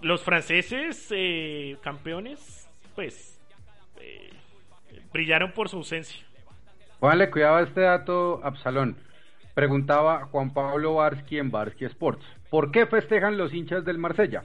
los 0.00 0.22
franceses 0.24 1.08
eh, 1.14 1.76
campeones, 1.82 2.68
pues, 2.94 3.38
eh, 4.00 4.30
brillaron 5.12 5.52
por 5.52 5.68
su 5.68 5.76
ausencia. 5.76 6.20
Póngale 6.98 7.30
cuidado 7.30 7.56
a 7.56 7.62
este 7.62 7.82
dato, 7.82 8.40
Absalón. 8.42 8.96
Preguntaba 9.54 10.24
Juan 10.26 10.52
Pablo 10.52 10.94
Barsky 10.94 11.38
en 11.38 11.50
Barsky 11.50 11.84
Sports. 11.84 12.24
¿Por 12.50 12.70
qué 12.72 12.86
festejan 12.86 13.36
los 13.36 13.52
hinchas 13.52 13.84
del 13.84 13.98
Marsella? 13.98 14.42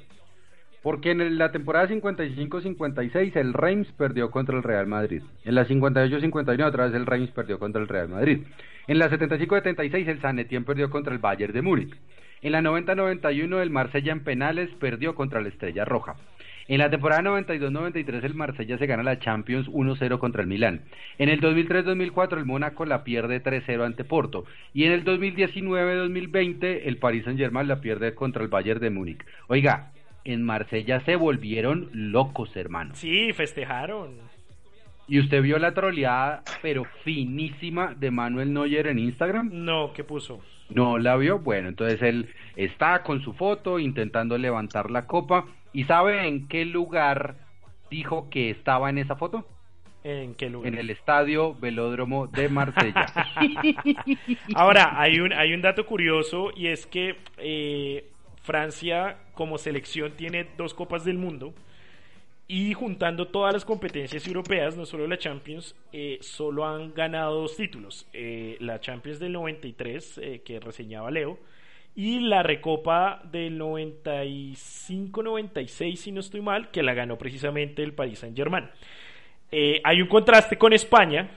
Porque 0.87 1.11
en 1.11 1.37
la 1.37 1.51
temporada 1.51 1.89
55-56 1.89 3.35
el 3.35 3.51
Reims 3.51 3.91
perdió 3.97 4.31
contra 4.31 4.55
el 4.55 4.63
Real 4.63 4.87
Madrid. 4.87 5.21
En 5.43 5.53
la 5.53 5.67
58-59 5.67 6.63
otra 6.63 6.85
vez 6.85 6.93
el 6.93 7.05
Reims 7.05 7.29
perdió 7.31 7.59
contra 7.59 7.81
el 7.81 7.89
Real 7.89 8.07
Madrid. 8.07 8.43
En 8.87 8.97
la 8.97 9.09
75-76 9.09 10.07
el 10.07 10.21
San 10.21 10.39
Etienne 10.39 10.65
perdió 10.65 10.89
contra 10.89 11.11
el 11.11 11.19
Bayern 11.19 11.51
de 11.51 11.61
Múnich. 11.61 11.93
En 12.41 12.53
la 12.53 12.61
90-91 12.61 13.61
el 13.61 13.69
Marsella 13.69 14.13
en 14.13 14.23
penales 14.23 14.69
perdió 14.79 15.13
contra 15.13 15.41
la 15.41 15.49
Estrella 15.49 15.83
Roja. 15.83 16.15
En 16.69 16.77
la 16.77 16.89
temporada 16.89 17.21
92-93 17.21 18.23
el 18.23 18.35
Marsella 18.35 18.77
se 18.77 18.87
gana 18.87 19.03
la 19.03 19.19
Champions 19.19 19.67
1-0 19.67 20.19
contra 20.19 20.41
el 20.41 20.47
Milán. 20.47 20.83
En 21.17 21.27
el 21.27 21.41
2003-2004 21.41 22.37
el 22.37 22.45
Mónaco 22.45 22.85
la 22.85 23.03
pierde 23.03 23.43
3-0 23.43 23.85
ante 23.85 24.05
Porto. 24.05 24.45
Y 24.73 24.85
en 24.85 24.93
el 24.93 25.03
2019-2020 25.03 26.83
el 26.85 26.95
Paris 26.95 27.25
Saint-Germain 27.25 27.67
la 27.67 27.81
pierde 27.81 28.15
contra 28.15 28.41
el 28.41 28.47
Bayern 28.47 28.79
de 28.79 28.89
Múnich. 28.89 29.25
Oiga, 29.49 29.91
en 30.27 30.43
Marsella 30.43 30.99
se 31.01 31.15
volvieron 31.15 31.89
locos, 31.93 32.55
hermano. 32.55 32.95
Sí, 32.95 33.33
festejaron. 33.33 34.15
¿Y 35.07 35.19
usted 35.19 35.41
vio 35.41 35.57
la 35.57 35.73
troleada, 35.73 36.43
pero 36.61 36.83
finísima, 37.03 37.95
de 37.95 38.11
Manuel 38.11 38.53
Neuer 38.53 38.87
en 38.87 38.99
Instagram? 38.99 39.49
No, 39.53 39.93
¿qué 39.93 40.03
puso? 40.03 40.41
No 40.69 40.97
la 40.97 41.15
vio. 41.15 41.39
Bueno, 41.39 41.69
entonces 41.69 42.01
él 42.01 42.29
está 42.57 43.03
con 43.03 43.21
su 43.21 43.33
foto 43.33 43.79
intentando 43.79 44.37
levantar 44.37 44.91
la 44.91 45.05
copa. 45.07 45.45
¿Y 45.71 45.85
sabe 45.85 46.27
en 46.27 46.47
qué 46.49 46.65
lugar 46.65 47.37
dijo 47.89 48.29
que 48.29 48.49
estaba 48.49 48.89
en 48.89 48.97
esa 48.97 49.15
foto? 49.15 49.47
¿En 50.03 50.35
qué 50.35 50.49
lugar? 50.49 50.73
En 50.73 50.77
el 50.77 50.89
estadio 50.89 51.55
Velódromo 51.55 52.27
de 52.27 52.49
Marsella. 52.49 53.05
Ahora, 54.55 54.99
hay 54.99 55.19
un, 55.19 55.31
hay 55.31 55.53
un 55.53 55.61
dato 55.61 55.85
curioso 55.85 56.51
y 56.55 56.67
es 56.67 56.85
que 56.85 57.15
eh, 57.37 58.09
Francia 58.47 59.17
como 59.33 59.57
selección 59.57 60.13
tiene 60.13 60.47
dos 60.57 60.73
copas 60.73 61.03
del 61.03 61.17
mundo 61.17 61.53
y 62.47 62.73
juntando 62.73 63.27
todas 63.27 63.53
las 63.53 63.65
competencias 63.65 64.25
europeas, 64.25 64.77
no 64.77 64.85
solo 64.85 65.05
la 65.05 65.17
Champions, 65.17 65.75
eh, 65.91 66.17
solo 66.21 66.65
han 66.65 66.93
ganado 66.93 67.41
dos 67.41 67.57
títulos. 67.57 68.07
Eh, 68.13 68.55
la 68.61 68.79
Champions 68.79 69.19
del 69.19 69.33
93, 69.33 70.21
eh, 70.23 70.41
que 70.45 70.61
reseñaba 70.61 71.11
Leo, 71.11 71.37
y 71.93 72.21
la 72.21 72.43
Recopa 72.43 73.21
del 73.29 73.59
95-96, 73.59 75.97
si 75.97 76.13
no 76.13 76.21
estoy 76.21 76.39
mal, 76.39 76.71
que 76.71 76.83
la 76.83 76.93
ganó 76.93 77.17
precisamente 77.17 77.83
el 77.83 77.91
Paris 77.91 78.19
Saint-Germain. 78.19 78.69
Hay 79.83 80.01
un 80.01 80.07
contraste 80.07 80.57
con 80.57 80.71
España, 80.71 81.29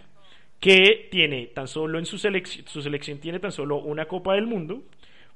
que 0.61 1.09
tiene 1.11 1.49
tan 1.49 1.67
solo 1.67 1.99
en 1.99 2.07
su 2.07 2.19
selección, 2.19 2.69
su 2.69 2.83
selección 2.83 3.19
tiene 3.19 3.41
tan 3.41 3.51
solo 3.51 3.79
una 3.79 4.07
Copa 4.07 4.35
del 4.35 4.47
Mundo, 4.47 4.85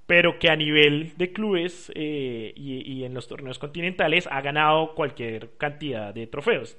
pero 0.07 0.39
que 0.39 0.51
a 0.51 0.57
nivel 0.57 1.13
de 1.17 1.33
clubes 1.33 1.91
eh, 1.95 2.53
y, 2.57 3.05
en 3.05 3.15
los 3.15 3.27
torneos 3.27 3.59
continentales 3.59 4.29
ha 4.31 4.41
ganado 4.41 4.95
cualquier 4.95 5.51
cantidad 5.57 6.13
de 6.13 6.27
trofeos. 6.27 6.77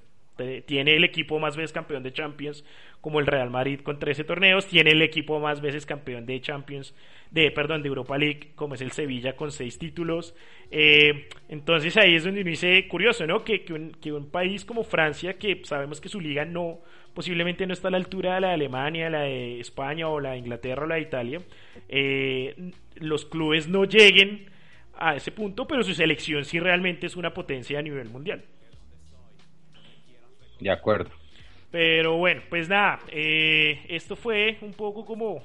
Tiene 0.66 0.98
el 0.98 1.06
equipo 1.06 1.40
más 1.40 1.56
veces 1.56 1.72
campeón 1.72 2.04
de 2.04 2.12
Champions, 2.12 2.66
como 3.00 3.22
el 3.22 3.26
Real 3.26 3.50
Madrid 3.50 3.80
con 3.80 4.00
13 4.00 4.26
torneos. 4.26 4.68
Tiene 4.68 4.92
el 4.92 5.02
equipo 5.02 5.40
más 5.40 5.62
veces 5.62 5.86
campeón 5.86 6.26
de 6.26 6.42
Champions, 6.42 6.94
de 7.32 7.52
perdón, 7.52 7.82
de 7.84 7.88
Europa 7.88 8.18
League, 8.18 8.52
como 8.56 8.76
es 8.76 8.82
el 8.82 8.92
Sevilla 8.92 9.38
con 9.38 9.50
6 9.50 9.80
títulos. 9.80 10.36
Eh, 10.72 11.30
entonces 11.48 11.96
ahí 11.96 12.16
es 12.16 12.26
donde 12.26 12.42
uno 12.42 12.50
dice 12.50 12.86
curioso, 12.90 13.26
¿no? 13.26 13.46
Que, 13.46 13.64
que 13.64 14.12
un 14.12 14.30
país 14.30 14.66
como 14.66 14.84
Francia, 14.84 15.38
que 15.38 15.62
sabemos 15.64 16.02
que 16.02 16.10
su 16.10 16.20
liga 16.20 16.44
no 16.44 16.82
posiblemente 17.16 17.66
no 17.66 17.74
está 17.74 17.88
a 17.88 17.92
la 17.92 17.98
altura 17.98 18.36
de 18.36 18.42
la 18.42 18.48
de 18.50 18.54
Alemania, 18.54 19.10
la 19.10 19.22
de 19.22 19.60
España 19.60 20.08
o 20.08 20.20
la 20.20 20.32
de 20.32 20.38
Inglaterra 20.38 20.84
o 20.84 20.88
la 20.88 20.96
de 20.96 21.02
Italia, 21.02 21.42
eh, 21.90 22.72
los 22.98 23.26
clubes 23.26 23.68
no 23.68 23.86
lleguen 23.86 24.52
a 24.98 25.16
ese 25.16 25.32
punto, 25.32 25.66
pero 25.66 25.82
su 25.84 25.94
selección 25.94 26.46
sí 26.46 26.60
realmente 26.60 27.08
es 27.08 27.16
una 27.16 27.34
potencia 27.34 27.80
a 27.80 27.82
nivel 27.82 28.10
mundial. 28.10 28.44
De 30.60 30.70
acuerdo. 30.70 31.10
Pero 31.72 32.18
bueno, 32.18 32.42
pues 32.50 32.70
nada, 32.70 33.00
eh, 33.10 33.82
esto 33.90 34.16
fue 34.16 34.58
un 34.62 34.74
poco 34.74 35.06
como 35.06 35.44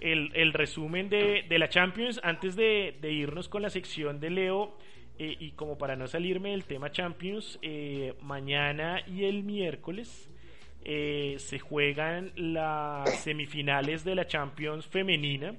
el, 0.00 0.30
el 0.34 0.52
resumen 0.52 1.08
de, 1.08 1.44
de 1.48 1.58
la 1.58 1.68
Champions. 1.68 2.20
Antes 2.22 2.56
de, 2.56 2.96
de 3.00 3.12
irnos 3.12 3.48
con 3.48 3.62
la 3.62 3.70
sección 3.70 4.20
de 4.20 4.30
Leo, 4.30 4.76
eh, 5.18 5.36
y 5.38 5.52
como 5.52 5.78
para 5.78 5.96
no 5.96 6.06
salirme 6.08 6.50
del 6.50 6.64
tema 6.64 6.90
Champions, 6.90 7.58
eh, 7.62 8.14
mañana 8.20 9.02
y 9.06 9.24
el 9.24 9.44
miércoles 9.44 10.28
eh, 10.84 11.36
se 11.38 11.58
juegan 11.58 12.30
las 12.36 13.22
semifinales 13.22 14.04
de 14.04 14.14
la 14.14 14.26
Champions 14.26 14.86
femenina. 14.86 15.54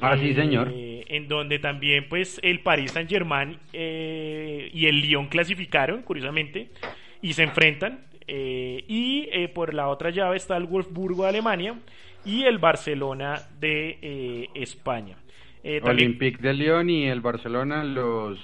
Ah, 0.00 0.16
sí, 0.16 0.34
señor. 0.34 0.70
Eh, 0.72 1.04
en 1.08 1.26
donde 1.28 1.58
también 1.58 2.06
pues 2.08 2.38
el 2.42 2.60
Paris 2.60 2.92
Saint 2.92 3.08
Germain 3.10 3.58
y 3.72 4.86
el 4.86 5.00
Lyon 5.00 5.26
clasificaron, 5.28 6.02
curiosamente, 6.02 6.68
y 7.22 7.32
se 7.32 7.42
enfrentan. 7.44 8.04
eh, 8.30 8.84
y 8.86 9.26
eh, 9.32 9.48
por 9.48 9.72
la 9.72 9.88
otra 9.88 10.10
llave 10.10 10.36
está 10.36 10.56
el 10.58 10.64
Wolfsburgo 10.64 11.22
de 11.22 11.30
Alemania 11.30 11.74
y 12.26 12.44
el 12.44 12.58
Barcelona 12.58 13.40
de 13.58 13.98
eh, 14.02 14.48
España. 14.54 15.16
Eh, 15.64 15.80
también- 15.80 16.08
Olympique 16.10 16.42
de 16.42 16.52
Lyon 16.52 16.90
y 16.90 17.06
el 17.08 17.22
Barcelona 17.22 17.82
los 17.84 18.38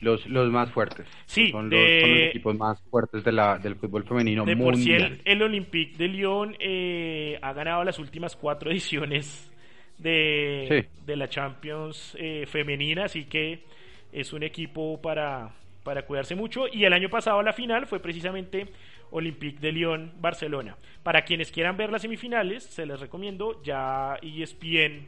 los, 0.00 0.26
los 0.26 0.50
más 0.50 0.70
fuertes. 0.72 1.06
Sí, 1.26 1.50
son, 1.50 1.68
de- 1.70 1.76
los, 1.76 2.00
son 2.00 2.10
los 2.10 2.28
equipos 2.30 2.56
más 2.58 2.82
fuertes 2.90 3.24
de 3.24 3.32
la, 3.32 3.58
del 3.58 3.76
fútbol 3.76 4.04
femenino 4.04 4.44
de 4.44 4.56
por 4.56 4.76
sí 4.76 4.88
mundial. 4.90 5.20
el, 5.24 5.32
el 5.32 5.42
Olympique 5.42 5.96
de 5.96 6.08
Lyon 6.08 6.56
eh, 6.58 7.38
ha 7.42 7.52
ganado 7.52 7.84
las 7.84 7.98
últimas 7.98 8.36
cuatro 8.36 8.70
ediciones 8.70 9.50
de, 9.98 10.66
Sí. 10.90 11.02
de 11.06 11.16
la 11.16 11.28
Champions 11.28 12.16
eh, 12.18 12.46
femenina, 12.46 13.04
así 13.04 13.24
que 13.26 13.64
es 14.12 14.32
un 14.32 14.42
equipo 14.42 15.00
para, 15.00 15.50
para 15.84 16.02
cuidarse 16.06 16.34
mucho. 16.34 16.64
Y 16.72 16.84
el 16.84 16.92
año 16.92 17.08
pasado 17.08 17.42
la 17.42 17.52
final 17.52 17.86
fue 17.86 18.00
precisamente 18.00 18.66
Olympique 19.10 19.60
de 19.60 19.72
Lyon 19.72 20.12
Barcelona. 20.20 20.76
Para 21.02 21.22
quienes 21.22 21.50
quieran 21.50 21.76
ver 21.76 21.90
las 21.92 22.02
semifinales, 22.02 22.62
se 22.64 22.86
les 22.86 22.98
recomiendo, 23.00 23.62
ya 23.62 24.16
E 24.22 24.42
ESPN 24.42 25.06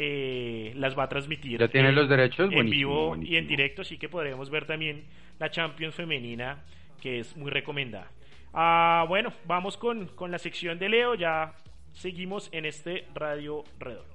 eh, 0.00 0.72
las 0.76 0.96
va 0.96 1.04
a 1.04 1.08
transmitir. 1.08 1.58
Ya 1.58 1.66
tiene 1.68 1.88
en- 1.88 1.94
los 1.96 2.08
derechos, 2.08 2.48
en 2.50 2.54
buenísimo, 2.54 2.70
vivo 2.70 3.00
y 3.00 3.02
en 3.02 3.08
buenísimo. 3.08 3.48
directo, 3.48 3.82
así 3.82 3.98
que 3.98 4.08
podremos 4.08 4.48
ver 4.48 4.64
también 4.64 5.04
la 5.40 5.50
Champions 5.50 5.94
femenina, 5.96 6.62
que 7.02 7.18
es 7.20 7.36
muy 7.36 7.50
recomendada. 7.50 8.10
Ah, 8.54 9.04
bueno, 9.08 9.32
vamos 9.46 9.76
con, 9.76 10.06
con 10.14 10.30
la 10.30 10.38
sección 10.38 10.78
de 10.78 10.88
Leo, 10.88 11.14
ya 11.16 11.52
seguimos 11.92 12.48
en 12.52 12.64
este 12.64 13.06
Radio 13.14 13.64
Redonda. 13.80 14.06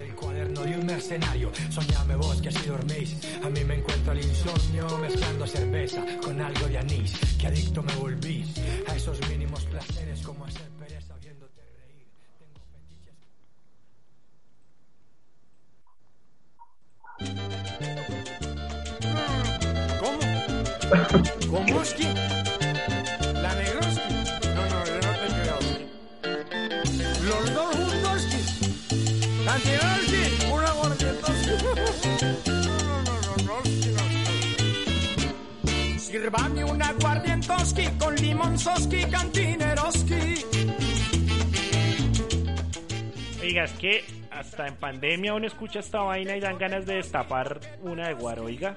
El 0.00 0.14
cuaderno 0.14 0.62
de 0.62 0.76
un 0.78 0.86
mercenario, 0.86 1.50
soñame 1.70 2.14
vos 2.14 2.40
que 2.40 2.52
si 2.52 2.68
dormís. 2.68 3.40
A 3.44 3.50
mí 3.50 3.64
me 3.64 3.74
encuentro 3.74 4.12
el 4.12 4.18
insomnio 4.18 4.86
mezclando 4.98 5.44
cerveza 5.44 6.04
con 6.22 6.40
algo 6.40 6.66
de 6.68 6.78
anís. 6.78 7.36
Que 7.36 7.48
adicto 7.48 7.82
me 7.82 7.92
volví 7.96 8.44
a 8.88 8.94
esos 8.94 9.18
mínimos 9.28 9.64
placeres 9.66 10.22
como 10.22 10.44
hacer 10.44 10.67
¿Cómo? 20.00 20.18
¿Gomoski? 21.48 22.04
¿La 23.42 23.54
Negroski? 23.54 24.14
No, 24.54 24.62
no, 24.68 24.78
yo 24.86 24.94
no 25.02 25.12
te 25.18 25.26
creo. 25.34 25.58
Los 27.28 27.44
dos 27.54 27.70
juntos. 27.74 28.20
Una 30.52 30.70
no, 32.54 33.02
no, 33.02 33.14
noski, 33.44 33.90
no. 33.90 34.04
Sírvame 35.98 36.62
una 36.64 36.92
guardientoski 36.92 37.86
con 37.98 38.14
limonzoski, 38.14 39.04
cantineroski. 39.04 40.57
Oiga, 43.48 43.64
es 43.64 43.72
que 43.72 44.04
hasta 44.30 44.66
en 44.66 44.74
pandemia 44.76 45.32
uno 45.34 45.46
escucha 45.46 45.80
esta 45.80 46.00
vaina 46.02 46.36
y 46.36 46.40
dan 46.40 46.58
ganas 46.58 46.84
de 46.84 46.96
destapar 46.96 47.60
una 47.80 48.08
de 48.08 48.14
guaroiga. 48.14 48.74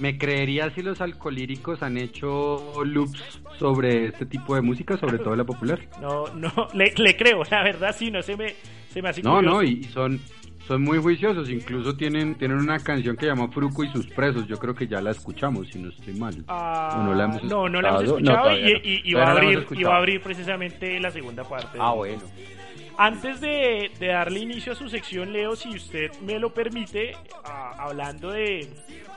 ¿Me 0.00 0.18
creería 0.18 0.68
si 0.70 0.82
los 0.82 1.00
alcolíricos 1.00 1.82
han 1.82 1.96
hecho 1.96 2.84
loops 2.84 3.40
sobre 3.58 4.06
este 4.06 4.26
tipo 4.26 4.54
de 4.56 4.60
música, 4.60 4.96
sobre 4.98 5.18
todo 5.18 5.36
la 5.36 5.44
popular? 5.44 5.78
No, 6.00 6.26
no, 6.34 6.50
le, 6.74 6.92
le 6.96 7.16
creo, 7.16 7.42
la 7.50 7.62
verdad 7.62 7.94
sí, 7.96 8.10
no 8.10 8.22
se 8.22 8.36
me, 8.36 8.54
se 8.90 9.00
me 9.00 9.08
hace 9.10 9.22
No, 9.22 9.36
curioso. 9.36 9.54
no, 9.56 9.62
y 9.62 9.84
son, 9.84 10.20
son 10.66 10.82
muy 10.82 10.98
juiciosos. 10.98 11.48
Incluso 11.48 11.96
tienen, 11.96 12.34
tienen 12.34 12.58
una 12.58 12.78
canción 12.80 13.16
que 13.16 13.20
se 13.26 13.28
llama 13.28 13.48
Fruco 13.52 13.84
y 13.84 13.88
sus 13.88 14.06
presos. 14.08 14.46
Yo 14.48 14.58
creo 14.58 14.74
que 14.74 14.86
ya 14.88 15.00
la 15.00 15.12
escuchamos, 15.12 15.68
si 15.68 15.78
no 15.78 15.88
estoy 15.90 16.12
mal. 16.14 16.44
Ah, 16.48 16.98
¿O 17.00 17.04
no 17.04 17.14
la 17.14 17.24
hemos 17.24 17.44
no, 17.44 17.68
no 17.68 17.80
la 17.80 17.88
hemos 17.90 18.02
escuchado? 18.02 18.50
y, 18.58 18.62
no. 18.64 18.68
y- 18.68 19.00
y 19.04 19.12
Todavía 19.12 19.16
va, 19.16 19.22
a 19.22 19.28
no 19.28 19.34
la 19.34 19.40
hemos 19.52 19.64
abrir, 19.64 19.80
y 19.80 19.84
va 19.84 19.94
a 19.94 19.98
abrir 19.98 20.20
precisamente 20.20 21.00
la 21.00 21.10
segunda 21.10 21.44
parte. 21.44 21.78
Ah, 21.80 21.92
bueno. 21.92 22.20
Antes 22.98 23.40
de, 23.40 23.90
de 23.98 24.06
darle 24.06 24.40
inicio 24.40 24.72
a 24.72 24.74
su 24.74 24.88
sección, 24.88 25.32
Leo, 25.32 25.54
si 25.54 25.68
usted 25.70 26.10
me 26.22 26.38
lo 26.38 26.54
permite, 26.54 27.14
hablando 27.44 28.30
de, 28.30 28.68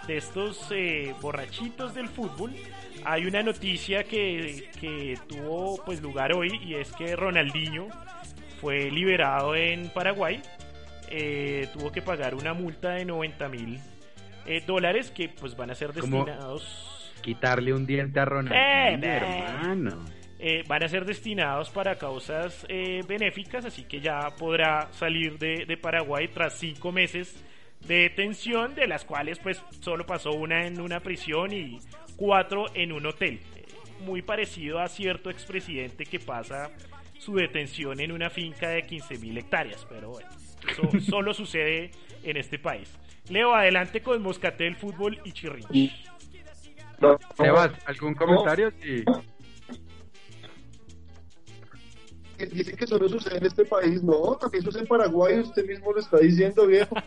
de 0.05 0.17
estos 0.17 0.67
eh, 0.71 1.15
borrachitos 1.21 1.93
del 1.93 2.09
fútbol, 2.09 2.53
hay 3.05 3.25
una 3.25 3.41
noticia 3.41 4.03
que, 4.03 4.69
que 4.79 5.17
tuvo 5.27 5.83
pues 5.85 6.01
lugar 6.01 6.33
hoy 6.33 6.59
y 6.61 6.75
es 6.75 6.91
que 6.91 7.15
Ronaldinho 7.15 7.87
fue 8.59 8.91
liberado 8.91 9.55
en 9.55 9.89
Paraguay, 9.89 10.41
eh, 11.09 11.69
tuvo 11.73 11.91
que 11.91 12.01
pagar 12.01 12.35
una 12.35 12.53
multa 12.53 12.91
de 12.91 13.05
90 13.05 13.49
mil 13.49 13.79
eh, 14.45 14.61
dólares 14.65 15.11
que 15.11 15.29
pues 15.29 15.55
van 15.55 15.71
a 15.71 15.75
ser 15.75 15.93
destinados 15.93 17.13
Quitarle 17.21 17.73
un 17.73 17.85
diente 17.85 18.19
a 18.19 18.25
Ronaldinho, 18.25 19.13
eh. 19.13 19.17
hermano. 19.17 20.18
Eh, 20.41 20.63
van 20.67 20.83
a 20.83 20.87
ser 20.87 21.03
destinados 21.03 21.69
para 21.69 21.97
causas 21.97 22.65
eh, 22.69 23.03
benéficas, 23.05 23.65
así 23.65 23.83
que 23.83 23.99
ya 23.99 24.29
podrá 24.37 24.87
salir 24.93 25.37
de, 25.37 25.65
de 25.65 25.77
Paraguay 25.77 26.29
tras 26.29 26.53
cinco 26.57 26.93
meses 26.93 27.43
de 27.85 28.03
detención, 28.03 28.73
de 28.73 28.87
las 28.87 29.03
cuales 29.03 29.37
pues 29.39 29.61
solo 29.81 30.05
pasó 30.05 30.31
una 30.31 30.65
en 30.65 30.79
una 30.79 31.01
prisión 31.01 31.51
y 31.51 31.79
cuatro 32.15 32.67
en 32.73 32.93
un 32.93 33.05
hotel. 33.05 33.41
Eh, 33.55 33.65
Muy 34.05 34.21
parecido 34.21 34.79
a 34.79 34.87
cierto 34.87 35.29
expresidente 35.29 36.05
que 36.05 36.19
pasa 36.19 36.71
su 37.17 37.35
detención 37.35 37.99
en 37.99 38.13
una 38.13 38.29
finca 38.29 38.69
de 38.69 38.87
15.000 38.87 39.39
hectáreas, 39.39 39.85
pero 39.89 40.11
bueno, 40.11 40.29
eso 40.69 40.89
solo 41.09 41.33
sucede 41.33 41.91
en 42.23 42.37
este 42.37 42.59
país. 42.59 42.97
Leo, 43.29 43.53
adelante 43.53 44.01
con 44.01 44.21
Moscatel, 44.21 44.75
Fútbol 44.77 45.19
y 45.25 45.33
Chirrinchi. 45.33 45.93
Sebas, 47.35 47.71
¿algún 47.85 48.13
comentario? 48.13 48.71
Sí. 48.81 49.03
Dicen 52.47 52.75
que 52.75 52.87
solo 52.87 53.07
sucede 53.09 53.37
en 53.37 53.45
este 53.45 53.65
país, 53.65 54.01
no, 54.03 54.35
también 54.39 54.63
sucede 54.63 54.83
en 54.83 54.87
Paraguay, 54.87 55.39
usted 55.39 55.65
mismo 55.65 55.91
lo 55.91 55.99
está 55.99 56.17
diciendo, 56.17 56.65
viejo. 56.67 56.95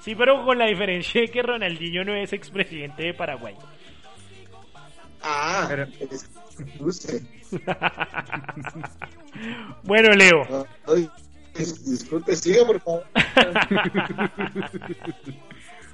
Sí, 0.00 0.14
pero 0.14 0.44
con 0.44 0.56
la 0.56 0.66
diferencia 0.66 1.20
de 1.22 1.26
que 1.28 1.42
Ronaldinho 1.42 2.04
no 2.04 2.14
es 2.14 2.32
expresidente 2.32 3.02
de 3.02 3.12
Paraguay. 3.14 3.56
Ah, 5.20 5.66
Pero- 5.68 5.88
es-. 5.98 6.30
Bueno, 9.82 10.10
Leo, 10.10 10.66
Ay, 10.86 11.10
disculpe, 11.56 12.36
siga 12.36 12.64
por 12.66 12.80
favor. 12.80 13.04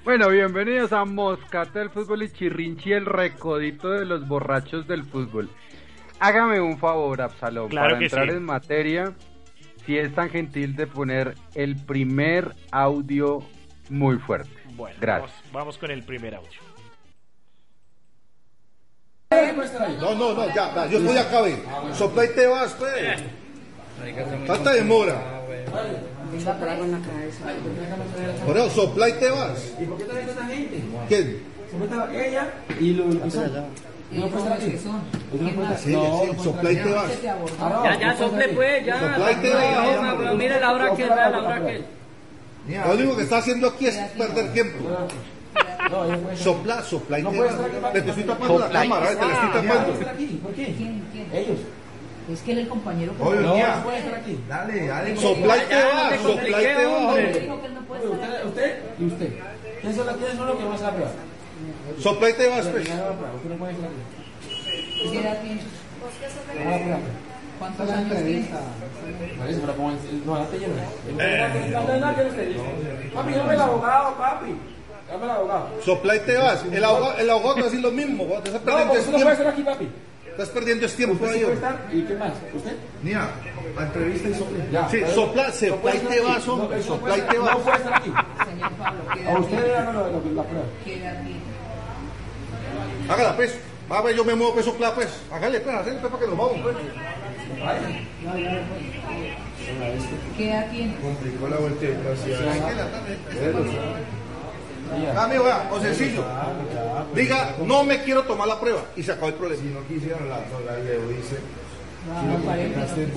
Bueno, 0.04 0.28
bienvenidos 0.30 0.92
a 0.92 1.04
Moscatel 1.04 1.88
Fútbol 1.88 2.24
y 2.24 2.32
Chirrinchi, 2.32 2.92
el 2.92 3.06
recodito 3.06 3.88
de 3.90 4.04
los 4.04 4.26
borrachos 4.26 4.86
del 4.88 5.04
fútbol. 5.04 5.48
Hágame 6.22 6.60
un 6.60 6.78
favor, 6.78 7.20
Absalón, 7.20 7.68
Claro 7.68 7.88
para 7.88 7.98
que 7.98 8.04
entrar 8.04 8.28
sí. 8.28 8.36
en 8.36 8.44
materia, 8.44 9.12
si 9.84 9.98
es 9.98 10.14
tan 10.14 10.30
gentil 10.30 10.76
de 10.76 10.86
poner 10.86 11.34
el 11.56 11.74
primer 11.74 12.54
audio 12.70 13.40
muy 13.90 14.18
fuerte. 14.18 14.48
bueno, 14.76 14.96
Gracias. 15.00 15.32
Vamos, 15.32 15.52
vamos 15.52 15.78
con 15.78 15.90
el 15.90 16.04
primer 16.04 16.36
audio. 16.36 16.60
No, 20.00 20.14
no, 20.14 20.32
no, 20.34 20.46
ya, 20.54 20.72
ya, 20.72 20.86
yo 20.86 20.98
estoy 20.98 21.16
acá, 21.16 21.40
ve. 21.40 21.56
Sopla 21.92 22.24
y 22.24 22.28
te 22.28 22.46
vas, 22.46 22.72
pues. 22.74 23.22
Falta 24.46 24.72
demora. 24.74 25.20
Por 28.46 28.56
eso, 28.58 28.70
sopla 28.70 29.08
y 29.08 29.12
te 29.14 29.28
vas. 29.28 29.74
¿Y 29.80 29.84
por 29.86 29.98
qué 29.98 30.04
traes 30.04 30.28
esta 30.28 30.46
gente? 30.46 30.82
¿Quién? 31.08 31.42
¿Cómo 31.72 31.84
está 31.84 32.26
ella 32.26 32.52
y 32.78 32.92
lo 32.92 33.06
¿No 34.12 34.28
puede 34.28 34.42
estar 34.42 34.52
aquí? 34.52 34.74
¿Usted 35.32 35.40
no 35.40 35.62
estar? 35.62 35.78
Sí, 35.78 36.42
sopla 36.42 36.72
y 36.72 36.76
te 36.76 36.92
vas. 36.92 37.22
Ya, 37.22 38.00
ya, 38.00 38.16
sople 38.16 38.48
pues, 38.48 38.86
ya. 38.86 39.00
Sopla 39.00 39.32
y 39.32 39.34
te 39.36 39.50
vas. 39.50 40.34
Mire 40.36 40.60
la 40.60 40.72
hora 40.72 40.94
que 40.94 41.04
vea 41.04 41.30
la 41.30 41.42
hora 41.42 41.66
que. 41.66 41.84
Lo 42.86 42.94
único 42.94 43.16
que 43.16 43.22
está 43.22 43.38
haciendo 43.38 43.68
aquí 43.68 43.86
es 43.86 43.96
perder 43.96 44.52
tiempo. 44.52 44.84
Sopla, 46.36 46.82
sopla 46.82 47.18
y 47.18 47.24
te 47.24 47.40
vas. 47.40 47.54
Le 47.94 48.02
te 48.02 48.10
estoy 48.10 48.24
tapando 48.24 48.58
la 48.58 48.68
cámara, 48.68 49.12
eh, 49.12 49.16
te 49.16 49.26
la 49.26 49.32
estoy 49.32 49.62
tapando. 49.62 49.92
¿Por 50.42 50.52
qué? 50.54 50.64
¿Quién? 50.76 51.02
¿Quién? 51.12 51.28
Ellos. 51.32 51.58
Es 52.32 52.40
que 52.42 52.52
él 52.52 52.58
es 52.58 52.64
el 52.64 52.70
compañero 52.70 53.16
que 53.16 53.22
Oye, 53.22 53.40
No, 53.40 53.56
no 53.56 53.82
puede 53.82 53.98
estar 53.98 54.14
aquí. 54.14 54.38
Dale, 54.48 54.86
dale. 54.86 55.16
Sopla 55.16 55.56
y 55.56 55.60
te 55.60 55.74
vas, 55.74 56.20
sopla 56.20 56.62
y 56.62 56.64
te 56.64 56.84
no 56.84 57.16
estar 57.16 58.46
Usted, 58.46 58.78
y 58.98 59.04
usted. 59.04 59.32
¿Quiénes 59.80 59.96
son, 59.96 60.06
los 60.46 60.56
que 60.56 60.64
van 60.64 60.72
a 60.72 60.74
hacer 60.76 60.86
la 60.86 61.31
prueba? 61.92 62.02
Sopla 62.02 62.30
y 62.30 62.32
te 62.34 62.48
vas, 62.48 62.66
pues. 62.66 62.88
No. 62.88 62.94
¿Cuántos 67.58 67.90
años 67.90 68.16
tiene? 68.24 68.48
Parece, 69.38 69.60
pero 69.60 69.76
como 69.76 69.90
el- 69.90 69.96
no. 70.26 70.34
No, 70.34 70.40
no, 70.40 70.44
no, 72.12 72.24
dice. 72.24 72.56
Papi, 73.14 73.32
llame 73.34 73.50
al 73.52 73.60
abogado, 73.60 74.14
papi. 74.16 74.46
Llame 75.10 75.24
al 75.24 75.30
abogado. 75.30 75.68
Sopla 75.84 76.16
y 76.16 76.20
te 76.20 76.36
vas. 76.36 76.64
El 76.72 76.84
abogado, 76.84 77.18
el 77.18 77.30
abogado 77.30 77.54
te 77.54 77.60
va 77.60 77.66
a 77.66 77.70
decir 77.70 77.84
lo 77.84 77.90
mismo. 77.92 78.24
Te 78.24 78.50
estás 78.50 78.52
No, 78.52 78.60
perdiendo 78.64 78.86
porque 78.88 79.00
es 79.00 79.06
usted 79.06 79.18
no 79.18 79.24
puede 79.24 79.36
tiempo. 79.36 79.40
estar 79.42 79.48
aquí, 79.48 79.62
papi. 79.62 79.88
Estás 80.32 80.48
perdiendo 80.48 80.86
es 80.86 80.96
tiempo 80.96 81.26
ahí. 81.26 81.44
¿Y 81.92 82.02
qué 82.02 82.14
más? 82.14 82.32
¿Usted? 82.54 82.72
Mira, 83.02 83.28
la 83.76 83.82
entrevista 83.82 84.28
y 84.30 84.34
sopla. 84.34 84.64
Ya. 84.72 84.88
Sí, 84.88 85.00
sopla, 85.14 85.52
no 85.52 85.68
sopla 85.68 85.94
y 85.94 85.98
te 85.98 86.20
vas, 86.20 86.46
No, 86.46 86.54
hombre. 86.54 86.78
eso 86.80 86.88
no 86.88 86.94
Sopla 86.96 87.14
puede 87.14 87.18
y 87.18 87.20
te 87.20 87.26
estar- 87.36 87.44
vas. 87.44 87.52
No 87.58 87.64
puede 87.64 87.76
estar 87.76 87.94
aquí. 87.94 88.12
Señor 88.50 88.72
Pablo, 88.72 89.00
¿qué 89.14 89.28
A 89.28 89.38
usted 89.38 89.58
le 89.58 89.68
lo- 89.92 90.10
la 90.34 90.42
prueba. 90.42 90.64
¿Qué 90.84 90.96
edad 90.96 91.22
tiene? 91.22 91.51
Hágala, 93.12 93.36
pues. 93.36 93.54
Va 93.90 93.98
a 93.98 94.02
ver, 94.02 94.16
yo 94.16 94.24
me 94.24 94.34
muevo, 94.34 94.54
pues, 94.54 94.64
sopla, 94.64 94.94
pues. 94.94 95.08
Hágale, 95.30 95.60
pues, 95.60 95.74
hágale, 95.74 95.98
pues, 95.98 96.12
para 96.12 96.24
que 96.24 96.30
nos 96.30 96.38
vamos, 96.38 96.56
pues. 96.62 96.76
¿Qué 100.36 100.50
edad 100.50 100.70
tiene? 100.70 100.96
Complicó 100.96 101.48
la 101.48 101.56
vuelta 101.56 101.80
de 101.80 101.96
Ah, 105.16 105.24
amigo, 105.24 105.44
vea, 105.44 105.70
o 105.72 105.80
sencillo. 105.80 106.24
Diga, 107.14 107.54
no 107.64 107.84
me 107.84 108.02
quiero 108.02 108.24
tomar 108.24 108.48
la 108.48 108.60
prueba. 108.60 108.84
Y 108.96 109.02
se 109.02 109.12
acabó 109.12 109.28
el 109.28 109.34
problema. 109.34 109.62
Si 109.62 109.68
no 109.68 109.86
quisieron 109.86 110.28
la 110.28 110.36
sola, 110.50 110.76
le 110.78 111.14
dice. 111.14 111.38
No, 112.06 112.36
parece. 112.44 113.08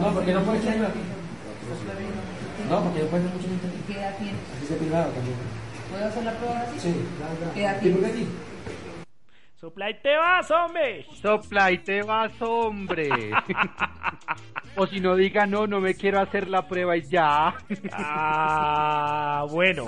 No, 0.00 0.14
porque 0.14 0.32
no 0.32 0.42
puede 0.42 0.58
aquí. 0.58 1.02
No, 2.68 2.82
porque 2.82 3.00
estar 3.02 3.20
mucha 3.20 3.48
gente 3.48 3.66
aquí. 3.66 3.78
¿Qué 3.86 3.98
edad 3.98 4.16
tiene? 4.18 4.32
Aquí 4.32 4.66
se 4.66 4.74
privado 4.74 5.10
también. 5.10 5.36
¿Puedo 5.90 6.06
hacer 6.06 6.24
la 6.24 6.32
prueba 6.32 6.58
ahora 6.58 6.72
sí? 6.72 6.94
Claro, 7.18 7.34
claro. 7.36 7.52
¿Qué 7.54 7.62
edad 7.62 7.82
¿Y 7.82 7.90
por 7.90 8.00
qué 8.00 8.06
aquí? 8.06 8.28
Sopla 9.64 9.88
y 9.88 9.94
te 9.94 10.14
vas, 10.14 10.50
hombre. 10.50 11.06
Sopla 11.22 11.72
y 11.72 11.78
te 11.78 12.02
vas, 12.02 12.32
hombre. 12.42 13.08
o 14.76 14.86
si 14.86 15.00
no 15.00 15.16
diga 15.16 15.46
no, 15.46 15.66
no 15.66 15.80
me 15.80 15.94
quiero 15.94 16.20
hacer 16.20 16.50
la 16.50 16.68
prueba 16.68 16.98
y 16.98 17.00
ya. 17.08 17.54
Ah, 17.90 19.46
bueno. 19.50 19.86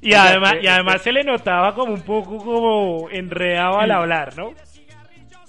Y 0.00 0.14
además, 0.14 0.54
y 0.62 0.68
además 0.68 1.02
se 1.02 1.12
le 1.12 1.22
notaba 1.22 1.74
como 1.74 1.92
un 1.92 2.00
poco 2.00 2.38
como 2.38 3.10
enredado 3.10 3.78
al 3.78 3.90
hablar, 3.90 4.34
¿no? 4.38 4.54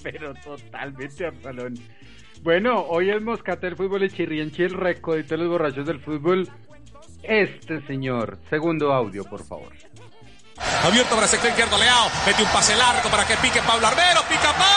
Pero 0.03 0.33
totalmente, 0.33 1.25
Absalón. 1.25 1.75
Bueno, 2.43 2.87
hoy 2.89 3.09
es 3.09 3.21
Moscatel 3.21 3.77
Fútbol 3.77 4.03
y 4.03 4.09
Chirrienchi, 4.09 4.63
el 4.63 4.73
recodito 4.73 5.35
de 5.35 5.37
los 5.37 5.47
borrachos 5.47 5.87
del 5.87 6.01
fútbol. 6.01 6.45
Este 7.23 7.79
señor, 7.87 8.37
segundo 8.49 8.91
audio, 8.91 9.23
por 9.23 9.45
favor. 9.45 9.71
Abierto 10.84 11.16
para 11.16 11.28
sector 11.28 11.49
izquierdo, 11.49 11.78
Leao. 11.78 12.09
Mete 12.26 12.43
un 12.43 12.49
pase 12.49 12.76
largo 12.76 13.09
para 13.09 13.26
que 13.26 13.38
pique 13.38 13.62
Pablo 13.62 13.88
Arbero. 13.88 14.24
Pica 14.24 14.53
Pablo. 14.53 14.70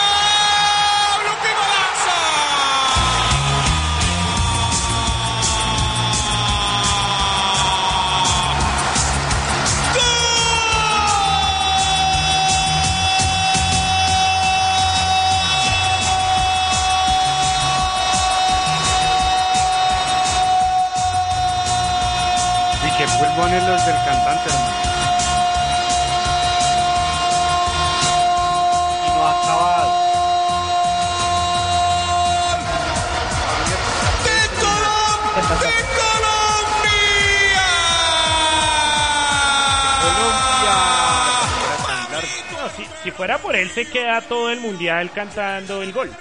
Fuera 43.25 43.41
por 43.41 43.55
él 43.55 43.69
se 43.69 43.89
queda 43.89 44.21
todo 44.21 44.51
el 44.51 44.59
mundial 44.59 45.09
cantando 45.11 45.81
el 45.81 45.91
gol. 45.91 46.11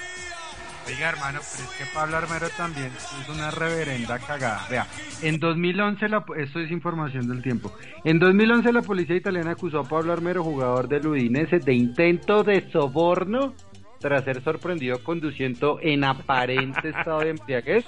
Oiga, 0.86 1.10
hermano, 1.10 1.40
pero 1.52 1.68
es 1.68 1.76
que 1.76 1.84
Pablo 1.94 2.16
Armero 2.16 2.48
también 2.56 2.86
es 2.86 3.28
una 3.28 3.50
reverenda 3.50 4.18
cagada. 4.18 4.66
Vea, 4.70 4.86
en 5.20 5.38
2011, 5.38 6.08
la, 6.08 6.24
esto 6.38 6.60
es 6.60 6.70
información 6.70 7.28
del 7.28 7.42
tiempo. 7.42 7.74
En 8.04 8.18
2011 8.18 8.72
la 8.72 8.80
policía 8.80 9.16
italiana 9.16 9.50
acusó 9.50 9.80
a 9.80 9.84
Pablo 9.84 10.14
Armero, 10.14 10.42
jugador 10.42 10.88
del 10.88 11.06
Udinese, 11.06 11.58
de 11.58 11.74
intento 11.74 12.42
de 12.42 12.70
soborno 12.70 13.52
tras 14.00 14.24
ser 14.24 14.42
sorprendido 14.42 15.04
conduciendo 15.04 15.78
en 15.82 16.04
aparente 16.04 16.88
estado 16.96 17.20
de 17.20 17.30
embriaguez 17.30 17.84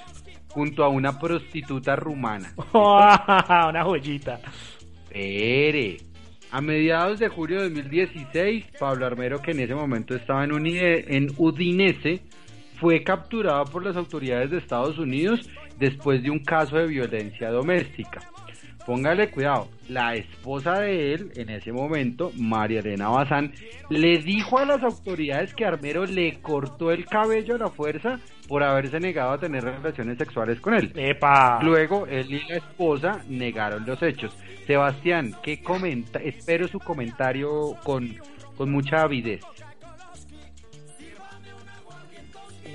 junto 0.49 0.83
a 0.83 0.89
una 0.89 1.17
prostituta 1.17 1.95
rumana. 1.95 2.53
una 2.71 3.83
joyita. 3.83 4.39
Espere. 5.09 6.06
A 6.51 6.61
mediados 6.61 7.19
de 7.19 7.27
julio 7.27 7.57
de 7.61 7.69
2016, 7.69 8.65
Pablo 8.79 9.05
Armero, 9.05 9.41
que 9.41 9.51
en 9.51 9.59
ese 9.59 9.75
momento 9.75 10.15
estaba 10.15 10.43
en, 10.45 10.51
Unide- 10.51 11.03
en 11.07 11.27
Udinese, 11.37 12.21
fue 12.79 13.03
capturado 13.03 13.65
por 13.65 13.83
las 13.83 13.95
autoridades 13.97 14.51
de 14.51 14.57
Estados 14.57 14.97
Unidos 14.97 15.49
después 15.77 16.23
de 16.23 16.29
un 16.31 16.39
caso 16.39 16.77
de 16.77 16.87
violencia 16.87 17.49
doméstica. 17.49 18.21
Póngale 18.85 19.29
cuidado, 19.29 19.67
la 19.89 20.15
esposa 20.15 20.79
de 20.79 21.13
él 21.13 21.31
en 21.35 21.49
ese 21.49 21.73
momento, 21.73 22.31
María 22.37 22.79
Elena 22.79 23.09
Bazán, 23.09 23.51
le 23.89 24.19
dijo 24.19 24.57
a 24.59 24.65
las 24.65 24.81
autoridades 24.81 25.53
que 25.53 25.65
Armero 25.65 26.05
le 26.05 26.39
cortó 26.39 26.91
el 26.91 27.05
cabello 27.05 27.55
a 27.55 27.57
la 27.57 27.67
fuerza 27.67 28.21
por 28.47 28.63
haberse 28.63 29.01
negado 29.01 29.31
a 29.31 29.39
tener 29.39 29.65
relaciones 29.65 30.17
sexuales 30.17 30.61
con 30.61 30.73
él. 30.73 30.93
¡Epa! 30.95 31.59
Luego 31.61 32.07
él 32.07 32.31
y 32.33 32.47
la 32.47 32.55
esposa 32.57 33.21
negaron 33.27 33.85
los 33.85 34.01
hechos. 34.01 34.33
Sebastián, 34.67 35.33
¿qué 35.41 35.63
comenta? 35.63 36.19
Espero 36.19 36.67
su 36.67 36.79
comentario 36.79 37.77
con, 37.83 38.17
con 38.57 38.69
mucha 38.69 39.01
avidez. 39.03 39.41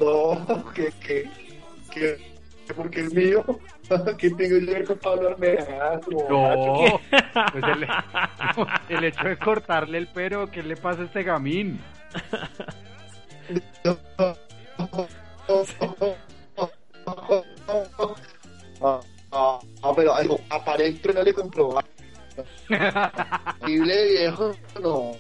No, 0.00 0.64
que, 0.74 0.90
que, 1.06 1.30
que, 1.90 2.16
que 2.66 2.74
porque 2.74 3.00
es 3.02 3.12
mío. 3.12 3.44
¿Qué 4.16 4.30
tengo 4.30 4.58
yo 4.58 4.66
que 4.66 4.72
ver 4.72 4.84
con 4.86 4.98
Pablo 4.98 5.28
Armero? 5.28 5.66
Ah, 5.82 6.00
No, 6.30 7.00
pues 7.52 7.64
el, 7.64 7.86
el 8.96 9.04
hecho 9.04 9.28
de 9.28 9.36
cortarle 9.36 9.98
el 9.98 10.08
pelo, 10.08 10.50
¿qué 10.50 10.62
le 10.62 10.76
pasa 10.76 11.02
a 11.02 11.04
este 11.04 11.22
gamín? 11.24 11.78
Ah, 14.18 14.34
pero 19.94 20.14
algo 20.14 20.40
aparente 20.50 21.12
no 21.12 21.22
le 21.22 21.32
comprobar. 21.34 21.84
Horrible 23.60 24.08
viejo, 24.10 24.52
no. 24.82 25.12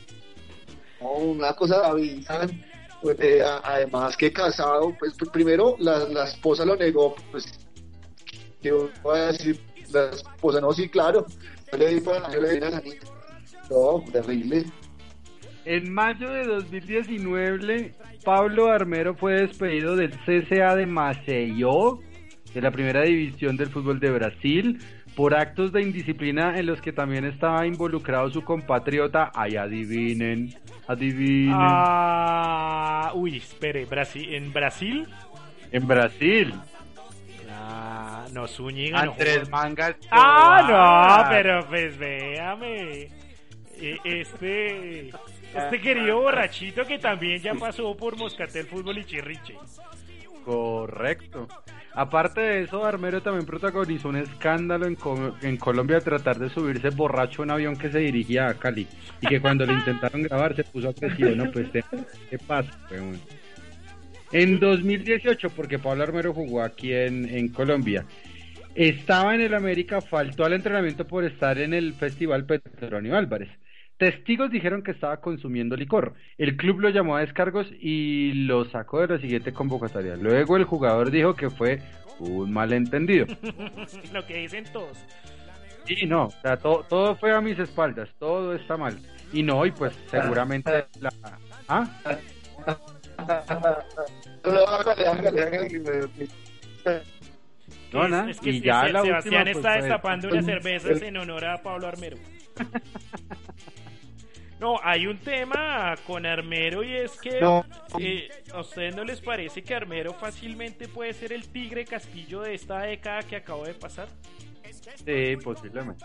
No, 1.00 1.08
una 1.10 1.52
cosa 1.54 1.86
avisan. 1.86 2.64
Pues, 3.00 3.18
eh, 3.20 3.42
además 3.64 4.16
que 4.16 4.32
casado, 4.32 4.94
pues 4.98 5.16
pr- 5.18 5.30
primero 5.32 5.74
la, 5.80 5.98
la 6.08 6.24
esposa 6.24 6.64
lo 6.64 6.76
negó, 6.76 7.16
pues 7.32 7.44
yo 8.62 8.88
voy 9.02 9.18
a 9.18 9.26
decir, 9.32 9.60
la 9.92 10.10
esposa 10.10 10.60
no, 10.60 10.72
sí, 10.72 10.88
claro. 10.88 11.26
Yo 11.72 11.78
le 11.78 11.94
di 11.94 12.00
para 12.00 12.30
yo 12.32 12.40
le 12.40 12.50
di 12.52 12.60
la 12.60 12.70
niña. 12.80 12.96
No, 13.68 14.04
terrible. 14.12 14.64
En 15.64 15.92
mayo 15.92 16.30
de 16.30 16.44
2019, 16.44 17.94
Pablo 18.24 18.68
Armero 18.70 19.16
fue 19.16 19.34
despedido 19.40 19.96
del 19.96 20.12
CCA 20.20 20.76
de 20.76 20.86
Maceió, 20.86 21.98
de 22.54 22.60
la 22.60 22.70
primera 22.70 23.02
división 23.02 23.56
del 23.56 23.68
fútbol 23.70 23.98
de 24.00 24.10
Brasil, 24.10 24.78
por 25.16 25.34
actos 25.34 25.72
de 25.72 25.82
indisciplina 25.82 26.58
en 26.58 26.66
los 26.66 26.80
que 26.80 26.92
también 26.92 27.24
estaba 27.24 27.66
involucrado 27.66 28.30
su 28.30 28.42
compatriota. 28.42 29.30
Ay, 29.34 29.56
adivinen, 29.56 30.54
adivinen. 30.88 31.54
Ah, 31.54 33.12
uy, 33.14 33.36
espere, 33.36 33.84
Brasil, 33.84 34.34
¿en 34.34 34.52
Brasil? 34.52 35.06
En 35.70 35.86
Brasil. 35.86 36.54
Ah, 37.50 38.24
no, 38.32 38.46
Zúñiga 38.48 39.00
Andrés. 39.00 39.48
Mangas. 39.50 39.96
Ah, 40.10 41.22
no, 41.24 41.30
pero 41.30 41.66
pues 41.68 41.96
véame. 41.98 43.08
E- 43.80 43.98
Este, 44.04 45.08
este 45.08 45.80
querido 45.80 46.20
borrachito 46.20 46.86
que 46.86 46.98
también 46.98 47.40
ya 47.40 47.54
pasó 47.54 47.94
por 47.96 48.16
Moscatel 48.16 48.66
Fútbol 48.66 48.98
y 48.98 49.04
Chirriche. 49.04 49.56
Correcto. 50.44 51.48
Aparte 51.94 52.40
de 52.40 52.62
eso, 52.62 52.84
Armero 52.84 53.20
también 53.22 53.44
protagonizó 53.46 54.08
un 54.08 54.16
escándalo 54.16 54.86
en, 54.86 54.94
Co- 54.94 55.36
en 55.42 55.56
Colombia 55.56 55.96
de 55.96 56.02
tratar 56.02 56.38
de 56.38 56.48
subirse 56.48 56.88
borracho 56.90 57.42
a 57.42 57.44
un 57.44 57.50
avión 57.50 57.76
que 57.76 57.90
se 57.90 57.98
dirigía 57.98 58.48
a 58.48 58.54
Cali. 58.54 58.86
Y 59.20 59.26
que 59.26 59.40
cuando 59.40 59.66
le 59.66 59.74
intentaron 59.74 60.22
grabar 60.22 60.56
se 60.56 60.64
puso 60.64 60.88
agresivo, 60.88 61.30
¿no? 61.36 61.50
Pues, 61.50 61.68
¿qué, 62.30 62.38
pasa? 62.38 62.70
weón? 62.90 63.20
En 64.32 64.58
2018, 64.58 65.50
porque 65.50 65.78
Pablo 65.78 66.02
Armero 66.04 66.32
jugó 66.32 66.62
aquí 66.62 66.92
en, 66.94 67.28
en 67.28 67.48
Colombia, 67.48 68.06
estaba 68.74 69.34
en 69.34 69.42
el 69.42 69.52
América, 69.52 70.00
faltó 70.00 70.46
al 70.46 70.54
entrenamiento 70.54 71.06
por 71.06 71.24
estar 71.24 71.58
en 71.58 71.74
el 71.74 71.92
Festival 71.92 72.46
Petronio 72.46 73.14
Álvarez. 73.16 73.50
Testigos 73.98 74.50
dijeron 74.50 74.82
que 74.82 74.90
estaba 74.90 75.20
consumiendo 75.20 75.76
licor. 75.76 76.14
El 76.38 76.56
club 76.56 76.80
lo 76.80 76.88
llamó 76.90 77.16
a 77.16 77.20
descargos 77.20 77.68
y 77.80 78.32
lo 78.32 78.64
sacó 78.70 79.00
de 79.00 79.14
la 79.14 79.20
siguiente 79.20 79.52
convocatoria. 79.52 80.16
Luego 80.16 80.56
el 80.56 80.64
jugador 80.64 81.10
dijo 81.10 81.34
que 81.34 81.50
fue 81.50 81.80
un 82.18 82.52
malentendido. 82.52 83.26
Lo 84.12 84.26
que 84.26 84.38
dicen 84.38 84.64
todos. 84.72 84.96
Sí, 85.86 86.06
no, 86.06 86.26
o 86.26 86.30
sea, 86.30 86.56
to- 86.56 86.84
todo 86.88 87.16
fue 87.16 87.32
a 87.32 87.40
mis 87.40 87.58
espaldas, 87.58 88.08
todo 88.18 88.54
está 88.54 88.76
mal. 88.76 88.96
Y 89.32 89.42
no, 89.42 89.64
y 89.66 89.70
pues 89.72 89.92
seguramente 90.10 90.86
la... 91.00 91.10
¿Ah? 91.68 91.88
No, 97.92 98.08
nada, 98.08 98.30
es 98.30 98.40
que 98.40 98.50
y 98.50 98.60
ya 98.60 98.86
Se- 98.86 98.92
la 98.92 99.02
Sebastián 99.02 99.16
última, 99.16 99.44
pues, 99.44 99.56
está 99.56 99.72
destapando 99.74 100.28
unas 100.28 100.44
cervezas 100.46 101.02
en 101.02 101.16
honor 101.16 101.44
a 101.44 101.62
Pablo 101.62 101.88
Armero. 101.88 102.16
No, 104.62 104.78
hay 104.80 105.08
un 105.08 105.18
tema 105.18 105.96
con 106.06 106.24
Armero 106.24 106.84
y 106.84 106.94
es 106.94 107.18
que 107.20 107.40
No. 107.40 107.66
eh, 107.98 108.28
a 108.54 108.60
ustedes 108.60 108.94
no 108.94 109.02
les 109.02 109.20
parece 109.20 109.60
que 109.64 109.74
Armero 109.74 110.14
fácilmente 110.14 110.86
puede 110.86 111.12
ser 111.14 111.32
el 111.32 111.48
tigre 111.48 111.84
castillo 111.84 112.42
de 112.42 112.54
esta 112.54 112.78
década 112.82 113.22
que 113.24 113.34
acabó 113.34 113.64
de 113.64 113.74
pasar. 113.74 114.06
Sí, 115.04 115.36
posiblemente. 115.42 116.04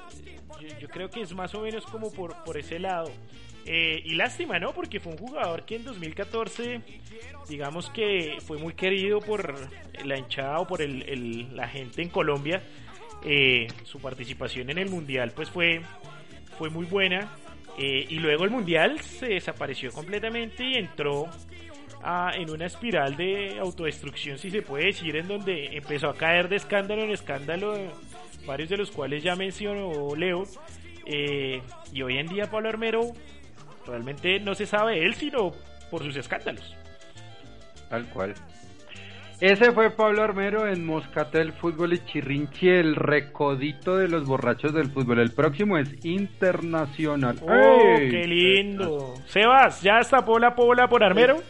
Yo, 0.60 0.80
yo 0.80 0.88
creo 0.89 1.08
que 1.12 1.22
es 1.22 1.36
más 1.36 1.53
o 1.53 1.62
menos 1.62 1.86
como 1.86 2.12
por, 2.12 2.43
por 2.43 2.58
ese 2.58 2.80
lado. 2.80 3.12
Eh, 3.64 4.01
y 4.03 4.16
lástima, 4.16 4.58
¿no? 4.58 4.74
Porque 4.74 4.99
fue 4.99 5.12
un 5.12 5.20
jugador 5.20 5.64
que 5.64 5.76
en 5.76 5.84
2014, 5.84 6.82
digamos 7.47 7.91
que 7.91 8.38
fue 8.43 8.58
muy 8.58 8.74
querido 8.74 9.20
por 9.20 9.53
la 10.03 10.18
hinchada 10.18 10.58
o 10.62 10.66
por 10.68 10.82
el, 10.82 11.03
el- 11.03 11.55
la 11.55 11.68
gente 11.68 12.01
en 12.01 12.10
Colombia. 12.10 12.64
Eh, 13.24 13.68
su 13.84 13.99
participación 13.99 14.72
en 14.72 14.80
el 14.80 14.89
Mundial 14.89 15.32
pues 15.36 15.47
fue, 15.51 15.82
fue 16.58 16.72
muy 16.72 16.86
buena. 16.88 17.30
Eh, 17.78 18.06
y 18.10 18.16
luego 18.20 18.44
el 18.44 18.50
Mundial 18.50 19.00
se 19.02 19.28
desapareció 19.28 19.92
completamente 19.92 20.64
y 20.64 20.74
entró 20.76 21.28
a- 22.04 22.32
en 22.36 22.50
una 22.50 22.66
espiral 22.66 23.16
de 23.16 23.60
autodestrucción, 23.60 24.38
si 24.38 24.50
se 24.50 24.62
puede 24.62 24.86
decir, 24.88 25.16
en 25.16 25.28
donde 25.28 25.78
empezó 25.78 26.10
a 26.10 26.16
caer 26.16 26.50
de 26.50 26.56
escándalo 26.56 27.04
en 27.04 27.12
escándalo, 27.12 27.76
varios 28.46 28.70
de 28.70 28.78
los 28.78 28.92
cuales 28.92 29.22
ya 29.24 29.36
mencionó 29.36 30.16
Leo. 30.16 30.44
Eh, 31.06 31.62
y 31.94 32.02
hoy 32.02 32.18
en 32.18 32.28
día 32.28 32.50
Pablo 32.50 32.70
Armero 32.70 33.02
realmente 33.86 34.40
no 34.40 34.56
se 34.56 34.66
sabe 34.66 35.06
él, 35.06 35.14
sino 35.14 35.52
por 35.90 36.04
sus 36.04 36.16
escándalos. 36.18 36.76
Tal 37.90 38.06
cual. 38.10 38.34
Ese 39.40 39.72
fue 39.72 39.92
Pablo 39.92 40.24
Armero 40.24 40.68
en 40.68 40.84
Moscatel 40.84 41.54
Fútbol 41.54 41.94
y 41.94 42.04
Chirrinchi, 42.06 42.70
el 42.70 42.96
recodito 42.96 43.96
de 43.96 44.08
los 44.08 44.26
borrachos 44.26 44.74
del 44.74 44.90
fútbol. 44.92 45.20
El 45.20 45.32
próximo 45.32 45.78
es 45.78 46.04
internacional. 46.04 47.38
¡Oh, 47.44 47.52
¡Ey! 47.52 48.10
qué 48.10 48.26
lindo! 48.26 49.14
Sebas, 49.28 49.84
¿ya 49.84 50.00
está 50.00 50.26
Pola 50.26 50.56
Pola 50.56 50.90
por 50.90 51.04
Armero? 51.04 51.44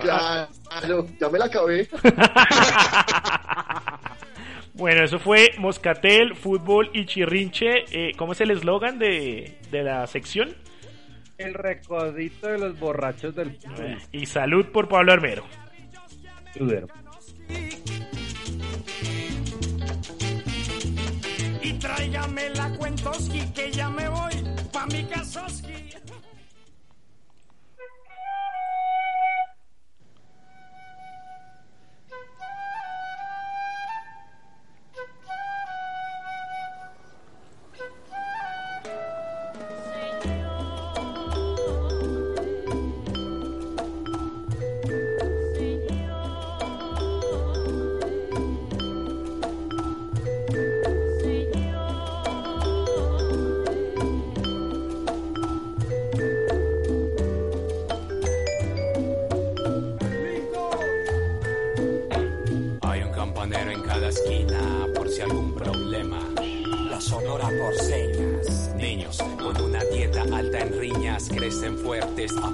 Claro, 0.00 1.06
ya 1.18 1.28
me 1.30 1.38
la 1.38 1.46
acabé. 1.46 1.88
Bueno, 4.74 5.04
eso 5.04 5.18
fue 5.18 5.50
Moscatel, 5.58 6.34
Fútbol 6.34 6.90
y 6.94 7.04
Chirrinche. 7.04 7.84
Eh, 7.92 8.12
¿Cómo 8.16 8.32
es 8.32 8.40
el 8.40 8.50
eslogan 8.50 8.98
de, 8.98 9.58
de 9.70 9.82
la 9.82 10.06
sección? 10.06 10.56
El 11.42 11.54
recodito 11.54 12.48
de 12.48 12.58
los 12.58 12.78
borrachos 12.78 13.34
del. 13.34 13.58
Y 14.12 14.26
salud 14.26 14.66
por 14.66 14.88
Pablo 14.88 15.12
Armero. 15.12 15.44
Y 21.62 21.72
tráigame 21.74 22.50
la 22.50 22.70
cuentoski 22.76 23.40
que 23.52 23.70
ya 23.70 23.88
me 23.90 24.08
voy 24.08 24.32
pa' 24.72 24.86
mi 24.86 25.04
casoski. 25.04 25.61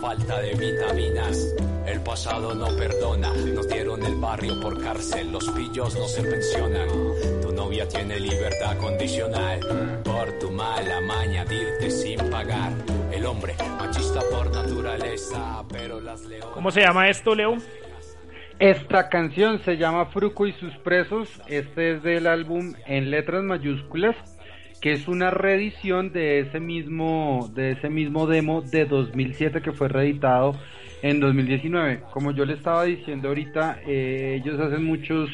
Falta 0.08 0.40
de 0.40 0.54
vitaminas. 0.54 1.54
El 1.86 2.00
pasado 2.00 2.54
no 2.54 2.74
perdona, 2.78 3.30
nos 3.54 3.68
dieron 3.68 4.02
el 4.02 4.14
barrio 4.14 4.58
por 4.58 4.82
cárcel, 4.82 5.30
los 5.30 5.46
pillos 5.50 5.94
no 5.96 6.08
se 6.08 6.22
pensionan. 6.22 6.88
Tu 7.42 7.52
novia 7.52 7.86
tiene 7.86 8.18
libertad 8.18 8.78
condicional 8.78 9.60
por 10.02 10.32
tu 10.38 10.50
mala 10.50 11.02
maña 11.02 11.44
de 11.44 11.56
irte 11.56 11.90
sin 11.90 12.18
pagar. 12.30 12.72
El 13.12 13.26
hombre 13.26 13.54
machista 13.78 14.20
por 14.32 14.50
naturaleza, 14.50 15.62
pero 15.70 16.00
las 16.00 16.24
leonas. 16.24 16.54
¿Cómo 16.54 16.70
se 16.70 16.80
llama 16.80 17.10
esto, 17.10 17.34
Leo? 17.34 17.58
Esta 18.58 19.10
canción 19.10 19.62
se 19.62 19.76
llama 19.76 20.06
Fruco 20.06 20.46
y 20.46 20.52
sus 20.54 20.74
presos. 20.78 21.28
Este 21.48 21.96
es 21.96 22.02
del 22.02 22.26
álbum 22.26 22.72
En 22.86 23.10
letras 23.10 23.44
mayúsculas, 23.44 24.16
que 24.80 24.92
es 24.92 25.08
una 25.08 25.30
reedición 25.30 26.12
de 26.12 26.40
ese 26.40 26.60
mismo 26.60 27.50
de 27.54 27.72
ese 27.72 27.88
mismo 27.90 28.26
demo 28.26 28.62
de 28.62 28.84
2007 28.86 29.60
que 29.62 29.72
fue 29.72 29.88
reeditado 29.88 30.54
en 31.02 31.20
2019. 31.20 32.02
Como 32.12 32.32
yo 32.32 32.44
le 32.44 32.54
estaba 32.54 32.84
diciendo 32.84 33.28
ahorita, 33.28 33.80
eh, 33.86 34.40
ellos 34.42 34.58
hacen 34.60 34.84
muchos 34.84 35.30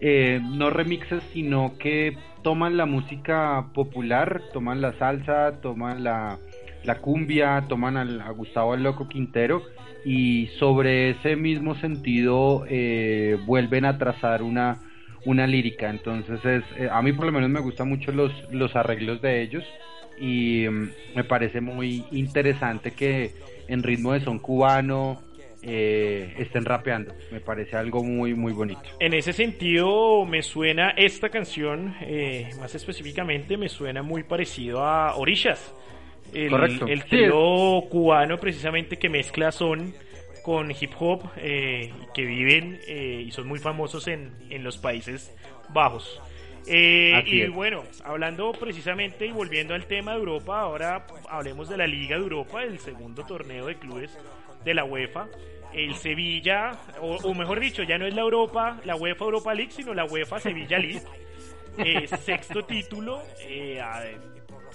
eh, 0.00 0.40
no 0.42 0.70
remixes, 0.70 1.22
sino 1.32 1.74
que 1.78 2.16
toman 2.42 2.76
la 2.76 2.86
música 2.86 3.66
popular, 3.74 4.42
toman 4.52 4.80
la 4.80 4.92
salsa, 4.98 5.60
toman 5.60 6.04
la, 6.04 6.38
la 6.84 6.98
cumbia, 6.98 7.64
toman 7.68 7.96
al- 7.96 8.20
a 8.20 8.30
Gustavo 8.30 8.74
el 8.74 8.82
Loco 8.82 9.08
Quintero 9.08 9.62
y 10.04 10.46
sobre 10.58 11.10
ese 11.10 11.34
mismo 11.34 11.74
sentido 11.76 12.64
eh, 12.68 13.36
vuelven 13.46 13.84
a 13.84 13.98
trazar 13.98 14.42
una, 14.42 14.78
una 15.26 15.46
lírica. 15.46 15.90
Entonces 15.90 16.42
es, 16.44 16.64
eh, 16.78 16.88
a 16.90 17.02
mí 17.02 17.12
por 17.12 17.26
lo 17.26 17.32
menos 17.32 17.50
me 17.50 17.60
gustan 17.60 17.88
mucho 17.88 18.10
los, 18.12 18.32
los 18.50 18.74
arreglos 18.74 19.20
de 19.20 19.42
ellos 19.42 19.64
y 20.18 20.66
mm, 20.68 20.90
me 21.14 21.24
parece 21.24 21.60
muy 21.60 22.04
interesante 22.12 22.92
que 22.92 23.32
en 23.68 23.82
ritmo 23.82 24.12
de 24.12 24.20
son 24.20 24.38
cubano 24.38 25.20
eh, 25.62 26.34
estén 26.38 26.64
rapeando. 26.64 27.12
Me 27.32 27.40
parece 27.40 27.76
algo 27.76 28.02
muy 28.04 28.34
muy 28.34 28.52
bonito. 28.52 28.82
En 29.00 29.12
ese 29.14 29.32
sentido, 29.32 30.24
me 30.24 30.42
suena 30.42 30.90
esta 30.90 31.28
canción, 31.28 31.94
eh, 32.02 32.50
más 32.60 32.74
específicamente, 32.74 33.56
me 33.56 33.68
suena 33.68 34.02
muy 34.02 34.22
parecido 34.22 34.82
a 34.84 35.16
Orishas. 35.16 35.74
El, 36.32 36.50
Correcto. 36.50 36.86
el 36.86 37.02
Sí. 37.02 37.88
cubano, 37.88 38.36
precisamente, 38.38 38.96
que 38.96 39.08
mezcla 39.08 39.52
son 39.52 39.92
con 40.46 40.70
hip 40.70 40.92
hop 41.00 41.28
eh, 41.38 41.92
que 42.14 42.24
viven 42.24 42.78
eh, 42.86 43.24
y 43.26 43.32
son 43.32 43.48
muy 43.48 43.58
famosos 43.58 44.06
en, 44.06 44.32
en 44.48 44.62
los 44.62 44.78
Países 44.78 45.34
Bajos. 45.70 46.20
Eh, 46.68 47.14
y 47.26 47.40
bueno, 47.48 47.82
hablando 48.04 48.52
precisamente 48.52 49.26
y 49.26 49.32
volviendo 49.32 49.74
al 49.74 49.86
tema 49.86 50.12
de 50.12 50.18
Europa, 50.18 50.60
ahora 50.60 51.04
hablemos 51.28 51.68
de 51.68 51.76
la 51.76 51.88
Liga 51.88 52.16
de 52.16 52.22
Europa, 52.22 52.62
el 52.62 52.78
segundo 52.78 53.24
torneo 53.26 53.66
de 53.66 53.74
clubes 53.74 54.16
de 54.64 54.72
la 54.74 54.84
UEFA. 54.84 55.26
El 55.72 55.96
Sevilla, 55.96 56.78
o, 57.00 57.16
o 57.16 57.34
mejor 57.34 57.58
dicho, 57.58 57.82
ya 57.82 57.98
no 57.98 58.06
es 58.06 58.14
la 58.14 58.22
Europa, 58.22 58.80
la 58.84 58.94
UEFA 58.94 59.24
Europa 59.24 59.52
League, 59.52 59.72
sino 59.72 59.94
la 59.94 60.04
UEFA 60.04 60.38
Sevilla 60.38 60.78
League. 60.78 61.02
Eh, 61.78 62.06
sexto 62.06 62.64
título. 62.64 63.20
eh, 63.40 63.80
a- 63.80 64.04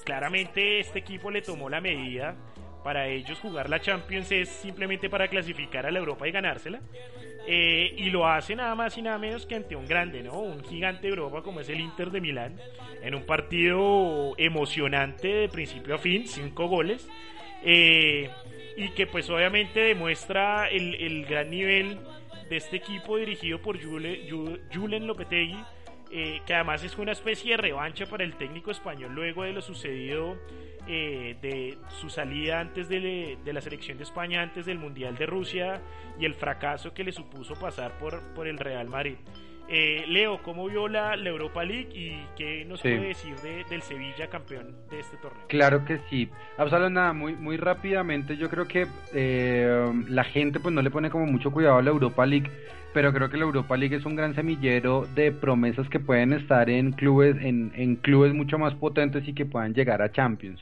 claramente 0.04 0.80
este 0.82 1.00
equipo 1.00 1.32
le 1.32 1.42
tomó 1.42 1.70
la 1.70 1.80
medida. 1.80 2.36
Para 2.84 3.08
ellos 3.08 3.40
jugar 3.40 3.70
la 3.70 3.80
Champions 3.80 4.32
es 4.32 4.50
simplemente 4.50 5.10
para 5.10 5.28
clasificar 5.28 5.86
a 5.86 5.92
la 5.92 6.00
Europa 6.00 6.28
y 6.28 6.32
ganársela. 6.32 6.82
Eh, 7.48 7.94
y 7.98 8.10
lo 8.12 8.28
hace 8.28 8.56
nada 8.56 8.76
más 8.76 8.98
y 8.98 9.02
nada 9.02 9.18
menos 9.18 9.46
que 9.46 9.56
ante 9.56 9.76
un 9.76 9.86
grande, 9.88 10.22
¿no? 10.24 10.40
Un 10.40 10.64
gigante 10.64 11.04
de 11.04 11.10
Europa 11.10 11.42
como 11.42 11.60
es 11.60 11.70
el 11.70 11.80
Inter 11.80 12.12
de 12.12 12.22
Milán. 12.22 12.60
En 13.04 13.16
un 13.16 13.26
partido 13.26 14.34
emocionante 14.38 15.28
de 15.28 15.50
principio 15.50 15.96
a 15.96 15.98
fin, 15.98 16.28
cinco 16.28 16.68
goles. 16.68 17.08
Eh, 17.64 18.30
y 18.78 18.90
que 18.90 19.06
pues 19.06 19.30
obviamente 19.30 19.80
demuestra 19.82 20.68
el, 20.70 20.96
el 20.96 21.26
gran 21.26 21.50
nivel 21.52 22.00
de 22.50 22.58
este 22.58 22.78
equipo 22.78 23.18
dirigido 23.18 23.62
por 23.62 23.80
Jule- 23.80 24.28
Ju- 24.30 24.60
Julen 24.74 25.06
Lopetegui, 25.08 25.58
eh, 26.12 26.42
que 26.46 26.54
además 26.54 26.84
es 26.84 26.98
una 26.98 27.12
especie 27.14 27.52
de 27.52 27.58
revancha 27.58 28.06
para 28.06 28.24
el 28.24 28.36
técnico 28.36 28.72
español 28.72 29.14
luego 29.14 29.44
de 29.44 29.54
lo 29.54 29.62
sucedido 29.62 30.38
eh, 30.88 31.38
de 31.42 31.78
su 32.00 32.10
salida 32.10 32.60
antes 32.60 32.90
de, 32.90 33.38
de 33.44 33.54
la 33.54 33.62
selección 33.62 33.98
de 33.98 34.04
España, 34.04 34.42
antes 34.42 34.66
del 34.66 34.78
Mundial 34.80 35.16
de 35.16 35.26
Rusia 35.26 35.82
y 36.20 36.26
el 36.26 36.34
fracaso 36.34 36.94
que 36.94 37.04
le 37.04 37.12
supuso 37.12 37.56
pasar 37.56 37.98
por, 38.00 38.20
por 38.34 38.48
el 38.48 38.58
Real 38.58 38.88
Madrid. 38.90 39.16
Eh, 39.74 40.04
Leo, 40.08 40.42
¿cómo 40.44 40.68
vio 40.68 40.90
la, 40.90 41.16
la 41.16 41.30
Europa 41.30 41.64
League 41.64 41.92
y 41.94 42.20
qué 42.36 42.66
nos 42.66 42.82
Sí. 42.82 42.90
puede 42.90 43.08
decir 43.10 43.36
de- 43.38 43.64
del 43.70 43.82
Sevilla 43.84 44.28
campeón 44.28 44.76
de 44.90 45.00
este 45.00 45.16
torneo? 45.18 45.44
Claro 45.48 45.86
que 45.86 46.00
sí. 46.10 46.30
Absalom, 46.58 46.92
nada, 46.92 47.14
muy, 47.14 47.36
muy 47.36 47.56
rápidamente, 47.56 48.36
yo 48.36 48.50
creo 48.50 48.68
que 48.68 48.88
eh, 49.14 49.94
la 50.10 50.26
gente 50.26 50.60
pues 50.60 50.74
no 50.76 50.82
le 50.82 50.90
pone 50.92 51.10
como 51.10 51.26
mucho 51.26 51.52
cuidado 51.52 51.78
a 51.78 51.82
la 51.82 51.90
Europa 51.92 52.26
League, 52.26 52.52
pero 52.94 53.14
creo 53.14 53.30
que 53.30 53.38
la 53.38 53.44
Europa 53.44 53.78
League 53.78 53.96
es 53.96 54.06
un 54.06 54.16
gran 54.16 54.36
semillero 54.36 55.08
de 55.16 55.32
promesas 55.32 55.88
que 55.90 56.00
pueden 56.00 56.34
estar 56.34 56.70
en 56.70 56.92
clubes, 56.92 57.38
en, 57.42 57.72
en 57.76 57.96
clubes 57.96 58.34
mucho 58.34 58.58
más 58.58 58.76
potentes 58.76 59.28
y 59.28 59.34
que 59.34 59.46
puedan 59.46 59.74
llegar 59.74 60.02
a 60.02 60.12
Champions. 60.12 60.60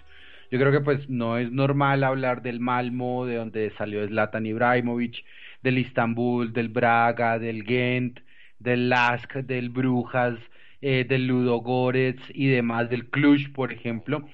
Yo 0.51 0.57
creo 0.59 0.71
que 0.71 0.81
pues 0.81 1.09
no 1.09 1.37
es 1.37 1.51
normal 1.51 2.03
hablar 2.03 2.41
del 2.41 2.59
Malmo, 2.59 3.25
de 3.25 3.35
donde 3.35 3.71
salió 3.77 4.05
Zlatan 4.07 4.45
Ibrahimovic, 4.45 5.23
del 5.61 5.77
Istanbul, 5.77 6.53
del 6.53 6.69
Braga, 6.69 7.37
del 7.37 7.63
Ghent, 7.63 8.19
del 8.57 8.89
Lask, 8.89 9.33
del 9.35 9.69
Brujas, 9.69 10.39
eh, 10.81 11.05
del 11.07 11.27
Ludogorets 11.27 12.21
y 12.33 12.47
demás, 12.47 12.89
del 12.89 13.09
Cluj, 13.09 13.51
por 13.53 13.71
ejemplo. 13.71 14.27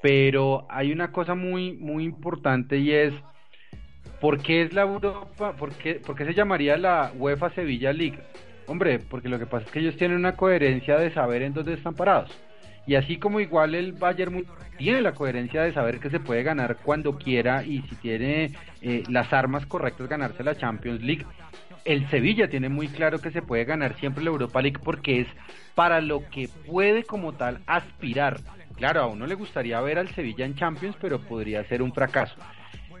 Pero 0.00 0.66
hay 0.70 0.92
una 0.92 1.10
cosa 1.12 1.34
muy, 1.34 1.72
muy 1.72 2.04
importante 2.04 2.78
y 2.78 2.92
es, 2.92 3.12
¿por 4.20 4.42
qué 4.42 4.62
es 4.62 4.72
la 4.72 4.82
Europa? 4.82 5.52
¿Por 5.52 5.72
qué, 5.72 5.94
por 5.94 6.16
qué 6.16 6.24
se 6.24 6.34
llamaría 6.34 6.76
la 6.76 7.12
UEFA 7.14 7.50
Sevilla 7.50 7.92
League? 7.92 8.18
Hombre, 8.66 8.98
porque 8.98 9.28
lo 9.28 9.38
que 9.38 9.46
pasa 9.46 9.66
es 9.66 9.72
que 9.72 9.78
ellos 9.80 9.96
tienen 9.96 10.18
una 10.18 10.36
coherencia 10.36 10.98
de 10.98 11.12
saber 11.12 11.42
en 11.42 11.54
dónde 11.54 11.74
están 11.74 11.94
parados. 11.94 12.30
Y 12.86 12.94
así 12.94 13.18
como 13.18 13.40
igual 13.40 13.74
el 13.74 13.92
Bayern 13.92 14.46
tiene 14.78 15.02
la 15.02 15.12
coherencia 15.12 15.62
de 15.62 15.72
saber 15.72 16.00
que 16.00 16.10
se 16.10 16.20
puede 16.20 16.42
ganar 16.42 16.78
cuando 16.82 17.18
quiera 17.18 17.62
y 17.62 17.82
si 17.82 17.96
tiene 17.96 18.52
eh, 18.80 19.02
las 19.08 19.32
armas 19.32 19.66
correctas 19.66 20.08
ganarse 20.08 20.42
la 20.42 20.56
Champions 20.56 21.02
League, 21.02 21.26
el 21.84 22.08
Sevilla 22.10 22.48
tiene 22.48 22.68
muy 22.68 22.88
claro 22.88 23.18
que 23.18 23.30
se 23.30 23.42
puede 23.42 23.64
ganar 23.64 23.98
siempre 23.98 24.24
la 24.24 24.30
Europa 24.30 24.62
League 24.62 24.80
porque 24.82 25.20
es 25.20 25.28
para 25.74 26.00
lo 26.00 26.28
que 26.30 26.48
puede 26.66 27.04
como 27.04 27.32
tal 27.34 27.60
aspirar. 27.66 28.40
Claro, 28.76 29.02
a 29.02 29.06
uno 29.06 29.26
le 29.26 29.34
gustaría 29.34 29.80
ver 29.80 29.98
al 29.98 30.08
Sevilla 30.14 30.44
en 30.44 30.54
Champions, 30.54 30.96
pero 31.00 31.20
podría 31.20 31.64
ser 31.64 31.82
un 31.82 31.92
fracaso. 31.92 32.36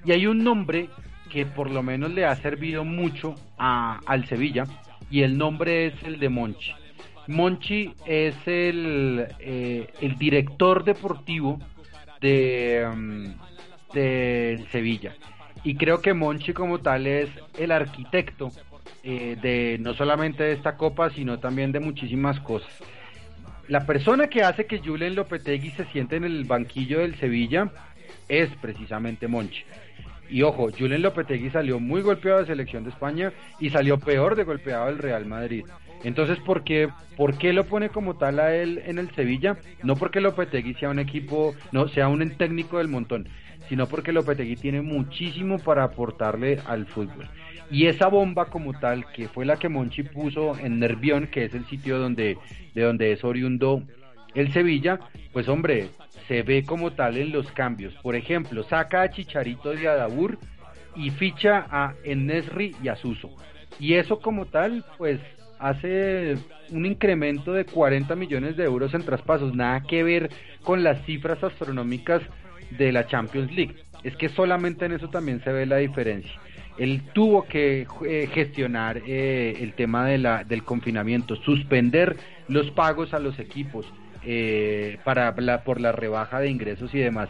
Y 0.08 0.12
hay 0.12 0.26
un 0.26 0.42
nombre 0.42 0.88
que 1.30 1.44
por 1.44 1.70
lo 1.70 1.82
menos 1.82 2.10
le 2.10 2.24
ha 2.24 2.34
servido 2.36 2.82
mucho 2.82 3.34
a, 3.58 4.00
al 4.06 4.26
Sevilla 4.26 4.64
y 5.10 5.20
el 5.20 5.36
nombre 5.36 5.84
es 5.84 6.02
el 6.02 6.18
de 6.18 6.30
Monchi. 6.30 6.72
Monchi 7.26 7.92
es 8.06 8.34
el, 8.46 9.26
eh, 9.38 9.86
el 10.00 10.16
director 10.16 10.82
deportivo 10.82 11.58
de, 12.22 12.88
mm, 12.90 13.26
del 13.92 14.66
Sevilla. 14.70 15.14
Y 15.62 15.74
creo 15.74 16.00
que 16.00 16.14
Monchi 16.14 16.54
como 16.54 16.78
tal 16.78 17.06
es 17.06 17.28
el 17.58 17.70
arquitecto 17.70 18.50
eh, 19.02 19.36
de 19.42 19.76
no 19.78 19.92
solamente 19.92 20.42
de 20.42 20.52
esta 20.52 20.78
copa, 20.78 21.10
sino 21.10 21.38
también 21.38 21.70
de 21.70 21.80
muchísimas 21.80 22.40
cosas. 22.40 22.72
La 23.68 23.84
persona 23.84 24.28
que 24.28 24.42
hace 24.42 24.64
que 24.64 24.78
Julen 24.78 25.14
Lopetegui 25.14 25.68
se 25.72 25.84
siente 25.92 26.16
en 26.16 26.24
el 26.24 26.44
banquillo 26.44 27.00
del 27.00 27.14
Sevilla 27.16 27.70
es 28.26 28.48
precisamente 28.62 29.28
Monchi. 29.28 29.64
Y 30.30 30.42
ojo, 30.42 30.68
Julen 30.76 31.02
Lopetegui 31.02 31.50
salió 31.50 31.80
muy 31.80 32.02
golpeado 32.02 32.40
de 32.40 32.46
selección 32.46 32.84
de 32.84 32.90
España 32.90 33.32
y 33.60 33.70
salió 33.70 33.98
peor 33.98 34.36
de 34.36 34.44
golpeado 34.44 34.86
del 34.86 34.98
Real 34.98 35.24
Madrid. 35.26 35.64
Entonces, 36.04 36.38
¿por 36.40 36.64
qué, 36.64 36.88
¿por 37.16 37.38
qué 37.38 37.52
lo 37.52 37.64
pone 37.64 37.88
como 37.88 38.16
tal 38.16 38.38
a 38.38 38.54
él 38.54 38.82
en 38.84 38.98
el 38.98 39.10
Sevilla? 39.14 39.56
No 39.82 39.96
porque 39.96 40.20
Lopetegui 40.20 40.74
sea 40.74 40.90
un 40.90 40.98
equipo, 40.98 41.54
no 41.72 41.88
sea 41.88 42.08
un 42.08 42.28
técnico 42.36 42.78
del 42.78 42.88
montón, 42.88 43.28
sino 43.68 43.88
porque 43.88 44.12
Lopetegui 44.12 44.56
tiene 44.56 44.82
muchísimo 44.82 45.58
para 45.58 45.84
aportarle 45.84 46.60
al 46.66 46.86
fútbol. 46.86 47.28
Y 47.70 47.86
esa 47.86 48.08
bomba 48.08 48.46
como 48.46 48.78
tal, 48.78 49.10
que 49.12 49.28
fue 49.28 49.44
la 49.44 49.56
que 49.56 49.68
Monchi 49.68 50.02
puso 50.02 50.58
en 50.58 50.78
Nervión, 50.78 51.26
que 51.26 51.44
es 51.44 51.54
el 51.54 51.66
sitio 51.66 51.98
donde, 51.98 52.38
de 52.74 52.82
donde 52.82 53.12
es 53.12 53.24
oriundo 53.24 53.82
el 54.40 54.52
Sevilla, 54.52 55.00
pues 55.32 55.48
hombre, 55.48 55.88
se 56.28 56.42
ve 56.42 56.62
como 56.62 56.92
tal 56.92 57.16
en 57.16 57.32
los 57.32 57.50
cambios. 57.52 57.94
Por 58.02 58.14
ejemplo, 58.14 58.62
saca 58.62 59.02
a 59.02 59.10
Chicharito 59.10 59.70
de 59.70 59.88
Adabur 59.88 60.38
y 60.94 61.10
ficha 61.10 61.66
a 61.70 61.94
Enesri 62.04 62.76
y 62.82 62.88
a 62.88 62.96
Suso. 62.96 63.30
Y 63.80 63.94
eso 63.94 64.20
como 64.20 64.46
tal, 64.46 64.84
pues 64.96 65.20
hace 65.58 66.36
un 66.70 66.86
incremento 66.86 67.52
de 67.52 67.64
40 67.64 68.14
millones 68.14 68.56
de 68.56 68.64
euros 68.64 68.94
en 68.94 69.02
traspasos, 69.02 69.54
nada 69.54 69.82
que 69.82 70.02
ver 70.02 70.30
con 70.62 70.84
las 70.84 71.04
cifras 71.04 71.42
astronómicas 71.42 72.22
de 72.70 72.92
la 72.92 73.06
Champions 73.06 73.52
League. 73.52 73.74
Es 74.04 74.16
que 74.16 74.28
solamente 74.28 74.84
en 74.84 74.92
eso 74.92 75.08
también 75.08 75.42
se 75.42 75.50
ve 75.50 75.66
la 75.66 75.78
diferencia. 75.78 76.32
él 76.78 77.02
tuvo 77.12 77.44
que 77.44 77.86
eh, 78.06 78.28
gestionar 78.32 79.02
eh, 79.04 79.56
el 79.60 79.72
tema 79.72 80.06
de 80.06 80.18
la, 80.18 80.44
del 80.44 80.62
confinamiento, 80.62 81.34
suspender 81.36 82.16
los 82.46 82.70
pagos 82.70 83.14
a 83.14 83.18
los 83.18 83.38
equipos 83.40 83.84
eh, 84.24 84.98
para 85.04 85.32
la, 85.38 85.64
por 85.64 85.80
la 85.80 85.92
rebaja 85.92 86.40
de 86.40 86.50
ingresos 86.50 86.94
y 86.94 86.98
demás. 86.98 87.28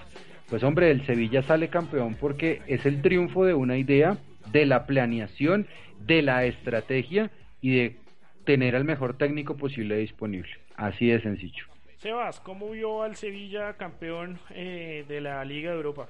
Pues 0.49 0.62
hombre, 0.62 0.91
el 0.91 1.05
Sevilla 1.07 1.43
sale 1.43 1.68
campeón 1.68 2.16
porque 2.18 2.62
es 2.66 2.86
el 2.86 3.03
triunfo 3.03 3.45
de 3.45 3.55
una 3.55 3.76
idea, 3.76 4.16
de 4.51 4.64
la 4.64 4.86
planeación, 4.86 5.66
de 6.07 6.22
la 6.22 6.45
estrategia 6.45 7.30
y 7.61 7.76
de 7.76 7.97
tener 8.45 8.74
al 8.74 8.84
mejor 8.84 9.18
técnico 9.18 9.57
posible 9.57 9.99
disponible. 9.99 10.51
Así 10.76 11.09
de 11.09 11.20
sencillo. 11.20 11.64
Sebas, 11.99 12.41
¿cómo 12.41 12.70
vio 12.70 13.03
al 13.03 13.16
Sevilla 13.16 13.74
campeón 13.74 14.39
eh, 14.51 15.05
de 15.09 15.20
la 15.20 15.45
Liga 15.45 15.70
de 15.70 15.76
Europa? 15.76 16.09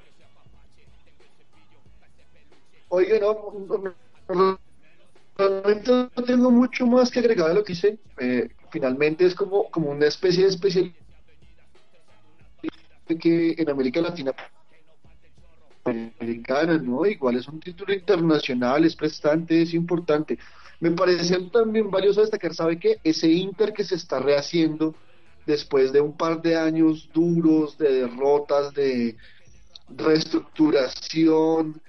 Oye, 2.90 3.18
no, 3.20 3.94
no, 4.28 4.58
realmente 5.38 5.90
no 5.92 6.24
tengo 6.24 6.50
mucho 6.50 6.86
más 6.86 7.10
que 7.10 7.20
agregar 7.20 7.50
a 7.50 7.54
lo 7.54 7.64
que 7.64 7.72
hice. 7.72 7.98
Eh, 8.18 8.48
finalmente 8.70 9.24
es 9.24 9.34
como, 9.34 9.70
como 9.70 9.90
una 9.90 10.06
especie 10.06 10.42
de 10.42 10.50
especial 10.50 10.92
que 13.20 13.54
en 13.56 13.70
América 13.70 14.02
Latina 14.02 14.34
americana, 15.86 16.76
¿no? 16.76 17.06
Igual 17.06 17.36
es 17.36 17.48
un 17.48 17.60
título 17.60 17.94
internacional, 17.94 18.84
es 18.84 18.94
prestante, 18.94 19.62
es 19.62 19.72
importante. 19.72 20.38
Me 20.80 20.90
parece 20.90 21.38
también 21.50 21.90
valioso 21.90 22.20
destacar, 22.20 22.54
¿sabe 22.54 22.78
qué? 22.78 22.98
Ese 23.02 23.28
Inter 23.28 23.72
que 23.72 23.84
se 23.84 23.94
está 23.94 24.20
rehaciendo 24.20 24.94
después 25.46 25.92
de 25.92 26.02
un 26.02 26.14
par 26.14 26.42
de 26.42 26.56
años 26.56 27.08
duros 27.14 27.78
de 27.78 28.02
derrotas, 28.02 28.74
de 28.74 29.16
reestructuración, 29.88 31.80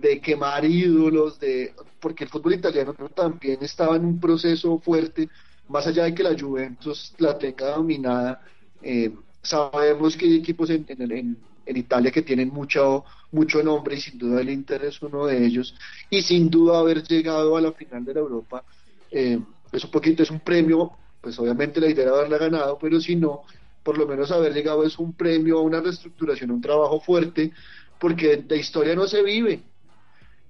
de 0.00 0.20
quemar 0.20 0.64
ídolos, 0.64 1.38
de 1.40 1.74
porque 2.00 2.24
el 2.24 2.30
fútbol 2.30 2.54
italiano 2.54 2.94
también 3.14 3.58
estaba 3.62 3.96
en 3.96 4.04
un 4.04 4.20
proceso 4.20 4.78
fuerte, 4.78 5.28
más 5.68 5.86
allá 5.86 6.04
de 6.04 6.14
que 6.14 6.22
la 6.22 6.38
Juventus 6.38 7.14
la 7.18 7.36
tenga 7.36 7.70
dominada, 7.76 8.42
eh, 8.82 9.12
sabemos 9.42 10.16
que 10.16 10.26
hay 10.26 10.36
equipos 10.36 10.70
en, 10.70 10.86
en, 10.88 11.36
en, 11.66 11.76
Italia 11.76 12.10
que 12.10 12.22
tienen 12.22 12.48
mucho, 12.48 13.04
mucho 13.32 13.62
nombre 13.62 13.96
y 13.96 14.00
sin 14.00 14.18
duda 14.18 14.40
el 14.40 14.48
Inter 14.50 14.84
es 14.84 15.02
uno 15.02 15.26
de 15.26 15.44
ellos, 15.44 15.74
y 16.08 16.22
sin 16.22 16.48
duda 16.48 16.78
haber 16.78 17.02
llegado 17.02 17.56
a 17.56 17.60
la 17.60 17.72
final 17.72 18.04
de 18.04 18.14
la 18.14 18.20
Europa 18.20 18.64
eh, 19.10 19.38
es 19.72 19.84
un 19.84 19.90
poquito, 19.90 20.22
es 20.22 20.30
un 20.30 20.40
premio, 20.40 20.92
pues 21.20 21.38
obviamente 21.38 21.80
la 21.80 21.88
idea 21.88 22.04
era 22.04 22.14
haberla 22.14 22.38
ganado, 22.38 22.78
pero 22.78 23.00
si 23.00 23.16
no, 23.16 23.42
por 23.82 23.98
lo 23.98 24.06
menos 24.06 24.30
haber 24.30 24.54
llegado 24.54 24.84
es 24.84 24.98
un 24.98 25.12
premio 25.12 25.58
a 25.58 25.62
una 25.62 25.80
reestructuración, 25.80 26.50
un 26.50 26.60
trabajo 26.60 27.00
fuerte, 27.00 27.52
porque 27.98 28.36
de 28.36 28.56
historia 28.56 28.94
no 28.94 29.06
se 29.06 29.22
vive, 29.22 29.62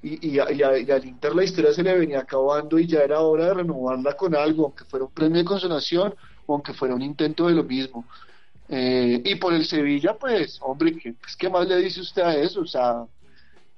y, 0.03 0.28
y, 0.28 0.38
al 0.38 1.05
Inter 1.05 1.34
la 1.34 1.44
historia 1.44 1.72
se 1.72 1.82
le 1.82 1.99
venía 1.99 2.20
acabando 2.20 2.78
y 2.78 2.86
ya 2.86 3.01
era 3.01 3.20
hora 3.20 3.46
de 3.46 3.55
renovarla 3.55 4.16
con 4.16 4.34
algo, 4.34 4.66
aunque 4.66 4.84
fuera 4.84 5.07
un 5.07 5.11
premio 5.11 5.38
de 5.38 5.44
consolación 5.44 6.14
o 6.46 6.55
aunque 6.55 6.72
fuera 6.72 6.94
un 6.94 7.03
intento 7.03 7.49
de 7.49 7.55
lo 7.55 7.64
mismo. 7.64 8.05
Eh, 8.68 9.22
y 9.24 9.34
por 9.36 9.55
el 9.55 9.64
Sevilla, 9.64 10.16
pues, 10.16 10.59
hombre, 10.61 10.96
¿qué, 10.96 11.14
pues, 11.14 11.34
¿qué 11.36 11.49
más 11.49 11.66
le 11.66 11.78
dice 11.78 12.01
usted 12.01 12.22
a 12.22 12.36
eso? 12.36 12.61
O 12.61 12.66
sea, 12.66 13.07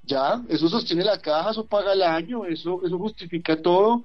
ya, 0.02 0.42
eso 0.48 0.68
sostiene 0.68 1.04
la 1.04 1.20
caja, 1.20 1.50
eso 1.50 1.64
paga 1.66 1.92
el 1.92 2.02
año, 2.02 2.44
eso, 2.44 2.80
eso 2.84 2.98
justifica 2.98 3.60
todo 3.60 4.04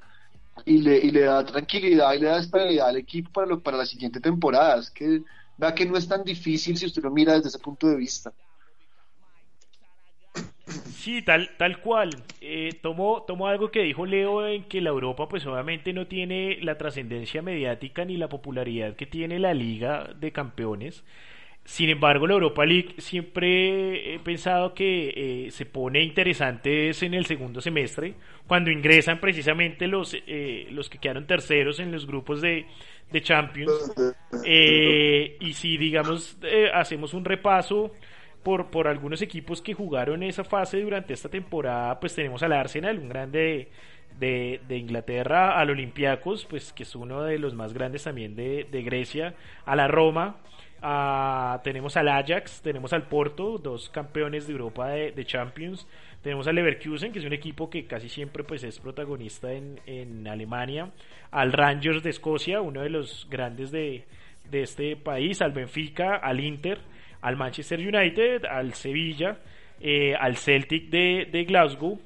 y 0.63 0.78
le, 0.80 0.97
y 0.97 1.11
le 1.11 1.22
da 1.22 1.45
tranquilidad 1.45 2.13
y 2.13 2.20
le 2.20 2.28
da 2.28 2.39
estabilidad 2.39 2.89
al 2.89 2.97
equipo 2.97 3.32
para, 3.32 3.47
lo, 3.47 3.59
para 3.59 3.78
la 3.78 3.86
siguiente 3.86 4.20
temporada. 4.20 4.80
Es 4.80 4.89
que 4.89 5.24
vea 5.57 5.74
que 5.74 5.86
no 5.86 5.97
es 5.97 6.07
tan 6.07 6.24
difícil 6.24 6.78
si 6.78 6.86
usted 6.86 7.03
lo 7.03 7.11
mira 7.11 7.34
desde 7.34 7.49
ese 7.49 7.59
punto 7.59 7.88
de 7.88 7.95
vista. 7.95 8.32
Sí, 10.68 11.22
tal, 11.22 11.51
tal 11.57 11.80
cual. 11.80 12.09
Eh, 12.41 12.72
tomó, 12.82 13.24
tomó 13.28 13.47
algo 13.47 13.70
que 13.70 13.84
dijo 13.84 14.05
Leo 14.05 14.47
en 14.47 14.63
que 14.63 14.82
la 14.82 14.89
Europa 14.89 15.28
pues 15.30 15.45
obviamente 15.45 15.93
no 15.93 16.07
tiene 16.07 16.57
la 16.61 16.78
trascendencia 16.78 17.41
mediática 17.41 18.03
ni 18.03 18.18
la 18.18 18.30
popularidad 18.30 18.95
que 18.95 19.05
tiene 19.05 19.38
la 19.39 19.53
Liga 19.53 20.09
de 20.20 20.32
Campeones. 20.32 21.03
Sin 21.63 21.89
embargo, 21.89 22.28
la 22.28 22.36
Europa 22.36 22.63
League 22.63 22.93
siempre 22.99 24.13
he 24.13 24.20
pensado 24.20 24.76
que 24.76 25.45
eh, 25.47 25.51
se 25.51 25.66
pone 25.66 26.03
interesante 26.03 26.91
en 27.01 27.13
el 27.16 27.26
segundo 27.26 27.59
semestre, 27.59 28.13
cuando 28.45 28.70
ingresan 28.70 29.20
precisamente 29.20 29.88
los, 29.88 30.16
eh, 30.28 30.68
los 30.70 30.89
que 30.89 30.99
quedaron 30.99 31.26
terceros 31.26 31.80
en 31.80 31.91
los 31.91 32.05
grupos 32.05 32.41
de, 32.41 32.68
de 33.11 33.22
Champions. 33.22 33.93
y 34.45 35.53
si, 35.53 35.78
digamos, 35.78 36.38
hacemos 36.72 37.16
un 37.16 37.26
repaso 37.26 37.91
por, 38.46 38.68
por 38.68 38.88
algunos 38.88 39.24
equipos 39.24 39.60
que 39.60 39.74
jugaron 39.74 40.22
esa 40.22 40.43
fase 40.43 40.80
durante 40.80 41.16
esta 41.16 41.30
temporada, 41.30 42.00
pues 42.00 42.14
tenemos 42.14 42.43
al 42.43 42.54
Arsenal, 42.54 43.00
un 43.00 43.10
grande 43.10 43.70
de, 44.20 44.62
de, 44.68 44.78
Inglaterra, 44.78 45.60
al 45.60 45.72
Olympiacos, 45.72 46.46
pues 46.46 46.72
que 46.72 46.84
es 46.84 46.96
uno 46.96 47.24
de 47.24 47.39
los 47.39 47.56
más 47.56 47.74
grandes 47.74 48.04
también 48.04 48.36
de, 48.36 48.68
de 48.72 48.84
Grecia, 48.84 49.34
a 49.66 49.76
la 49.76 49.88
Roma, 49.88 50.38
a, 50.84 51.60
tenemos 51.64 51.98
al 51.98 52.08
Ajax, 52.08 52.62
tenemos 52.62 52.93
al 52.93 53.08
Porto, 53.08 53.58
dos 53.58 53.89
campeones 53.89 54.46
de 54.46 54.54
Europa 54.54 54.89
de, 54.89 55.12
de, 55.12 55.26
Champions, 55.26 55.88
tenemos 56.22 56.48
al 56.48 56.54
Leverkusen, 56.54 57.12
que 57.12 57.18
es 57.18 57.26
un 57.26 57.34
equipo 57.34 57.72
que 57.72 57.88
casi 57.88 58.10
siempre 58.10 58.43
pues 58.43 58.64
es 58.64 58.80
protagonista 58.80 59.54
en, 59.54 59.80
en 59.88 60.28
Alemania, 60.28 60.91
al 61.32 61.52
Rangers 61.52 62.04
de 62.04 62.12
Escocia, 62.12 62.62
uno 62.62 62.82
de 62.82 62.91
los 62.91 63.28
grandes 63.28 63.72
de, 63.72 64.06
de 64.52 64.62
este 64.62 64.96
país, 64.98 65.41
al 65.41 65.52
Benfica, 65.52 66.18
al 66.18 66.39
Inter, 66.39 66.78
al 67.26 67.38
Manchester 67.38 67.80
United, 67.80 68.45
al 68.45 68.76
Sevilla, 68.76 69.39
eh, 69.82 70.13
al 70.13 70.38
Celtic 70.38 70.89
de, 70.89 71.45
Glasgow 71.47 71.99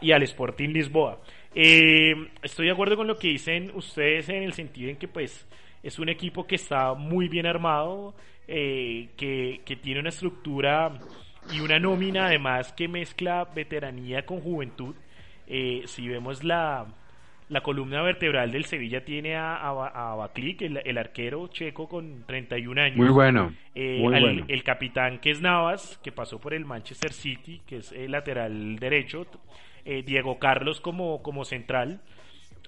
y 0.00 0.10
al 0.10 0.22
Sporting 0.22 0.70
Lisboa. 0.70 1.20
Eh, 1.54 2.14
estoy 2.42 2.66
de 2.66 2.72
acuerdo 2.72 2.96
con 2.96 3.06
lo 3.06 3.18
que 3.18 3.28
dicen 3.28 3.70
ustedes 3.74 4.30
en 4.30 4.42
el 4.42 4.54
sentido 4.54 4.88
en 4.88 4.96
que 4.96 5.06
pues 5.06 5.46
es 5.82 5.98
un 5.98 6.08
equipo 6.08 6.46
que 6.46 6.54
está 6.54 6.94
muy 6.94 7.28
bien 7.28 7.44
armado, 7.44 8.14
eh, 8.48 9.10
que, 9.18 9.60
que 9.66 9.76
tiene 9.76 10.00
una 10.00 10.08
estructura 10.08 10.98
y 11.52 11.60
una 11.60 11.78
nómina 11.78 12.28
además 12.28 12.72
que 12.72 12.88
mezcla 12.88 13.44
veteranía 13.54 14.24
con 14.24 14.40
juventud. 14.40 14.94
si 15.46 16.08
vemos 16.08 16.42
la, 16.42 16.86
la 17.52 17.60
columna 17.60 18.00
vertebral 18.00 18.50
del 18.50 18.64
Sevilla 18.64 19.04
tiene 19.04 19.36
a, 19.36 19.56
a, 19.56 20.14
a 20.14 20.30
el, 20.34 20.98
arquero 20.98 21.48
checo 21.48 21.86
con 21.86 22.24
31 22.24 22.80
años. 22.80 22.96
Muy 22.96 23.10
bueno. 23.10 23.54
Eh, 23.74 23.98
muy 24.00 24.44
El 24.48 24.62
capitán 24.64 25.18
que 25.18 25.30
es 25.30 25.42
Navas, 25.42 26.00
que 26.02 26.12
pasó 26.12 26.40
por 26.40 26.54
el 26.54 26.64
Manchester 26.64 27.12
City, 27.12 27.60
que 27.66 27.76
es 27.76 27.92
el 27.92 28.12
lateral 28.12 28.76
derecho. 28.76 29.26
Eh, 29.84 30.02
Diego 30.02 30.38
Carlos 30.38 30.80
como, 30.80 31.22
como 31.22 31.44
central. 31.44 32.00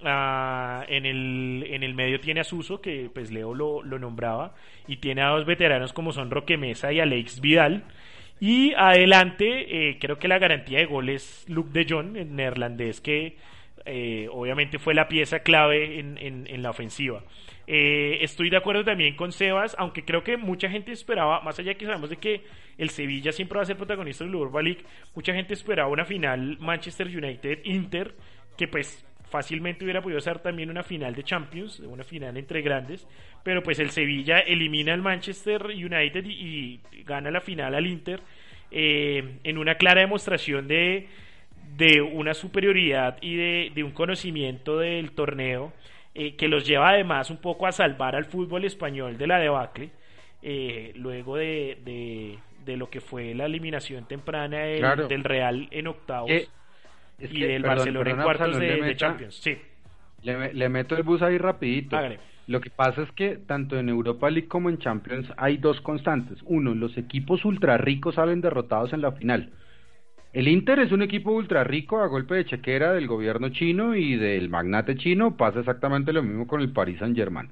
Ah, 0.03 0.85
en, 0.87 1.07
el, 1.07 1.65
en 1.67 1.81
el 1.81 1.95
medio 1.95 2.19
tiene 2.19 2.41
a 2.41 2.43
Suso, 2.43 2.79
que 2.79 3.09
pues 3.11 3.31
Leo 3.31 3.55
lo, 3.55 3.81
lo 3.81 3.97
nombraba. 3.97 4.53
Y 4.87 4.97
tiene 4.97 5.23
a 5.23 5.29
dos 5.29 5.47
veteranos 5.47 5.93
como 5.93 6.11
son 6.11 6.29
Roque 6.29 6.57
Mesa 6.57 6.93
y 6.93 6.99
Alex 6.99 7.41
Vidal. 7.41 7.85
Y 8.39 8.75
adelante, 8.75 9.89
eh, 9.89 9.97
creo 9.99 10.19
que 10.19 10.27
la 10.27 10.37
garantía 10.37 10.77
de 10.77 10.85
gol 10.85 11.09
es 11.09 11.43
Luke 11.49 11.71
de 11.73 11.87
Jong, 11.89 12.17
el 12.17 12.35
neerlandés 12.35 13.01
que 13.01 13.37
eh, 13.85 14.27
obviamente 14.31 14.79
fue 14.79 14.93
la 14.93 15.07
pieza 15.07 15.39
clave 15.39 15.99
en, 15.99 16.61
la 16.63 16.71
ofensiva. 16.71 17.23
Eh, 17.67 18.17
estoy 18.21 18.49
de 18.49 18.57
acuerdo 18.57 18.83
también 18.83 19.15
con 19.15 19.31
Sebas, 19.31 19.75
aunque 19.77 20.03
creo 20.03 20.23
que 20.23 20.37
mucha 20.37 20.69
gente 20.69 20.91
esperaba, 20.91 21.41
más 21.41 21.59
allá 21.59 21.75
que 21.75 21.85
sabemos 21.85 22.09
de 22.09 22.17
que 22.17 22.43
el 22.77 22.89
Sevilla 22.89 23.31
siempre 23.31 23.57
va 23.57 23.63
a 23.63 23.65
ser 23.65 23.77
protagonista 23.77 24.23
del 24.23 24.33
Europa 24.33 24.61
League, 24.61 24.81
mucha 25.13 25.33
gente 25.33 25.53
esperaba 25.53 25.89
una 25.89 26.05
final 26.05 26.57
Manchester 26.59 27.07
United-Inter, 27.07 28.15
que 28.57 28.67
pues 28.67 29.05
fácilmente 29.29 29.83
hubiera 29.83 30.01
podido 30.01 30.19
ser 30.19 30.39
también 30.39 30.69
una 30.69 30.83
final 30.83 31.13
de 31.13 31.23
Champions, 31.23 31.79
una 31.81 32.03
final 32.03 32.37
entre 32.37 32.61
grandes, 32.61 33.07
pero 33.43 33.61
pues 33.61 33.79
el 33.79 33.91
Sevilla 33.91 34.39
elimina 34.39 34.93
al 34.93 35.01
Manchester 35.01 35.65
United 35.65 36.25
y, 36.25 36.79
gana 37.03 37.29
la 37.29 37.41
final 37.41 37.75
al 37.75 37.85
Inter 37.85 38.21
eh, 38.71 39.39
en 39.43 39.57
una 39.57 39.75
clara 39.75 40.01
demostración 40.01 40.67
de 40.67 41.07
de 41.77 42.01
una 42.01 42.33
superioridad 42.33 43.17
y 43.21 43.35
de, 43.69 43.83
un 43.83 43.91
conocimiento 43.91 44.79
del 44.79 45.11
torneo 45.11 45.73
eh, 46.13 46.35
que 46.35 46.47
los 46.47 46.65
lleva 46.65 46.89
además 46.89 47.29
un 47.29 47.37
poco 47.37 47.67
a 47.67 47.71
salvar 47.71 48.15
al 48.15 48.25
fútbol 48.25 48.63
español 48.63 49.17
de 49.17 49.27
la 49.27 49.39
debacle, 49.39 49.89
eh, 50.41 50.93
luego 50.95 51.35
de, 51.35 52.39
de, 52.65 52.77
lo 52.77 52.89
que 52.89 53.01
fue 53.01 53.33
la 53.33 53.45
eliminación 53.45 54.05
temprana 54.05 54.59
del, 54.59 55.23
Real 55.23 55.67
en 55.71 55.87
octavos 55.87 56.31
eh, 56.31 56.47
y 57.19 57.41
del 57.41 57.63
Barcelona 57.63 58.11
en 58.11 58.21
cuartos 58.21 58.57
de, 58.57 58.95
Champions. 58.95 59.35
Sí. 59.35 59.57
Le, 60.23 60.69
meto 60.69 60.95
el 60.95 61.03
bus 61.03 61.21
ahí 61.21 61.37
rapidito. 61.37 61.97
Lo 62.47 62.61
que 62.61 62.69
pasa 62.69 63.01
es 63.01 63.11
que 63.11 63.37
tanto 63.37 63.77
en 63.77 63.89
Europa 63.89 64.29
League 64.29 64.47
como 64.47 64.69
en 64.69 64.77
Champions 64.77 65.27
hay 65.37 65.57
dos 65.57 65.81
constantes. 65.81 66.39
Uno, 66.45 66.73
los 66.73 66.97
equipos 66.97 67.43
ultra 67.43 67.77
ricos 67.77 68.15
salen 68.15 68.41
derrotados 68.41 68.93
en 68.93 69.01
la 69.01 69.11
final. 69.11 69.51
El 70.35 70.49
Inter 70.49 70.79
es 70.79 70.91
un 70.91 71.01
equipo 71.01 71.31
ultra 71.31 71.63
rico 71.63 72.01
a 72.01 72.07
golpe 72.07 72.35
de 72.35 72.43
chequera 72.43 72.91
del 72.91 73.07
gobierno 73.07 73.47
chino 73.51 73.95
y 73.95 74.17
del 74.17 74.49
magnate 74.49 74.97
chino. 74.97 75.37
Pasa 75.37 75.61
exactamente 75.61 76.11
lo 76.11 76.23
mismo 76.23 76.45
con 76.45 76.59
el 76.59 76.73
Paris 76.73 76.99
Saint 76.99 77.15
Germain. 77.15 77.47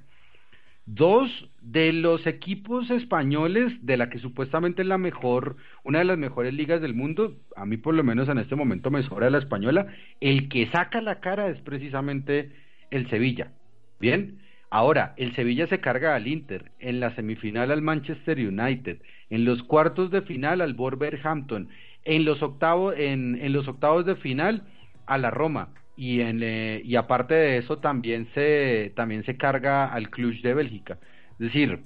Dos 0.86 1.32
de 1.62 1.94
los 1.94 2.28
equipos 2.28 2.90
españoles 2.90 3.72
de 3.86 3.96
la 3.96 4.10
que 4.10 4.20
supuestamente 4.20 4.82
es 4.82 4.88
la 4.90 4.98
mejor, 4.98 5.56
una 5.86 6.00
de 6.00 6.04
las 6.04 6.18
mejores 6.18 6.54
ligas 6.54 6.82
del 6.82 6.94
mundo, 6.94 7.38
a 7.56 7.66
mí 7.66 7.78
por 7.78 7.94
lo 7.94 8.04
menos 8.04 8.28
en 8.28 8.38
este 8.38 8.58
momento 8.58 8.92
me 8.92 9.04
sobra 9.04 9.30
la 9.30 9.38
española, 9.38 9.88
el 10.20 10.50
que 10.50 10.68
saca 10.68 11.00
la 11.00 11.22
cara 11.22 11.48
es 11.48 11.62
precisamente 11.62 12.52
el 12.92 13.10
Sevilla. 13.10 13.54
Bien, 14.02 14.40
ahora 14.70 15.14
el 15.16 15.34
Sevilla 15.38 15.68
se 15.68 15.80
carga 15.80 16.16
al 16.16 16.28
Inter, 16.28 16.74
en 16.80 17.00
la 17.00 17.16
semifinal 17.16 17.72
al 17.72 17.82
Manchester 17.82 18.38
United, 18.40 18.98
en 19.30 19.46
los 19.46 19.64
cuartos 19.64 20.12
de 20.12 20.22
final 20.24 20.60
al 20.60 20.74
Wolverhampton, 20.74 21.70
en 22.06 22.26
los 22.26 22.41
octavos, 22.41 22.95
en, 22.97 23.39
en 23.41 23.54
los 23.54 23.68
octavos 23.68 24.06
de 24.06 24.16
final 24.16 24.64
a 25.06 25.18
la 25.18 25.32
Roma 25.32 25.70
y 25.95 26.22
en 26.22 26.41
eh, 26.41 26.82
y 26.84 26.95
aparte 26.95 27.34
de 27.34 27.58
eso 27.58 27.78
también 27.78 28.28
se 28.34 28.91
también 28.95 29.24
se 29.26 29.38
carga 29.38 29.86
al 29.86 30.10
Cluj 30.10 30.41
de 30.41 30.54
Bélgica. 30.54 30.97
Es 31.34 31.39
decir, 31.39 31.80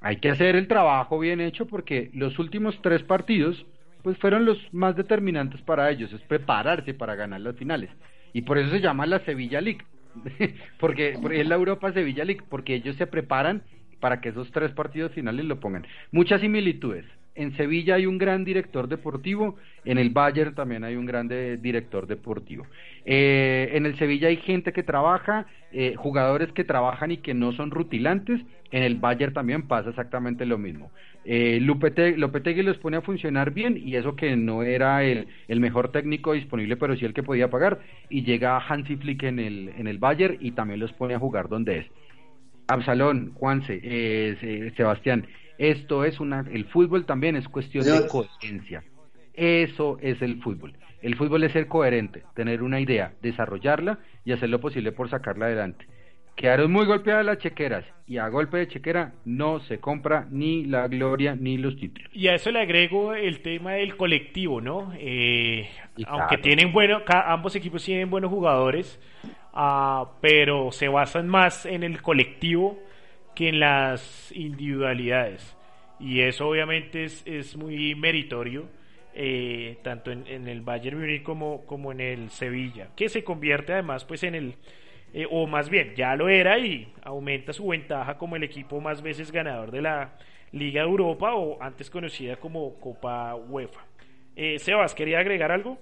hay 0.00 0.16
que 0.16 0.30
hacer 0.30 0.56
el 0.56 0.68
trabajo 0.68 1.18
bien 1.18 1.40
hecho 1.40 1.66
porque 1.66 2.10
los 2.12 2.38
últimos 2.38 2.80
tres 2.82 3.02
partidos 3.02 3.64
pues 4.02 4.18
fueron 4.18 4.44
los 4.44 4.58
más 4.72 4.96
determinantes 4.96 5.62
para 5.62 5.88
ellos, 5.90 6.12
es 6.12 6.20
prepararse 6.22 6.92
para 6.92 7.14
ganar 7.14 7.40
las 7.40 7.56
finales. 7.56 7.90
Y 8.32 8.42
por 8.42 8.58
eso 8.58 8.70
se 8.70 8.80
llama 8.80 9.06
la 9.06 9.20
Sevilla 9.20 9.60
League, 9.60 9.84
porque, 10.80 11.16
porque 11.20 11.40
es 11.40 11.46
la 11.46 11.54
Europa 11.54 11.92
Sevilla 11.92 12.24
League, 12.24 12.42
porque 12.48 12.74
ellos 12.74 12.96
se 12.96 13.06
preparan 13.06 13.62
para 14.00 14.20
que 14.20 14.30
esos 14.30 14.50
tres 14.50 14.72
partidos 14.72 15.12
finales 15.12 15.44
lo 15.44 15.60
pongan. 15.60 15.86
Muchas 16.10 16.40
similitudes. 16.40 17.04
En 17.34 17.56
Sevilla 17.56 17.94
hay 17.94 18.04
un 18.06 18.18
gran 18.18 18.44
director 18.44 18.88
deportivo, 18.88 19.56
en 19.86 19.96
el 19.96 20.10
Bayern 20.10 20.54
también 20.54 20.84
hay 20.84 20.96
un 20.96 21.06
gran 21.06 21.28
de- 21.28 21.56
director 21.56 22.06
deportivo. 22.06 22.66
Eh, 23.06 23.70
en 23.72 23.86
el 23.86 23.96
Sevilla 23.98 24.28
hay 24.28 24.36
gente 24.36 24.72
que 24.72 24.82
trabaja, 24.82 25.46
eh, 25.72 25.94
jugadores 25.96 26.52
que 26.52 26.64
trabajan 26.64 27.10
y 27.10 27.16
que 27.18 27.32
no 27.32 27.52
son 27.52 27.70
rutilantes. 27.70 28.42
En 28.70 28.82
el 28.82 28.96
Bayern 28.96 29.32
también 29.32 29.62
pasa 29.66 29.90
exactamente 29.90 30.44
lo 30.44 30.58
mismo. 30.58 30.90
Eh, 31.24 31.58
Lupete- 31.62 32.16
Lopetegui 32.16 32.62
los 32.62 32.76
pone 32.78 32.98
a 32.98 33.00
funcionar 33.02 33.52
bien 33.52 33.78
y 33.82 33.96
eso 33.96 34.14
que 34.14 34.36
no 34.36 34.62
era 34.62 35.02
el, 35.02 35.26
mejor 35.48 35.90
técnico 35.90 36.32
disponible, 36.34 36.76
pero 36.76 36.96
sí 36.96 37.04
el 37.06 37.14
que 37.14 37.22
podía 37.22 37.48
pagar. 37.48 37.80
Y 38.10 38.24
llega 38.24 38.58
Hansi 38.58 38.96
Flick 38.96 39.22
en 39.22 39.38
el, 39.38 39.70
en 39.78 39.86
el 39.86 39.98
Bayern 39.98 40.36
y 40.40 40.50
también 40.52 40.80
los 40.80 40.92
pone 40.92 41.14
a 41.14 41.18
jugar 41.18 41.48
donde 41.48 41.78
es. 41.78 41.86
Absalón, 42.68 43.32
Juanse, 43.34 43.80
eh, 43.82 44.36
Se- 44.40 44.70
Sebastián, 44.76 45.26
esto 45.58 46.04
es 46.04 46.20
una, 46.20 46.44
el 46.52 46.64
fútbol 46.66 47.04
también 47.06 47.36
es 47.36 47.48
cuestión 47.48 47.84
de 47.84 48.08
coherencia. 48.08 48.82
Eso 49.34 49.98
es 50.00 50.20
el 50.22 50.42
fútbol. 50.42 50.74
El 51.00 51.16
fútbol 51.16 51.42
es 51.44 51.52
ser 51.52 51.66
coherente, 51.66 52.22
tener 52.34 52.62
una 52.62 52.80
idea, 52.80 53.12
desarrollarla 53.22 53.98
y 54.24 54.32
hacer 54.32 54.50
lo 54.50 54.60
posible 54.60 54.92
por 54.92 55.08
sacarla 55.10 55.46
adelante. 55.46 55.86
Quedaron 56.36 56.72
muy 56.72 56.86
golpeadas 56.86 57.26
las 57.26 57.38
chequeras 57.38 57.84
y 58.06 58.16
a 58.18 58.28
golpe 58.28 58.56
de 58.56 58.68
chequera 58.68 59.12
no 59.24 59.60
se 59.60 59.78
compra 59.80 60.26
ni 60.30 60.64
la 60.64 60.88
gloria 60.88 61.34
ni 61.38 61.58
los 61.58 61.76
títulos. 61.76 62.10
Y 62.14 62.28
a 62.28 62.34
eso 62.34 62.50
le 62.50 62.60
agrego 62.60 63.14
el 63.14 63.40
tema 63.40 63.72
del 63.72 63.96
colectivo, 63.96 64.60
¿no? 64.60 64.92
Eh, 64.96 65.68
aunque 66.06 66.36
claro. 66.36 66.42
tienen 66.42 66.72
bueno, 66.72 67.04
ca- 67.04 67.30
ambos 67.32 67.54
equipos 67.54 67.84
tienen 67.84 68.08
buenos 68.08 68.30
jugadores, 68.30 68.98
ah, 69.52 70.12
pero 70.22 70.72
se 70.72 70.88
basan 70.88 71.28
más 71.28 71.66
en 71.66 71.82
el 71.82 72.00
colectivo 72.00 72.78
que 73.34 73.48
en 73.48 73.60
las 73.60 74.32
individualidades. 74.32 75.56
Y 75.98 76.20
eso 76.20 76.48
obviamente 76.48 77.04
es, 77.04 77.22
es 77.26 77.56
muy 77.56 77.94
meritorio, 77.94 78.68
eh, 79.14 79.78
tanto 79.82 80.10
en, 80.10 80.26
en 80.26 80.48
el 80.48 80.62
Bayern 80.62 80.98
Múnich 80.98 81.22
como, 81.22 81.64
como 81.66 81.92
en 81.92 82.00
el 82.00 82.30
Sevilla, 82.30 82.88
que 82.96 83.08
se 83.08 83.22
convierte 83.22 83.72
además 83.72 84.04
pues 84.04 84.22
en 84.22 84.34
el, 84.34 84.54
eh, 85.12 85.26
o 85.30 85.46
más 85.46 85.68
bien 85.68 85.94
ya 85.94 86.16
lo 86.16 86.28
era 86.28 86.58
y 86.58 86.92
aumenta 87.02 87.52
su 87.52 87.68
ventaja 87.68 88.16
como 88.16 88.36
el 88.36 88.42
equipo 88.44 88.80
más 88.80 89.02
veces 89.02 89.30
ganador 89.30 89.70
de 89.70 89.82
la 89.82 90.16
Liga 90.52 90.82
de 90.82 90.88
Europa 90.88 91.34
o 91.34 91.62
antes 91.62 91.90
conocida 91.90 92.36
como 92.36 92.78
Copa 92.80 93.34
UEFA. 93.34 93.84
Eh, 94.36 94.58
Sebas, 94.58 94.94
¿quería 94.94 95.18
agregar 95.18 95.52
algo? 95.52 95.78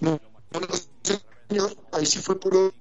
No, 0.00 0.20
no, 0.52 0.60
señor, 1.48 1.70
ahí 1.92 2.04
sí 2.06 2.18
fue 2.20 2.38
puro 2.38 2.72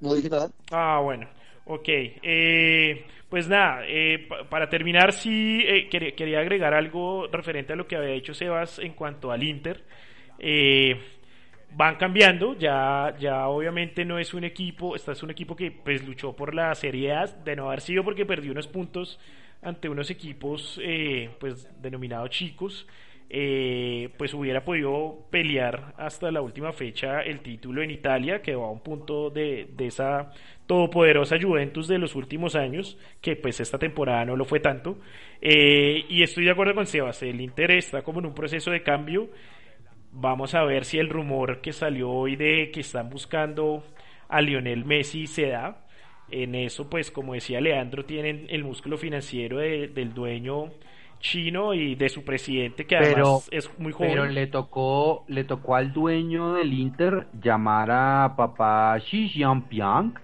no, 0.00 0.14
dije 0.14 0.28
nada. 0.28 0.50
Ah, 0.70 1.00
bueno. 1.02 1.28
Ok. 1.66 1.84
Eh, 1.88 3.04
pues 3.28 3.46
nada, 3.48 3.82
eh, 3.86 4.26
pa- 4.28 4.48
para 4.48 4.68
terminar, 4.68 5.12
sí 5.12 5.62
eh, 5.66 5.88
quería, 5.90 6.14
quería 6.14 6.40
agregar 6.40 6.72
algo 6.74 7.26
referente 7.30 7.74
a 7.74 7.76
lo 7.76 7.86
que 7.86 7.96
había 7.96 8.10
dicho 8.14 8.32
Sebas 8.34 8.78
en 8.78 8.94
cuanto 8.94 9.30
al 9.30 9.42
Inter. 9.42 9.84
Eh, 10.38 10.98
van 11.76 11.96
cambiando, 11.96 12.56
ya, 12.58 13.14
ya 13.20 13.48
obviamente 13.48 14.04
no 14.04 14.18
es 14.18 14.32
un 14.34 14.44
equipo, 14.44 14.96
este 14.96 15.12
es 15.12 15.22
un 15.22 15.30
equipo 15.30 15.54
que 15.54 15.70
pues 15.70 16.04
luchó 16.06 16.34
por 16.34 16.54
la 16.54 16.74
Serie 16.74 17.12
A, 17.12 17.26
de 17.26 17.56
no 17.56 17.66
haber 17.68 17.82
sido 17.82 18.02
porque 18.04 18.24
perdió 18.24 18.52
unos 18.52 18.66
puntos 18.68 19.18
ante 19.62 19.88
unos 19.88 20.10
equipos 20.10 20.80
eh, 20.82 21.30
pues 21.38 21.68
denominados 21.82 22.30
chicos, 22.30 22.86
eh, 23.30 24.10
pues 24.16 24.32
hubiera 24.34 24.64
podido 24.64 25.26
pelear 25.30 25.94
hasta 25.98 26.30
la 26.30 26.40
última 26.40 26.72
fecha 26.72 27.20
el 27.22 27.40
título 27.40 27.82
en 27.82 27.90
Italia, 27.90 28.40
que 28.42 28.54
va 28.54 28.66
a 28.66 28.70
un 28.70 28.80
punto 28.82 29.30
de, 29.30 29.68
de 29.76 29.86
esa 29.86 30.30
todopoderosa 30.66 31.36
Juventus 31.40 31.88
de 31.88 31.98
los 31.98 32.14
últimos 32.14 32.54
años, 32.54 32.98
que 33.20 33.36
pues 33.36 33.60
esta 33.60 33.78
temporada 33.78 34.24
no 34.24 34.36
lo 34.36 34.44
fue 34.44 34.60
tanto. 34.60 34.98
Eh, 35.40 36.04
y 36.08 36.22
estoy 36.22 36.44
de 36.44 36.50
acuerdo 36.50 36.74
con 36.74 36.86
Sebas, 36.86 37.22
el 37.22 37.40
Inter 37.40 37.70
está 37.72 38.02
como 38.02 38.20
en 38.20 38.26
un 38.26 38.34
proceso 38.34 38.70
de 38.70 38.82
cambio. 38.82 39.28
Vamos 40.12 40.54
a 40.54 40.64
ver 40.64 40.84
si 40.84 40.98
el 40.98 41.08
rumor 41.10 41.60
que 41.60 41.72
salió 41.72 42.10
hoy 42.10 42.36
de 42.36 42.70
que 42.72 42.80
están 42.80 43.10
buscando 43.10 43.84
a 44.28 44.40
Lionel 44.40 44.84
Messi 44.84 45.26
se 45.26 45.48
da. 45.48 45.84
En 46.30 46.54
eso, 46.54 46.90
pues, 46.90 47.10
como 47.10 47.34
decía 47.34 47.60
Leandro, 47.60 48.04
tienen 48.04 48.46
el 48.50 48.64
músculo 48.64 48.98
financiero 48.98 49.58
de- 49.58 49.88
del 49.88 50.12
dueño 50.14 50.70
chino 51.20 51.74
y 51.74 51.94
de 51.94 52.08
su 52.08 52.24
presidente, 52.24 52.86
que 52.86 52.96
Pero, 52.96 53.24
además 53.24 53.48
es 53.50 53.70
muy 53.78 53.92
joven. 53.92 54.10
pero 54.10 54.26
le 54.26 54.46
tocó, 54.46 55.24
le 55.28 55.44
tocó 55.44 55.74
al 55.76 55.92
dueño 55.92 56.54
del 56.54 56.72
Inter 56.72 57.26
llamar 57.42 57.90
a 57.90 58.34
papá 58.36 58.96
Xi 59.00 59.28
Jinping 59.28 60.14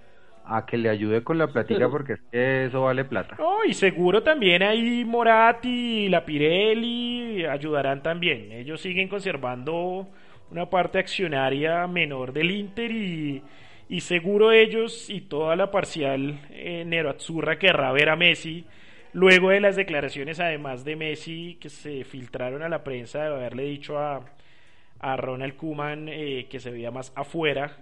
a 0.47 0.67
que 0.67 0.77
le 0.77 0.91
ayude 0.91 1.25
con 1.25 1.39
la 1.39 1.47
platica 1.49 1.89
porque 1.89 2.13
es 2.15 2.21
que 2.31 2.67
eso 2.67 2.83
vale 2.83 3.05
plata. 3.05 3.37
No, 3.39 3.65
y 3.65 3.73
seguro 3.73 4.23
también 4.23 4.63
ahí 4.63 5.05
Moratti, 5.05 6.09
la 6.09 6.25
Pirelli 6.25 7.45
ayudarán 7.47 8.03
también. 8.03 8.53
Ellos 8.53 8.81
siguen 8.81 9.09
conservando 9.09 10.07
una 10.51 10.69
parte 10.69 10.99
accionaria 10.99 11.87
menor 11.87 12.33
del 12.33 12.51
Inter 12.51 12.91
y, 12.91 13.43
y 13.89 14.01
seguro 14.01 14.53
ellos 14.53 15.09
y 15.09 15.23
toda 15.23 15.57
la 15.57 15.71
parcial 15.71 16.39
eh, 16.51 16.85
Nero 16.87 17.11
Azzurra 17.11 17.59
querrá 17.59 17.91
ver 17.93 18.11
a 18.11 18.17
Messi. 18.17 18.67
Luego 19.15 19.51
de 19.51 19.61
las 19.61 19.77
declaraciones, 19.77 20.41
además 20.41 20.85
de 20.85 20.97
Messi, 20.97 21.57
que 21.61 21.71
se 21.71 22.05
filtraron 22.05 22.63
a 22.63 22.69
la 22.69 22.85
prensa 22.85 23.21
de 23.21 23.29
haberle 23.29 23.63
dicho 23.63 23.99
a, 23.99 24.25
a 24.99 25.17
Ronald 25.17 25.57
Koeman 25.57 26.09
eh, 26.09 26.47
que 26.51 26.61
se 26.61 26.71
veía 26.71 26.91
más 26.91 27.13
afuera 27.15 27.77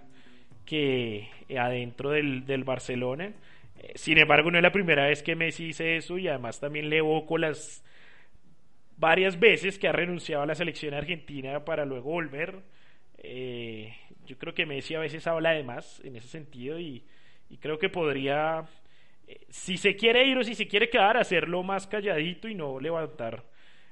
que 0.65 1.27
adentro 1.59 2.11
del, 2.11 2.45
del 2.45 2.63
Barcelona. 2.63 3.33
Eh, 3.79 3.93
Sin 3.95 4.17
embargo, 4.17 4.51
no 4.51 4.57
es 4.57 4.63
la 4.63 4.71
primera 4.71 5.07
vez 5.07 5.23
que 5.23 5.35
Messi 5.35 5.65
dice 5.65 5.97
eso 5.97 6.17
y 6.17 6.27
además 6.27 6.59
también 6.59 6.89
le 6.89 6.97
evoco 6.97 7.37
las 7.37 7.83
varias 8.97 9.39
veces 9.39 9.79
que 9.79 9.87
ha 9.87 9.91
renunciado 9.91 10.43
a 10.43 10.45
la 10.45 10.55
selección 10.55 10.93
argentina 10.93 11.65
para 11.65 11.85
luego 11.85 12.11
volver. 12.11 12.59
Eh, 13.17 13.93
yo 14.25 14.37
creo 14.37 14.53
que 14.53 14.65
Messi 14.65 14.95
a 14.95 14.99
veces 14.99 15.25
habla 15.27 15.51
de 15.51 15.63
más 15.63 15.99
en 16.05 16.15
ese 16.15 16.27
sentido 16.27 16.79
y, 16.79 17.03
creo 17.59 17.77
que 17.79 17.89
podría, 17.89 18.59
eh, 18.59 18.65
si 19.49 19.77
se 19.77 19.95
quiere 19.95 20.25
ir 20.25 20.37
o 20.37 20.43
si 20.43 20.55
se 20.55 20.67
quiere 20.67 20.89
quedar, 20.89 21.17
hacerlo 21.17 21.63
más 21.63 21.87
calladito 21.87 22.47
y 22.47 22.55
no 22.55 22.79
levantar 22.79 23.43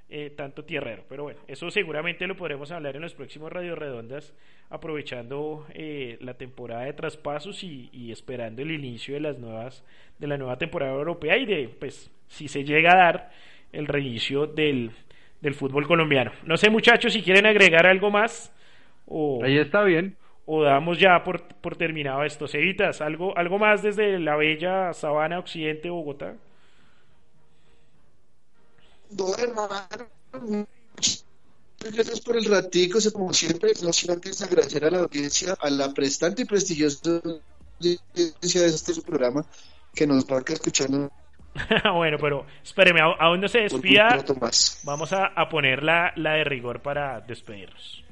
eh, 0.09 0.29
tanto 0.29 0.65
tierrero. 0.65 1.03
Pero 1.07 1.23
bueno, 1.23 1.39
eso 1.47 1.71
seguramente 1.71 2.27
lo 2.27 2.35
podremos 2.35 2.71
hablar 2.71 2.95
en 2.95 3.01
los 3.01 3.13
próximos 3.13 3.51
Radio 3.51 3.75
Redondas, 3.75 4.33
aprovechando 4.69 5.65
eh, 5.73 6.17
la 6.19 6.33
temporada 6.33 6.83
de 6.83 6.93
traspasos 6.93 7.63
y, 7.63 7.89
y 7.93 8.11
esperando 8.11 8.61
el 8.61 8.71
inicio 8.71 9.13
de 9.13 9.21
las 9.21 9.37
nuevas 9.37 9.85
de 10.19 10.27
la 10.27 10.37
nueva 10.37 10.57
temporada 10.57 10.93
europea 10.93 11.37
y 11.37 11.45
de, 11.45 11.67
pues, 11.67 12.11
si 12.27 12.47
se 12.47 12.63
llega 12.63 12.93
a 12.93 12.97
dar 12.97 13.31
el 13.71 13.87
reinicio 13.87 14.45
del, 14.47 14.91
del 15.41 15.55
fútbol 15.55 15.87
colombiano. 15.87 16.31
No 16.45 16.57
sé, 16.57 16.69
muchachos, 16.69 17.13
si 17.13 17.21
quieren 17.21 17.45
agregar 17.45 17.87
algo 17.87 18.11
más 18.11 18.53
o 19.07 19.43
Ahí 19.43 19.57
está 19.57 19.83
bien. 19.83 20.15
O 20.45 20.63
damos 20.63 20.99
ya 20.99 21.23
por, 21.23 21.43
por 21.55 21.75
terminado 21.75 22.23
esto. 22.23 22.47
Cevitas, 22.47 23.01
algo, 23.01 23.37
algo 23.37 23.57
más 23.59 23.81
desde 23.83 24.19
la 24.19 24.35
bella 24.35 24.93
sabana 24.93 25.39
occidente 25.39 25.83
de 25.83 25.89
Bogotá. 25.91 26.35
No, 29.17 29.35
hermano. 29.37 30.07
Muchas 30.33 31.25
gracias 31.95 32.21
por 32.21 32.37
el 32.37 32.45
ratico, 32.45 32.99
como 33.11 33.33
siempre, 33.33 33.71
no 33.83 33.91
sin 33.91 34.11
antes 34.11 34.41
agradecer 34.41 34.85
a 34.85 34.91
la 34.91 34.99
audiencia, 34.99 35.55
a 35.59 35.69
la 35.69 35.93
prestante 35.93 36.43
y 36.43 36.45
prestigiosa 36.45 37.21
audiencia 37.79 38.61
de 38.61 38.67
este 38.67 38.93
su 38.93 39.01
programa 39.03 39.43
que 39.95 40.05
nos 40.05 40.25
va 40.25 40.41
escuchando 40.47 41.11
bueno, 41.95 42.17
pero 42.17 42.45
espéreme, 42.63 43.01
a- 43.01 43.15
aún 43.19 43.41
no 43.41 43.47
se 43.49 43.59
despida. 43.59 44.23
Vamos 44.83 45.11
a, 45.11 45.25
a 45.25 45.49
poner 45.49 45.83
la, 45.83 46.13
la 46.15 46.33
de 46.35 46.45
rigor 46.45 46.81
para 46.81 47.19
despedirnos. 47.19 48.05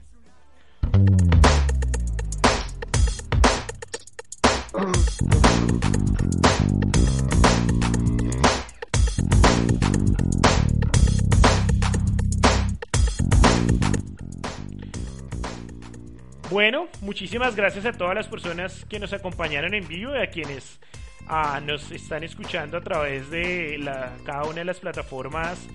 Bueno, 16.52 16.88
muchísimas 17.02 17.56
gracias 17.56 17.86
a 17.86 17.94
todas 17.94 18.14
las 18.14 18.28
personas 18.28 18.86
que 18.86 19.00
nos 19.00 19.14
acompañaron 19.14 19.74
en 19.74 19.88
vivo 19.88 20.16
y 20.16 20.20
a 20.20 20.30
quienes 20.30 20.80
ah, 21.28 21.60
nos 21.66 21.92
están 21.92 22.24
escuchando 22.24 22.78
a 22.78 22.82
través 22.82 23.32
de 23.32 23.80
cada 24.26 24.44
una 24.44 24.56
de 24.56 24.66
las 24.66 24.80
plataformas 24.80 25.68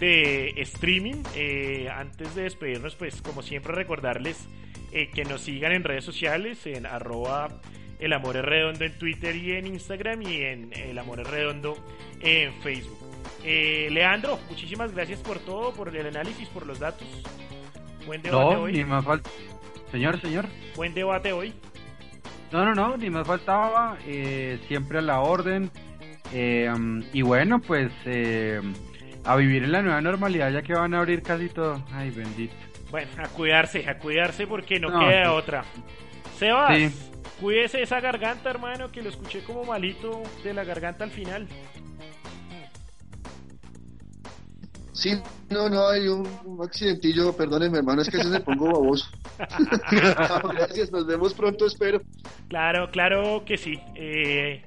de 0.00 0.50
streaming. 0.56 1.22
Eh, 1.36 1.88
antes 1.92 2.34
de 2.34 2.42
despedirnos, 2.42 2.96
pues 2.96 3.22
como 3.22 3.42
siempre 3.42 3.74
recordarles 3.74 4.48
eh, 4.92 5.08
que 5.14 5.24
nos 5.24 5.42
sigan 5.42 5.72
en 5.72 5.84
redes 5.84 6.04
sociales, 6.04 6.66
en 6.66 6.86
arroba 6.86 7.60
el 8.00 8.12
amor 8.12 8.36
es 8.36 8.44
redondo 8.44 8.84
en 8.84 8.92
Twitter 8.98 9.34
y 9.36 9.52
en 9.52 9.66
Instagram 9.66 10.22
y 10.22 10.42
en 10.42 10.72
el 10.74 10.98
amor 10.98 11.20
es 11.20 11.26
redondo 11.28 11.76
en 12.20 12.52
Facebook. 12.62 12.98
Eh, 13.44 13.88
Leandro, 13.90 14.38
muchísimas 14.48 14.92
gracias 14.94 15.20
por 15.20 15.38
todo, 15.40 15.72
por 15.72 15.94
el 15.94 16.06
análisis, 16.06 16.48
por 16.48 16.66
los 16.66 16.78
datos. 16.78 17.06
Buen 18.06 18.22
debate 18.22 18.54
No, 18.54 18.62
hoy. 18.62 18.72
ni 18.72 18.84
más 18.84 19.04
falta. 19.04 19.30
Señor, 19.90 20.20
señor. 20.20 20.46
Buen 20.76 20.94
debate 20.94 21.32
hoy. 21.32 21.52
No, 22.52 22.64
no, 22.64 22.74
no, 22.74 22.96
ni 22.96 23.10
más 23.10 23.26
faltaba. 23.26 23.96
eh, 24.06 24.58
siempre 24.68 24.98
a 24.98 25.02
la 25.02 25.20
orden. 25.20 25.70
eh, 26.32 26.70
um, 26.74 27.02
y 27.12 27.22
bueno, 27.22 27.60
pues 27.60 27.90
eh, 28.06 28.60
a 29.24 29.36
vivir 29.36 29.64
en 29.64 29.72
la 29.72 29.82
nueva 29.82 30.00
normalidad 30.00 30.50
ya 30.52 30.62
que 30.62 30.72
van 30.74 30.94
a 30.94 30.98
abrir 31.00 31.22
casi 31.22 31.48
todo. 31.48 31.84
Ay, 31.92 32.10
bendito. 32.10 32.54
Bueno, 32.90 33.08
a 33.18 33.28
cuidarse, 33.28 33.88
a 33.88 33.98
cuidarse 33.98 34.46
porque 34.46 34.80
no, 34.80 34.90
No, 34.90 35.00
queda 35.00 35.24
sí. 35.24 35.30
otra. 35.30 35.64
Sebas, 36.40 36.76
Sí. 36.76 37.10
cuídese 37.40 37.82
esa 37.82 38.00
garganta, 38.00 38.48
hermano, 38.50 38.90
que 38.90 39.02
lo 39.02 39.10
escuché 39.10 39.44
como 39.44 39.62
malito 39.64 40.22
de 40.42 40.54
la 40.54 40.64
garganta 40.64 41.04
al 41.04 41.10
final. 41.10 41.46
Sí, 44.92 45.12
no, 45.48 45.68
no, 45.70 45.88
hay 45.88 46.08
un, 46.08 46.26
un 46.44 46.62
accidentillo, 46.62 47.34
perdónenme, 47.34 47.78
hermano, 47.78 48.02
es 48.02 48.10
que 48.10 48.18
se 48.18 48.28
me 48.28 48.40
pongo 48.40 48.66
baboso. 48.66 49.06
Gracias, 50.54 50.90
nos 50.92 51.06
vemos 51.06 51.32
pronto, 51.34 51.66
espero. 51.66 52.00
Claro, 52.48 52.90
claro 52.90 53.42
que 53.46 53.56
sí. 53.56 53.78
Eh, 53.94 54.62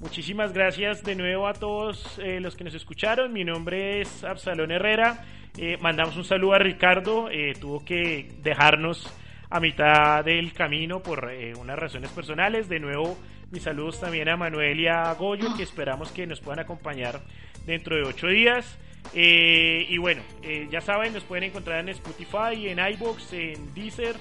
muchísimas 0.00 0.52
gracias 0.52 1.02
de 1.02 1.14
nuevo 1.14 1.46
a 1.48 1.54
todos 1.54 2.18
eh, 2.18 2.40
los 2.40 2.56
que 2.56 2.64
nos 2.64 2.74
escucharon. 2.74 3.32
Mi 3.32 3.44
nombre 3.44 4.02
es 4.02 4.24
Absalón 4.24 4.70
Herrera. 4.70 5.24
Eh, 5.56 5.78
mandamos 5.80 6.16
un 6.16 6.24
saludo 6.24 6.54
a 6.54 6.58
Ricardo. 6.58 7.30
eh, 7.30 7.54
tuvo 7.58 7.82
que 7.84 8.32
dejarnos 8.42 9.06
a 9.50 9.58
mitad 9.58 10.24
del 10.24 10.52
camino 10.52 11.00
por 11.00 11.30
eh, 11.30 11.54
unas 11.54 11.78
razones 11.78 12.10
personales. 12.10 12.68
De 12.68 12.78
nuevo, 12.78 13.18
mis 13.50 13.64
saludos 13.64 14.00
también 14.00 14.28
a 14.28 14.36
Manuel 14.36 14.78
y 14.78 14.86
a 14.86 15.12
Goyo, 15.14 15.56
que 15.56 15.64
esperamos 15.64 16.12
que 16.12 16.26
nos 16.26 16.40
puedan 16.40 16.60
acompañar 16.60 17.20
dentro 17.66 17.96
de 17.96 18.04
ocho 18.04 18.28
días. 18.28 18.78
Eh, 19.12 19.86
y 19.88 19.98
bueno, 19.98 20.22
eh, 20.42 20.68
ya 20.70 20.80
saben, 20.80 21.12
nos 21.12 21.24
pueden 21.24 21.44
encontrar 21.44 21.80
en 21.80 21.88
Spotify, 21.88 22.68
en 22.68 22.78
iBox, 22.78 23.32
en 23.32 23.74
Deezer 23.74 24.16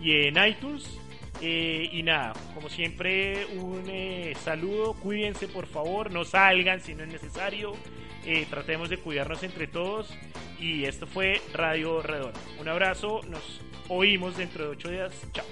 y 0.00 0.26
en 0.26 0.42
iTunes. 0.42 0.98
Y 1.42 2.02
nada, 2.02 2.34
como 2.54 2.68
siempre, 2.68 3.46
un 3.56 3.90
saludo. 4.44 4.92
Cuídense, 4.92 5.48
por 5.48 5.66
favor. 5.66 6.12
No 6.12 6.24
salgan 6.24 6.82
si 6.82 6.94
no 6.94 7.04
es 7.04 7.08
necesario. 7.12 7.72
Eh, 8.24 8.46
tratemos 8.50 8.90
de 8.90 8.98
cuidarnos 8.98 9.42
entre 9.42 9.66
todos 9.66 10.14
y 10.58 10.84
esto 10.84 11.06
fue 11.06 11.40
Radio 11.54 12.02
Redonda. 12.02 12.38
Un 12.58 12.68
abrazo, 12.68 13.20
nos 13.28 13.60
oímos 13.88 14.36
dentro 14.36 14.64
de 14.64 14.70
ocho 14.70 14.90
días, 14.90 15.14
chao. 15.32 15.46